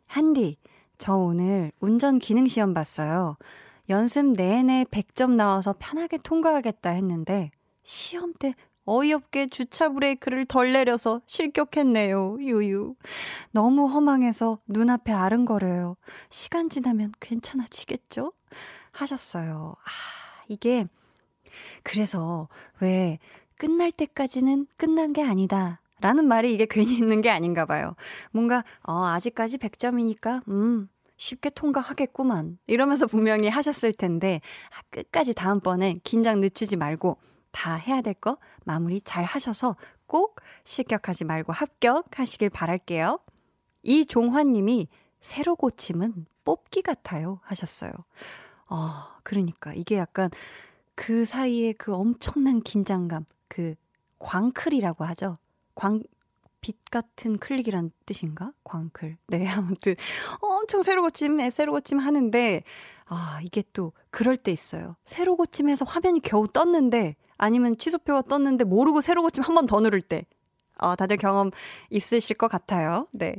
한디, 0.07 0.57
저 0.97 1.16
오늘 1.16 1.72
운전 1.81 2.18
기능 2.18 2.47
시험 2.47 2.72
봤어요. 2.72 3.37
연습 3.89 4.32
내내 4.32 4.87
100점 4.91 5.32
나와서 5.32 5.74
편하게 5.78 6.18
통과하겠다 6.18 6.91
했는데 6.91 7.51
시험 7.82 8.32
때 8.35 8.55
어이없게 8.87 9.47
주차 9.49 9.89
브레이크를 9.89 10.45
덜 10.45 10.72
내려서 10.72 11.22
실격했네요. 11.26 12.39
유유. 12.41 12.95
너무 13.51 13.87
허망해서 13.87 14.59
눈앞에 14.66 15.12
아른거려요. 15.12 15.97
시간 16.28 16.68
지나면 16.68 17.12
괜찮아지겠죠? 17.20 18.32
하셨어요. 18.93 19.74
아, 19.78 20.45
이게 20.49 20.87
그래서 21.82 22.49
왜 22.80 23.18
끝날 23.57 23.91
때까지는 23.91 24.66
끝난 24.76 25.12
게 25.12 25.22
아니다. 25.22 25.80
라는 26.01 26.26
말이 26.26 26.53
이게 26.53 26.66
괜히 26.66 26.95
있는 26.97 27.22
게 27.22 27.30
아닌가 27.30 27.64
봐요. 27.64 27.95
뭔가, 28.30 28.64
어, 28.82 29.07
아직까지 29.07 29.57
100점이니까, 29.57 30.47
음, 30.49 30.89
쉽게 31.17 31.51
통과하겠구만. 31.51 32.59
이러면서 32.67 33.07
분명히 33.07 33.49
하셨을 33.49 33.93
텐데, 33.93 34.41
아, 34.71 34.81
끝까지 34.91 35.35
다음번엔 35.35 36.01
긴장 36.05 36.41
늦추지 36.41 36.77
말고 36.77 37.19
다 37.53 37.75
해야 37.75 38.01
될 38.03 38.15
거 38.15 38.39
마무리 38.65 39.01
잘 39.01 39.25
하셔서 39.25 39.77
꼭 40.07 40.41
실격하지 40.65 41.25
말고 41.25 41.53
합격하시길 41.53 42.51
바랄게요. 42.51 43.21
이종환 43.83 44.53
님이 44.53 44.89
새로 45.21 45.57
고침은 45.57 46.27
뽑기 46.45 46.83
같아요. 46.83 47.41
하셨어요. 47.43 47.93
아, 48.67 49.19
그러니까 49.23 49.73
이게 49.75 49.97
약간 49.97 50.31
그 50.95 51.25
사이에 51.25 51.73
그 51.73 51.95
엄청난 51.95 52.61
긴장감, 52.61 53.25
그 53.49 53.75
광클이라고 54.19 55.05
하죠. 55.05 55.39
광, 55.75 56.03
빛 56.65 56.77
같은 56.91 57.37
클릭이란 57.37 57.91
뜻인가? 58.07 58.53
광클. 58.65 59.19
네, 59.29 59.47
아무튼 59.53 59.95
엄청 60.41 60.83
새로 60.83 61.03
고침, 61.03 61.51
새로 61.51 61.73
고침 61.73 61.99
하는데 61.99 62.62
아, 63.05 63.39
이게 63.45 63.62
또 63.75 63.93
그럴 64.11 64.39
때 64.39 64.51
있어요. 64.51 64.97
새로 65.05 65.37
고침해서 65.37 65.85
화면이 65.85 66.21
겨우 66.21 66.49
떴는데 66.49 67.17
아니면 67.37 67.77
취소표가 67.77 68.23
떴는데 68.23 68.65
모르고 68.65 69.03
새로 69.03 69.21
고침 69.21 69.43
한 69.45 69.55
번 69.55 69.67
더 69.67 69.81
누를 69.81 70.01
때. 70.01 70.25
아, 70.79 70.97
다들 70.97 71.19
경험 71.19 71.51
있으실 71.91 72.37
것 72.39 72.49
같아요. 72.49 73.09
네. 73.12 73.37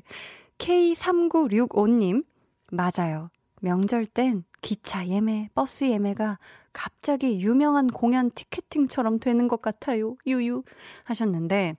K3965님, 0.60 2.26
맞아요. 2.72 3.30
명절 3.62 4.06
땐 4.06 4.44
기차 4.62 5.08
예매, 5.08 5.50
버스 5.56 5.86
예매가 5.86 6.38
갑자기 6.74 7.40
유명한 7.40 7.88
공연 7.88 8.30
티켓팅처럼 8.30 9.20
되는 9.20 9.48
것 9.48 9.64
같아요. 9.64 10.16
유유. 10.28 10.62
하셨는데, 11.06 11.76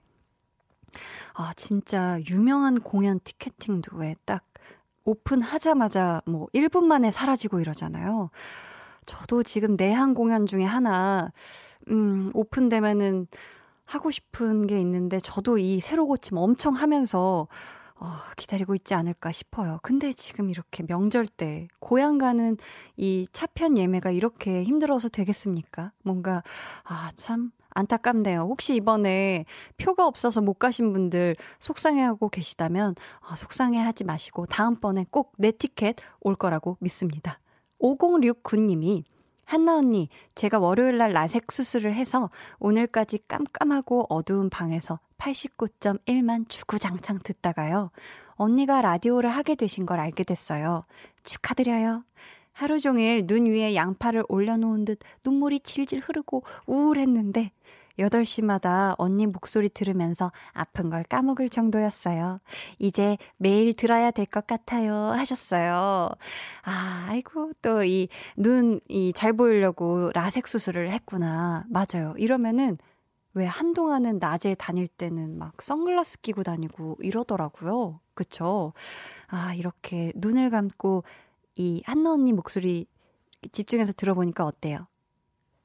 아, 1.33 1.53
진짜 1.55 2.19
유명한 2.29 2.79
공연 2.79 3.19
티켓팅도 3.23 3.97
왜 3.97 4.15
딱 4.25 4.43
오픈하자마자 5.05 6.21
뭐 6.25 6.47
1분 6.53 6.83
만에 6.83 7.11
사라지고 7.11 7.61
이러잖아요. 7.61 8.29
저도 9.05 9.43
지금 9.43 9.77
내한 9.77 10.13
공연 10.13 10.45
중에 10.45 10.65
하나, 10.65 11.31
음, 11.89 12.29
오픈되면은 12.33 13.27
하고 13.85 14.11
싶은 14.11 14.67
게 14.67 14.79
있는데 14.81 15.19
저도 15.21 15.57
이 15.59 15.79
새로 15.79 16.07
고침 16.07 16.37
엄청 16.37 16.73
하면서 16.73 17.47
어, 17.99 18.07
기다리고 18.35 18.75
있지 18.75 18.93
않을까 18.93 19.31
싶어요. 19.31 19.79
근데 19.81 20.11
지금 20.13 20.49
이렇게 20.49 20.83
명절 20.85 21.25
때 21.25 21.67
고향 21.79 22.17
가는 22.17 22.57
이 22.97 23.27
차편 23.31 23.77
예매가 23.77 24.11
이렇게 24.11 24.63
힘들어서 24.63 25.07
되겠습니까? 25.09 25.93
뭔가 26.03 26.43
아, 26.83 27.11
참 27.15 27.51
안타깝네요. 27.77 28.41
혹시 28.41 28.75
이번에 28.75 29.45
표가 29.77 30.07
없어서 30.07 30.41
못 30.41 30.55
가신 30.55 30.93
분들 30.93 31.35
속상해하고 31.59 32.29
계시다면 32.29 32.95
어, 33.29 33.35
속상해하지 33.35 34.03
마시고 34.03 34.47
다음번에 34.47 35.05
꼭 35.09 35.27
내 35.37 35.51
티켓 35.51 35.95
올 36.19 36.35
거라고 36.35 36.77
믿습니다. 36.79 37.39
5069님이 37.79 39.03
한나 39.45 39.77
언니, 39.77 40.09
제가 40.35 40.59
월요일 40.59 40.97
날 40.97 41.13
라섹 41.13 41.51
수술을 41.51 41.93
해서 41.93 42.29
오늘까지 42.59 43.19
깜깜하고 43.29 44.07
어두운 44.09 44.49
방에서 44.49 44.99
89.1만 45.19 46.49
주구장창 46.49 47.19
듣다가요. 47.23 47.91
언니가 48.35 48.81
라디오를 48.81 49.29
하게 49.29 49.55
되신 49.55 49.85
걸 49.85 49.99
알게 50.01 50.25
됐어요. 50.25 50.83
축하드려요. 51.23 52.03
하루 52.57 52.79
종일 52.79 53.27
눈 53.27 53.45
위에 53.45 53.75
양파를 53.75 54.23
올려놓은 54.29 54.83
듯 54.85 54.99
눈물이 55.23 55.59
질질 55.59 55.99
흐르고 55.99 56.41
우울했는데 56.65 57.51
8시마다 57.99 58.95
언니 58.97 59.27
목소리 59.27 59.69
들으면서 59.69 60.31
아픈 60.53 60.89
걸 60.89 61.03
까먹을 61.03 61.49
정도였어요. 61.49 62.39
이제 62.79 63.17
매일 63.37 63.73
들어야 63.75 64.09
될 64.11 64.25
것 64.25 64.45
같아요. 64.47 64.93
하셨어요. 65.13 66.09
아, 66.63 67.05
아이고, 67.09 67.53
또 67.61 67.83
이 67.83 68.07
눈, 68.35 68.79
이 68.89 69.11
잘 69.13 69.33
보이려고 69.33 70.11
라섹 70.13 70.47
수술을 70.47 70.91
했구나. 70.91 71.65
맞아요. 71.69 72.13
이러면은 72.17 72.77
왜 73.33 73.45
한동안은 73.45 74.17
낮에 74.19 74.55
다닐 74.55 74.87
때는 74.87 75.37
막 75.37 75.61
선글라스 75.61 76.21
끼고 76.21 76.43
다니고 76.43 76.97
이러더라고요. 77.01 77.99
그쵸? 78.15 78.73
아, 79.27 79.53
이렇게 79.55 80.11
눈을 80.15 80.49
감고 80.49 81.03
이 81.57 81.81
한나 81.85 82.11
언니 82.11 82.33
목소리 82.33 82.85
집중해서 83.51 83.93
들어보니까 83.93 84.45
어때요? 84.45 84.87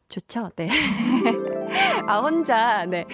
좋죠? 0.09 0.51
네. 0.57 0.68
아, 2.07 2.20
혼자, 2.20 2.84
네. 2.84 3.07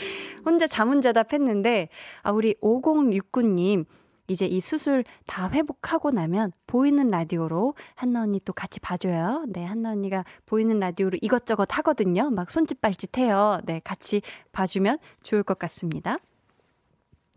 혼자 0.45 0.67
자문자답 0.67 1.33
했는데, 1.33 1.89
아, 2.23 2.33
우리 2.33 2.55
5069님, 2.55 3.85
이제 4.29 4.47
이 4.47 4.61
수술 4.61 5.05
다 5.27 5.49
회복하고 5.51 6.11
나면 6.11 6.53
보이는 6.67 7.09
라디오로 7.09 7.75
한나 7.95 8.23
언니 8.23 8.41
또 8.45 8.53
같이 8.53 8.79
봐줘요. 8.79 9.45
네, 9.49 9.65
한나 9.65 9.91
언니가 9.91 10.25
보이는 10.45 10.79
라디오로 10.79 11.19
이것저것 11.23 11.67
하거든요. 11.79 12.31
막 12.31 12.51
손짓 12.51 12.81
발짓 12.81 13.17
해요. 13.17 13.59
네, 13.65 13.81
같이 13.83 14.21
봐주면 14.53 14.99
좋을 15.23 15.43
것 15.43 15.59
같습니다. 15.59 16.19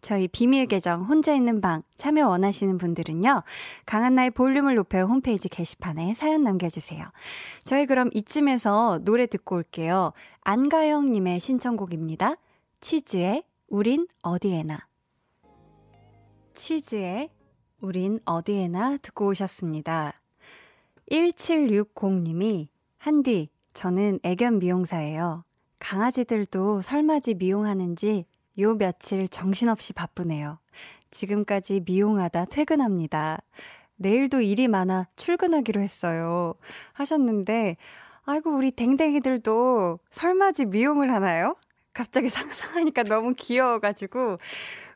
저희 0.02 0.28
비밀 0.28 0.66
계정 0.66 1.04
혼자 1.04 1.34
있는 1.34 1.62
방 1.62 1.84
참여 1.96 2.28
원하시는 2.28 2.78
분들은요. 2.78 3.44
강한나의 3.86 4.32
볼륨을 4.32 4.76
높여 4.76 5.06
홈페이지 5.06 5.48
게시판에 5.48 6.14
사연 6.16 6.44
남겨주세요. 6.44 7.06
저희 7.64 7.86
그럼 7.86 8.10
이쯤에서 8.14 9.02
노래 9.04 9.28
듣고 9.28 9.56
올게요. 9.58 10.12
안가영님의 10.42 11.40
신청곡입니다. 11.40 12.36
치즈의 12.82 13.44
우린 13.68 14.08
어디에나. 14.24 14.88
치즈의 16.56 17.30
우린 17.80 18.20
어디에나 18.26 18.98
듣고 18.98 19.28
오셨습니다. 19.28 20.20
1760님이 21.12 22.68
한디 22.98 23.50
저는 23.74 24.20
애견 24.24 24.60
미용사예요. 24.60 25.44
강아지들도 25.80 26.82
설맞이 26.82 27.36
미용하는지 27.36 28.26
요 28.60 28.76
며칠 28.76 29.28
정신없이 29.28 29.94
바쁘네요. 29.94 30.60
지금까지 31.12 31.82
미용하다 31.86 32.46
퇴근합니다. 32.46 33.40
내일도 33.98 34.42
일이 34.42 34.68
많아 34.68 35.08
출근하기로 35.16 35.82
했어요. 35.82 36.56
하셨는데, 36.94 37.78
아이고, 38.26 38.52
우리 38.56 38.72
댕댕이들도 38.72 40.00
설맞이 40.10 40.66
미용을 40.66 41.12
하나요? 41.14 41.56
갑자기 41.94 42.30
상상하니까 42.90 43.04
너무 43.04 43.34
귀여워가지고, 43.38 44.38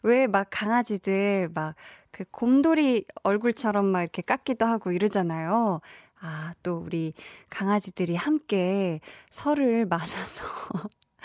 왜 0.04 0.28
막 0.28 0.48
강아지들 0.50 1.50
막 1.54 1.76
그 2.12 2.24
곰돌이 2.32 3.04
얼굴처럼 3.24 3.86
막 3.88 4.02
이렇게 4.02 4.22
깎기도 4.22 4.66
하고 4.66 4.94
이러잖아요. 4.94 5.82
아, 6.22 6.54
또 6.64 6.78
우리 6.78 7.14
강아지들이 7.50 8.16
함께 8.16 9.02
설을 9.32 9.86
맞아서 9.92 10.46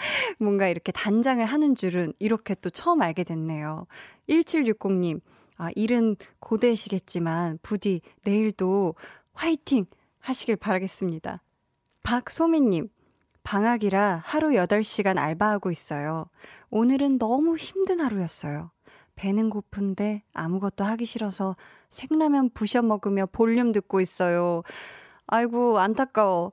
뭔가 0.39 0.69
이렇게 0.69 0.93
단장을 0.93 1.45
하는 1.45 1.75
줄은 1.75 2.13
이렇게 2.19 2.55
또 2.55 2.71
처음 2.71 3.03
알게 3.03 3.25
됐네요. 3.25 3.87
1760님, 4.29 5.21
아, 5.57 5.71
일은 5.75 6.17
고되시겠지만 6.39 7.59
부디 7.63 8.01
내일도 8.25 8.95
화이팅 9.33 9.87
하시길 10.21 10.57
바라겠습니다. 10.57 11.41
박소민님, 12.03 12.89
방학이라 13.43 14.21
하루 14.25 14.51
8시간 14.51 15.19
알바하고 15.19 15.71
있어요. 15.71 16.27
오늘은 16.71 17.19
너무 17.19 17.57
힘든 17.57 18.01
하루였어요. 18.01 18.71
배는 19.17 19.51
고픈데 19.51 20.23
아무것도 20.33 20.85
하기 20.85 21.05
싫어서 21.05 21.57
생라면 21.91 22.51
부셔 22.55 22.81
먹으며 22.83 23.27
볼륨 23.27 23.73
듣고 23.73 24.01
있어요. 24.01 24.63
아이고, 25.27 25.79
안타까워. 25.79 26.53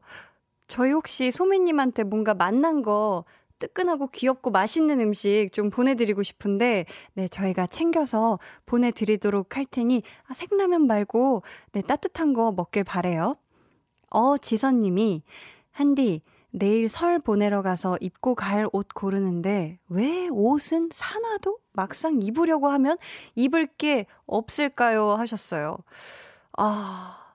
저희 0.68 0.92
혹시 0.92 1.32
소민님한테 1.32 2.04
뭔가 2.04 2.34
만난 2.34 2.82
거 2.82 3.26
뜨끈하고 3.60 4.08
귀엽고 4.08 4.52
맛있는 4.52 5.00
음식 5.00 5.50
좀 5.54 5.70
보내드리고 5.72 6.22
싶은데, 6.24 6.86
네, 7.14 7.28
저희가 7.28 7.66
챙겨서 7.68 8.40
보내드리도록 8.68 9.58
할 9.58 9.66
테니, 9.66 10.04
아, 10.28 10.34
생라면 10.34 10.86
말고, 10.88 11.42
네, 11.72 11.82
따뜻한 11.82 12.34
거 12.34 12.52
먹길 12.52 12.84
바래요. 12.84 13.36
어, 14.10 14.38
지선님이, 14.38 15.24
한디, 15.72 16.22
내일 16.52 16.88
설 16.90 17.20
보내러 17.20 17.62
가서 17.62 17.98
입고 18.00 18.36
갈 18.36 18.68
옷 18.74 18.88
고르는데, 18.94 19.80
왜 19.90 20.28
옷은 20.30 20.90
사놔도 20.92 21.58
막상 21.74 22.22
입으려고 22.22 22.70
하면 22.70 22.98
입을 23.36 23.68
게 23.78 24.06
없을까요? 24.28 25.12
하셨어요. 25.14 25.78
아, 26.58 27.27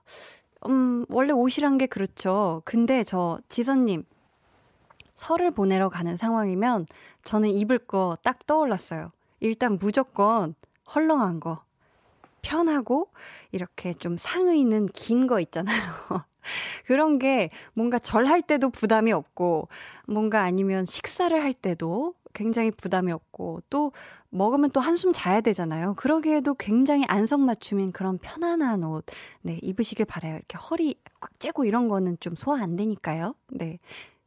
음, 0.67 1.05
원래 1.09 1.31
옷이란 1.33 1.77
게 1.77 1.85
그렇죠. 1.87 2.61
근데 2.65 3.03
저, 3.03 3.39
지선님, 3.49 4.05
설을 5.11 5.51
보내러 5.51 5.89
가는 5.89 6.17
상황이면 6.17 6.85
저는 7.23 7.49
입을 7.49 7.79
거 7.79 8.15
딱 8.23 8.45
떠올랐어요. 8.45 9.11
일단 9.39 9.77
무조건 9.77 10.55
헐렁한 10.93 11.39
거. 11.39 11.63
편하고 12.41 13.07
이렇게 13.51 13.93
좀 13.93 14.17
상의 14.17 14.59
있는 14.59 14.87
긴 14.87 15.27
거 15.27 15.39
있잖아요. 15.39 15.79
그런 16.85 17.19
게 17.19 17.49
뭔가 17.73 17.99
절할 17.99 18.41
때도 18.41 18.69
부담이 18.69 19.13
없고 19.13 19.69
뭔가 20.07 20.41
아니면 20.43 20.85
식사를 20.85 21.41
할 21.41 21.53
때도 21.53 22.15
굉장히 22.33 22.71
부담이 22.71 23.11
없고 23.13 23.61
또 23.69 23.91
먹으면 24.33 24.71
또 24.71 24.79
한숨 24.79 25.13
자야 25.13 25.41
되잖아요. 25.41 25.93
그러기에도 25.95 26.55
굉장히 26.55 27.05
안성맞춤인 27.07 27.91
그런 27.91 28.17
편안한 28.17 28.83
옷. 28.83 29.05
네, 29.41 29.59
입으시길 29.61 30.05
바라요. 30.05 30.35
이렇게 30.35 30.57
허리 30.57 30.95
꽉 31.19 31.37
쬐고 31.39 31.67
이런 31.67 31.87
거는 31.87 32.17
좀 32.19 32.35
소화 32.35 32.61
안 32.61 32.75
되니까요. 32.75 33.35
네. 33.51 33.79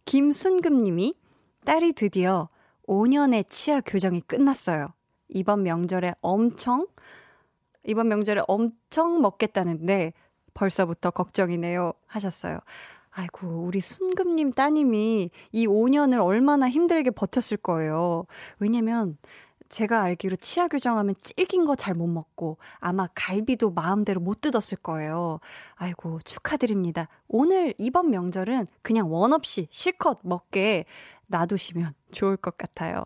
김순금 0.04 0.78
님이 0.78 1.14
딸이 1.64 1.94
드디어 1.94 2.48
5년의 2.86 3.50
치아 3.50 3.80
교정이 3.80 4.20
끝났어요. 4.20 4.88
이번 5.28 5.64
명절에 5.64 6.14
엄청, 6.20 6.86
이번 7.84 8.08
명절에 8.08 8.42
엄청 8.46 9.20
먹겠다는데 9.20 10.12
벌써부터 10.54 11.10
걱정이네요. 11.10 11.92
하셨어요. 12.06 12.58
아이고, 13.10 13.64
우리 13.64 13.80
순금님 13.80 14.52
따님이 14.52 15.30
이 15.50 15.66
5년을 15.66 16.22
얼마나 16.22 16.68
힘들게 16.68 17.10
버텼을 17.10 17.56
거예요. 17.56 18.26
왜냐면 18.60 19.16
제가 19.68 20.02
알기로 20.02 20.36
치아 20.36 20.68
교정하면 20.68 21.14
질긴 21.22 21.64
거 21.64 21.74
잘 21.76 21.94
못 21.94 22.06
먹고 22.06 22.58
아마 22.78 23.08
갈비도 23.14 23.70
마음대로 23.72 24.20
못 24.20 24.40
뜯었을 24.40 24.78
거예요. 24.78 25.40
아이고, 25.76 26.20
축하드립니다. 26.24 27.08
오늘 27.28 27.74
이번 27.78 28.10
명절은 28.10 28.66
그냥 28.82 29.12
원 29.12 29.32
없이 29.32 29.68
실컷 29.70 30.20
먹게 30.22 30.84
놔두시면 31.28 31.94
좋을 32.12 32.36
것 32.36 32.56
같아요. 32.58 33.04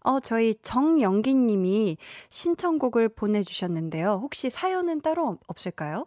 어, 0.00 0.20
저희 0.20 0.54
정영기 0.56 1.34
님이 1.34 1.96
신청곡을 2.28 3.08
보내주셨는데요. 3.10 4.20
혹시 4.22 4.50
사연은 4.50 5.00
따로 5.00 5.38
없을까요? 5.46 6.06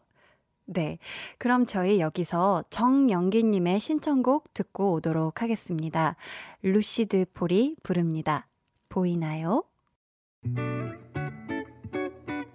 네. 0.65 0.99
그럼 1.39 1.65
저희 1.65 1.99
여기서 1.99 2.63
정영기 2.69 3.43
님의 3.43 3.79
신청곡 3.79 4.53
듣고 4.53 4.93
오도록 4.93 5.41
하겠습니다. 5.41 6.15
루시드 6.61 7.25
폴이 7.33 7.77
부릅니다. 7.83 8.47
보이나요? 8.89 9.63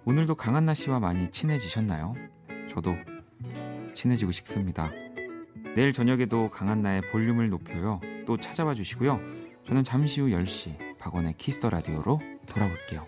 오늘도 0.05 0.35
강한나 0.35 0.73
씨와 0.73 0.99
많이 0.99 1.31
친해지셨나요? 1.31 2.13
저도 2.69 2.95
친해지고 3.93 4.31
싶습니다. 4.31 4.91
내일 5.75 5.91
저녁에도 5.93 6.49
강한나의 6.49 7.01
볼륨을 7.11 7.49
높여요. 7.49 7.99
또 8.25 8.37
찾아와 8.37 8.73
주시고요. 8.73 9.19
저는 9.65 9.83
잠시 9.83 10.21
후 10.21 10.27
10시 10.27 10.97
박원의 10.99 11.33
키스 11.37 11.57
더 11.57 11.69
라디오로 11.69 12.19
돌아올게요. 12.45 13.07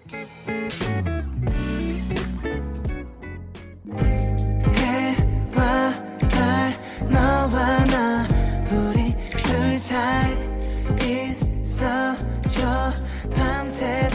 밤새 13.36 14.15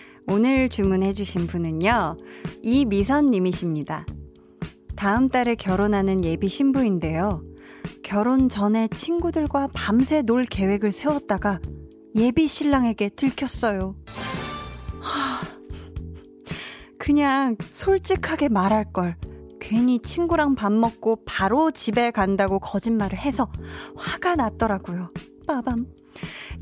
오늘 0.31 0.69
주문해주신 0.69 1.47
분은요, 1.47 2.15
이미선님이십니다. 2.63 4.05
다음 4.95 5.27
달에 5.27 5.55
결혼하는 5.55 6.23
예비 6.23 6.47
신부인데요. 6.47 7.43
결혼 8.01 8.47
전에 8.47 8.87
친구들과 8.87 9.67
밤새 9.73 10.21
놀 10.21 10.45
계획을 10.45 10.93
세웠다가 10.93 11.59
예비 12.15 12.47
신랑에게 12.47 13.09
들켰어요. 13.09 13.97
하, 15.01 15.41
그냥 16.97 17.57
솔직하게 17.59 18.47
말할 18.47 18.93
걸. 18.93 19.17
괜히 19.59 19.99
친구랑 19.99 20.55
밥 20.55 20.71
먹고 20.71 21.25
바로 21.25 21.71
집에 21.71 22.09
간다고 22.09 22.59
거짓말을 22.59 23.17
해서 23.17 23.51
화가 23.97 24.37
났더라고요. 24.37 25.11
빠밤. 25.45 25.87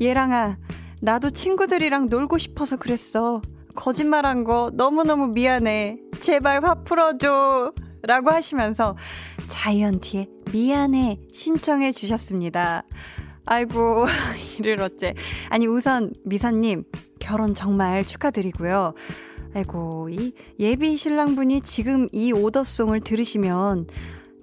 얘랑아, 0.00 0.58
나도 1.02 1.30
친구들이랑 1.30 2.06
놀고 2.06 2.36
싶어서 2.36 2.76
그랬어. 2.76 3.40
거짓말한 3.74 4.44
거 4.44 4.70
너무너무 4.74 5.28
미안해. 5.28 5.98
제발 6.20 6.64
화 6.64 6.74
풀어줘. 6.74 7.72
라고 8.02 8.30
하시면서 8.30 8.96
자이언티의 9.48 10.28
미안해 10.52 11.20
신청해 11.32 11.92
주셨습니다. 11.92 12.84
아이고, 13.44 14.06
이를 14.58 14.80
어째. 14.80 15.14
아니, 15.50 15.66
우선 15.66 16.12
미사님, 16.24 16.84
결혼 17.18 17.54
정말 17.54 18.04
축하드리고요. 18.04 18.94
아이고, 19.54 20.08
이 20.10 20.32
예비 20.58 20.96
신랑분이 20.96 21.60
지금 21.62 22.06
이 22.12 22.32
오더송을 22.32 23.00
들으시면 23.00 23.86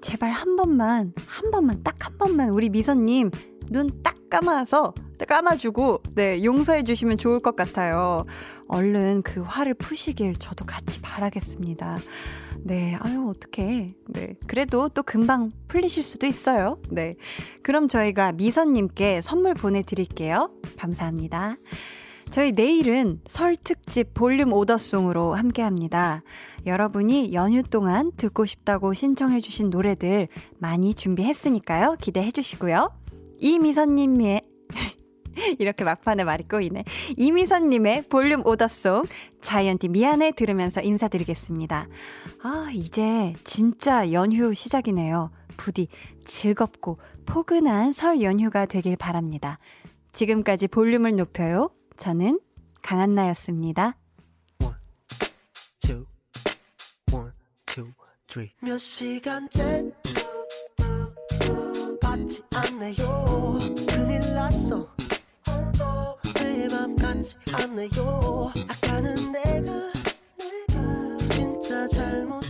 제발 0.01 0.29
한 0.31 0.55
번만, 0.55 1.13
한 1.27 1.51
번만, 1.51 1.81
딱 1.83 1.97
한 2.07 2.17
번만 2.17 2.49
우리 2.49 2.69
미선님 2.69 3.29
눈 3.69 3.89
딱 4.03 4.15
감아서 4.29 4.93
감아주고, 5.27 6.03
네, 6.15 6.43
용서해 6.43 6.83
주시면 6.83 7.17
좋을 7.17 7.39
것 7.39 7.55
같아요. 7.55 8.25
얼른 8.67 9.23
그 9.23 9.41
화를 9.41 9.73
푸시길 9.73 10.35
저도 10.35 10.65
같이 10.65 11.01
바라겠습니다. 11.01 11.97
네, 12.59 12.95
아유, 12.99 13.29
어떡해. 13.29 13.95
네. 14.09 14.35
그래도 14.45 14.89
또 14.89 15.03
금방 15.03 15.51
풀리실 15.67 16.03
수도 16.03 16.27
있어요. 16.27 16.77
네. 16.91 17.15
그럼 17.63 17.87
저희가 17.87 18.33
미선님께 18.33 19.21
선물 19.21 19.53
보내드릴게요. 19.53 20.51
감사합니다. 20.77 21.55
저희 22.29 22.51
내일은 22.51 23.21
설 23.27 23.55
특집 23.55 24.13
볼륨 24.13 24.51
오더송으로 24.51 25.33
함께 25.33 25.61
합니다. 25.61 26.23
여러분이 26.65 27.33
연휴 27.33 27.63
동안 27.63 28.11
듣고 28.17 28.45
싶다고 28.45 28.93
신청해주신 28.93 29.69
노래들 29.69 30.27
많이 30.57 30.93
준비했으니까요. 30.93 31.95
기대해 32.01 32.31
주시고요. 32.31 32.91
이미선님의 33.39 34.41
이렇게 35.59 35.83
막판에 35.83 36.23
말이 36.23 36.47
꼬이네. 36.47 36.83
이미선님의 37.15 38.03
볼륨 38.09 38.45
오더송 38.45 39.03
자이언티 39.41 39.89
미안해 39.89 40.31
들으면서 40.31 40.81
인사드리겠습니다. 40.81 41.87
아, 42.43 42.69
이제 42.73 43.33
진짜 43.43 44.11
연휴 44.11 44.53
시작이네요. 44.53 45.31
부디 45.57 45.87
즐겁고 46.25 46.99
포근한 47.25 47.91
설 47.91 48.21
연휴가 48.21 48.65
되길 48.65 48.95
바랍니다. 48.95 49.59
지금까지 50.13 50.67
볼륨을 50.67 51.15
높여요. 51.15 51.69
저는 51.97 52.39
강한나였습니다. 52.81 53.97
one, 57.11 57.31
two, 57.65 57.93
three. 58.27 58.51
몇 58.61 58.77
시간째 58.77 59.91
같지 62.27 62.43
않네요. 62.53 63.57
큰일 63.87 64.33
났어. 64.33 64.85
내맘 66.35 66.97
같지 66.97 67.37
않네요. 67.53 68.51
아까는 68.67 69.31
내가 69.31 69.71
내가 70.37 71.17
진짜 71.29 71.87
잘못 71.87 72.43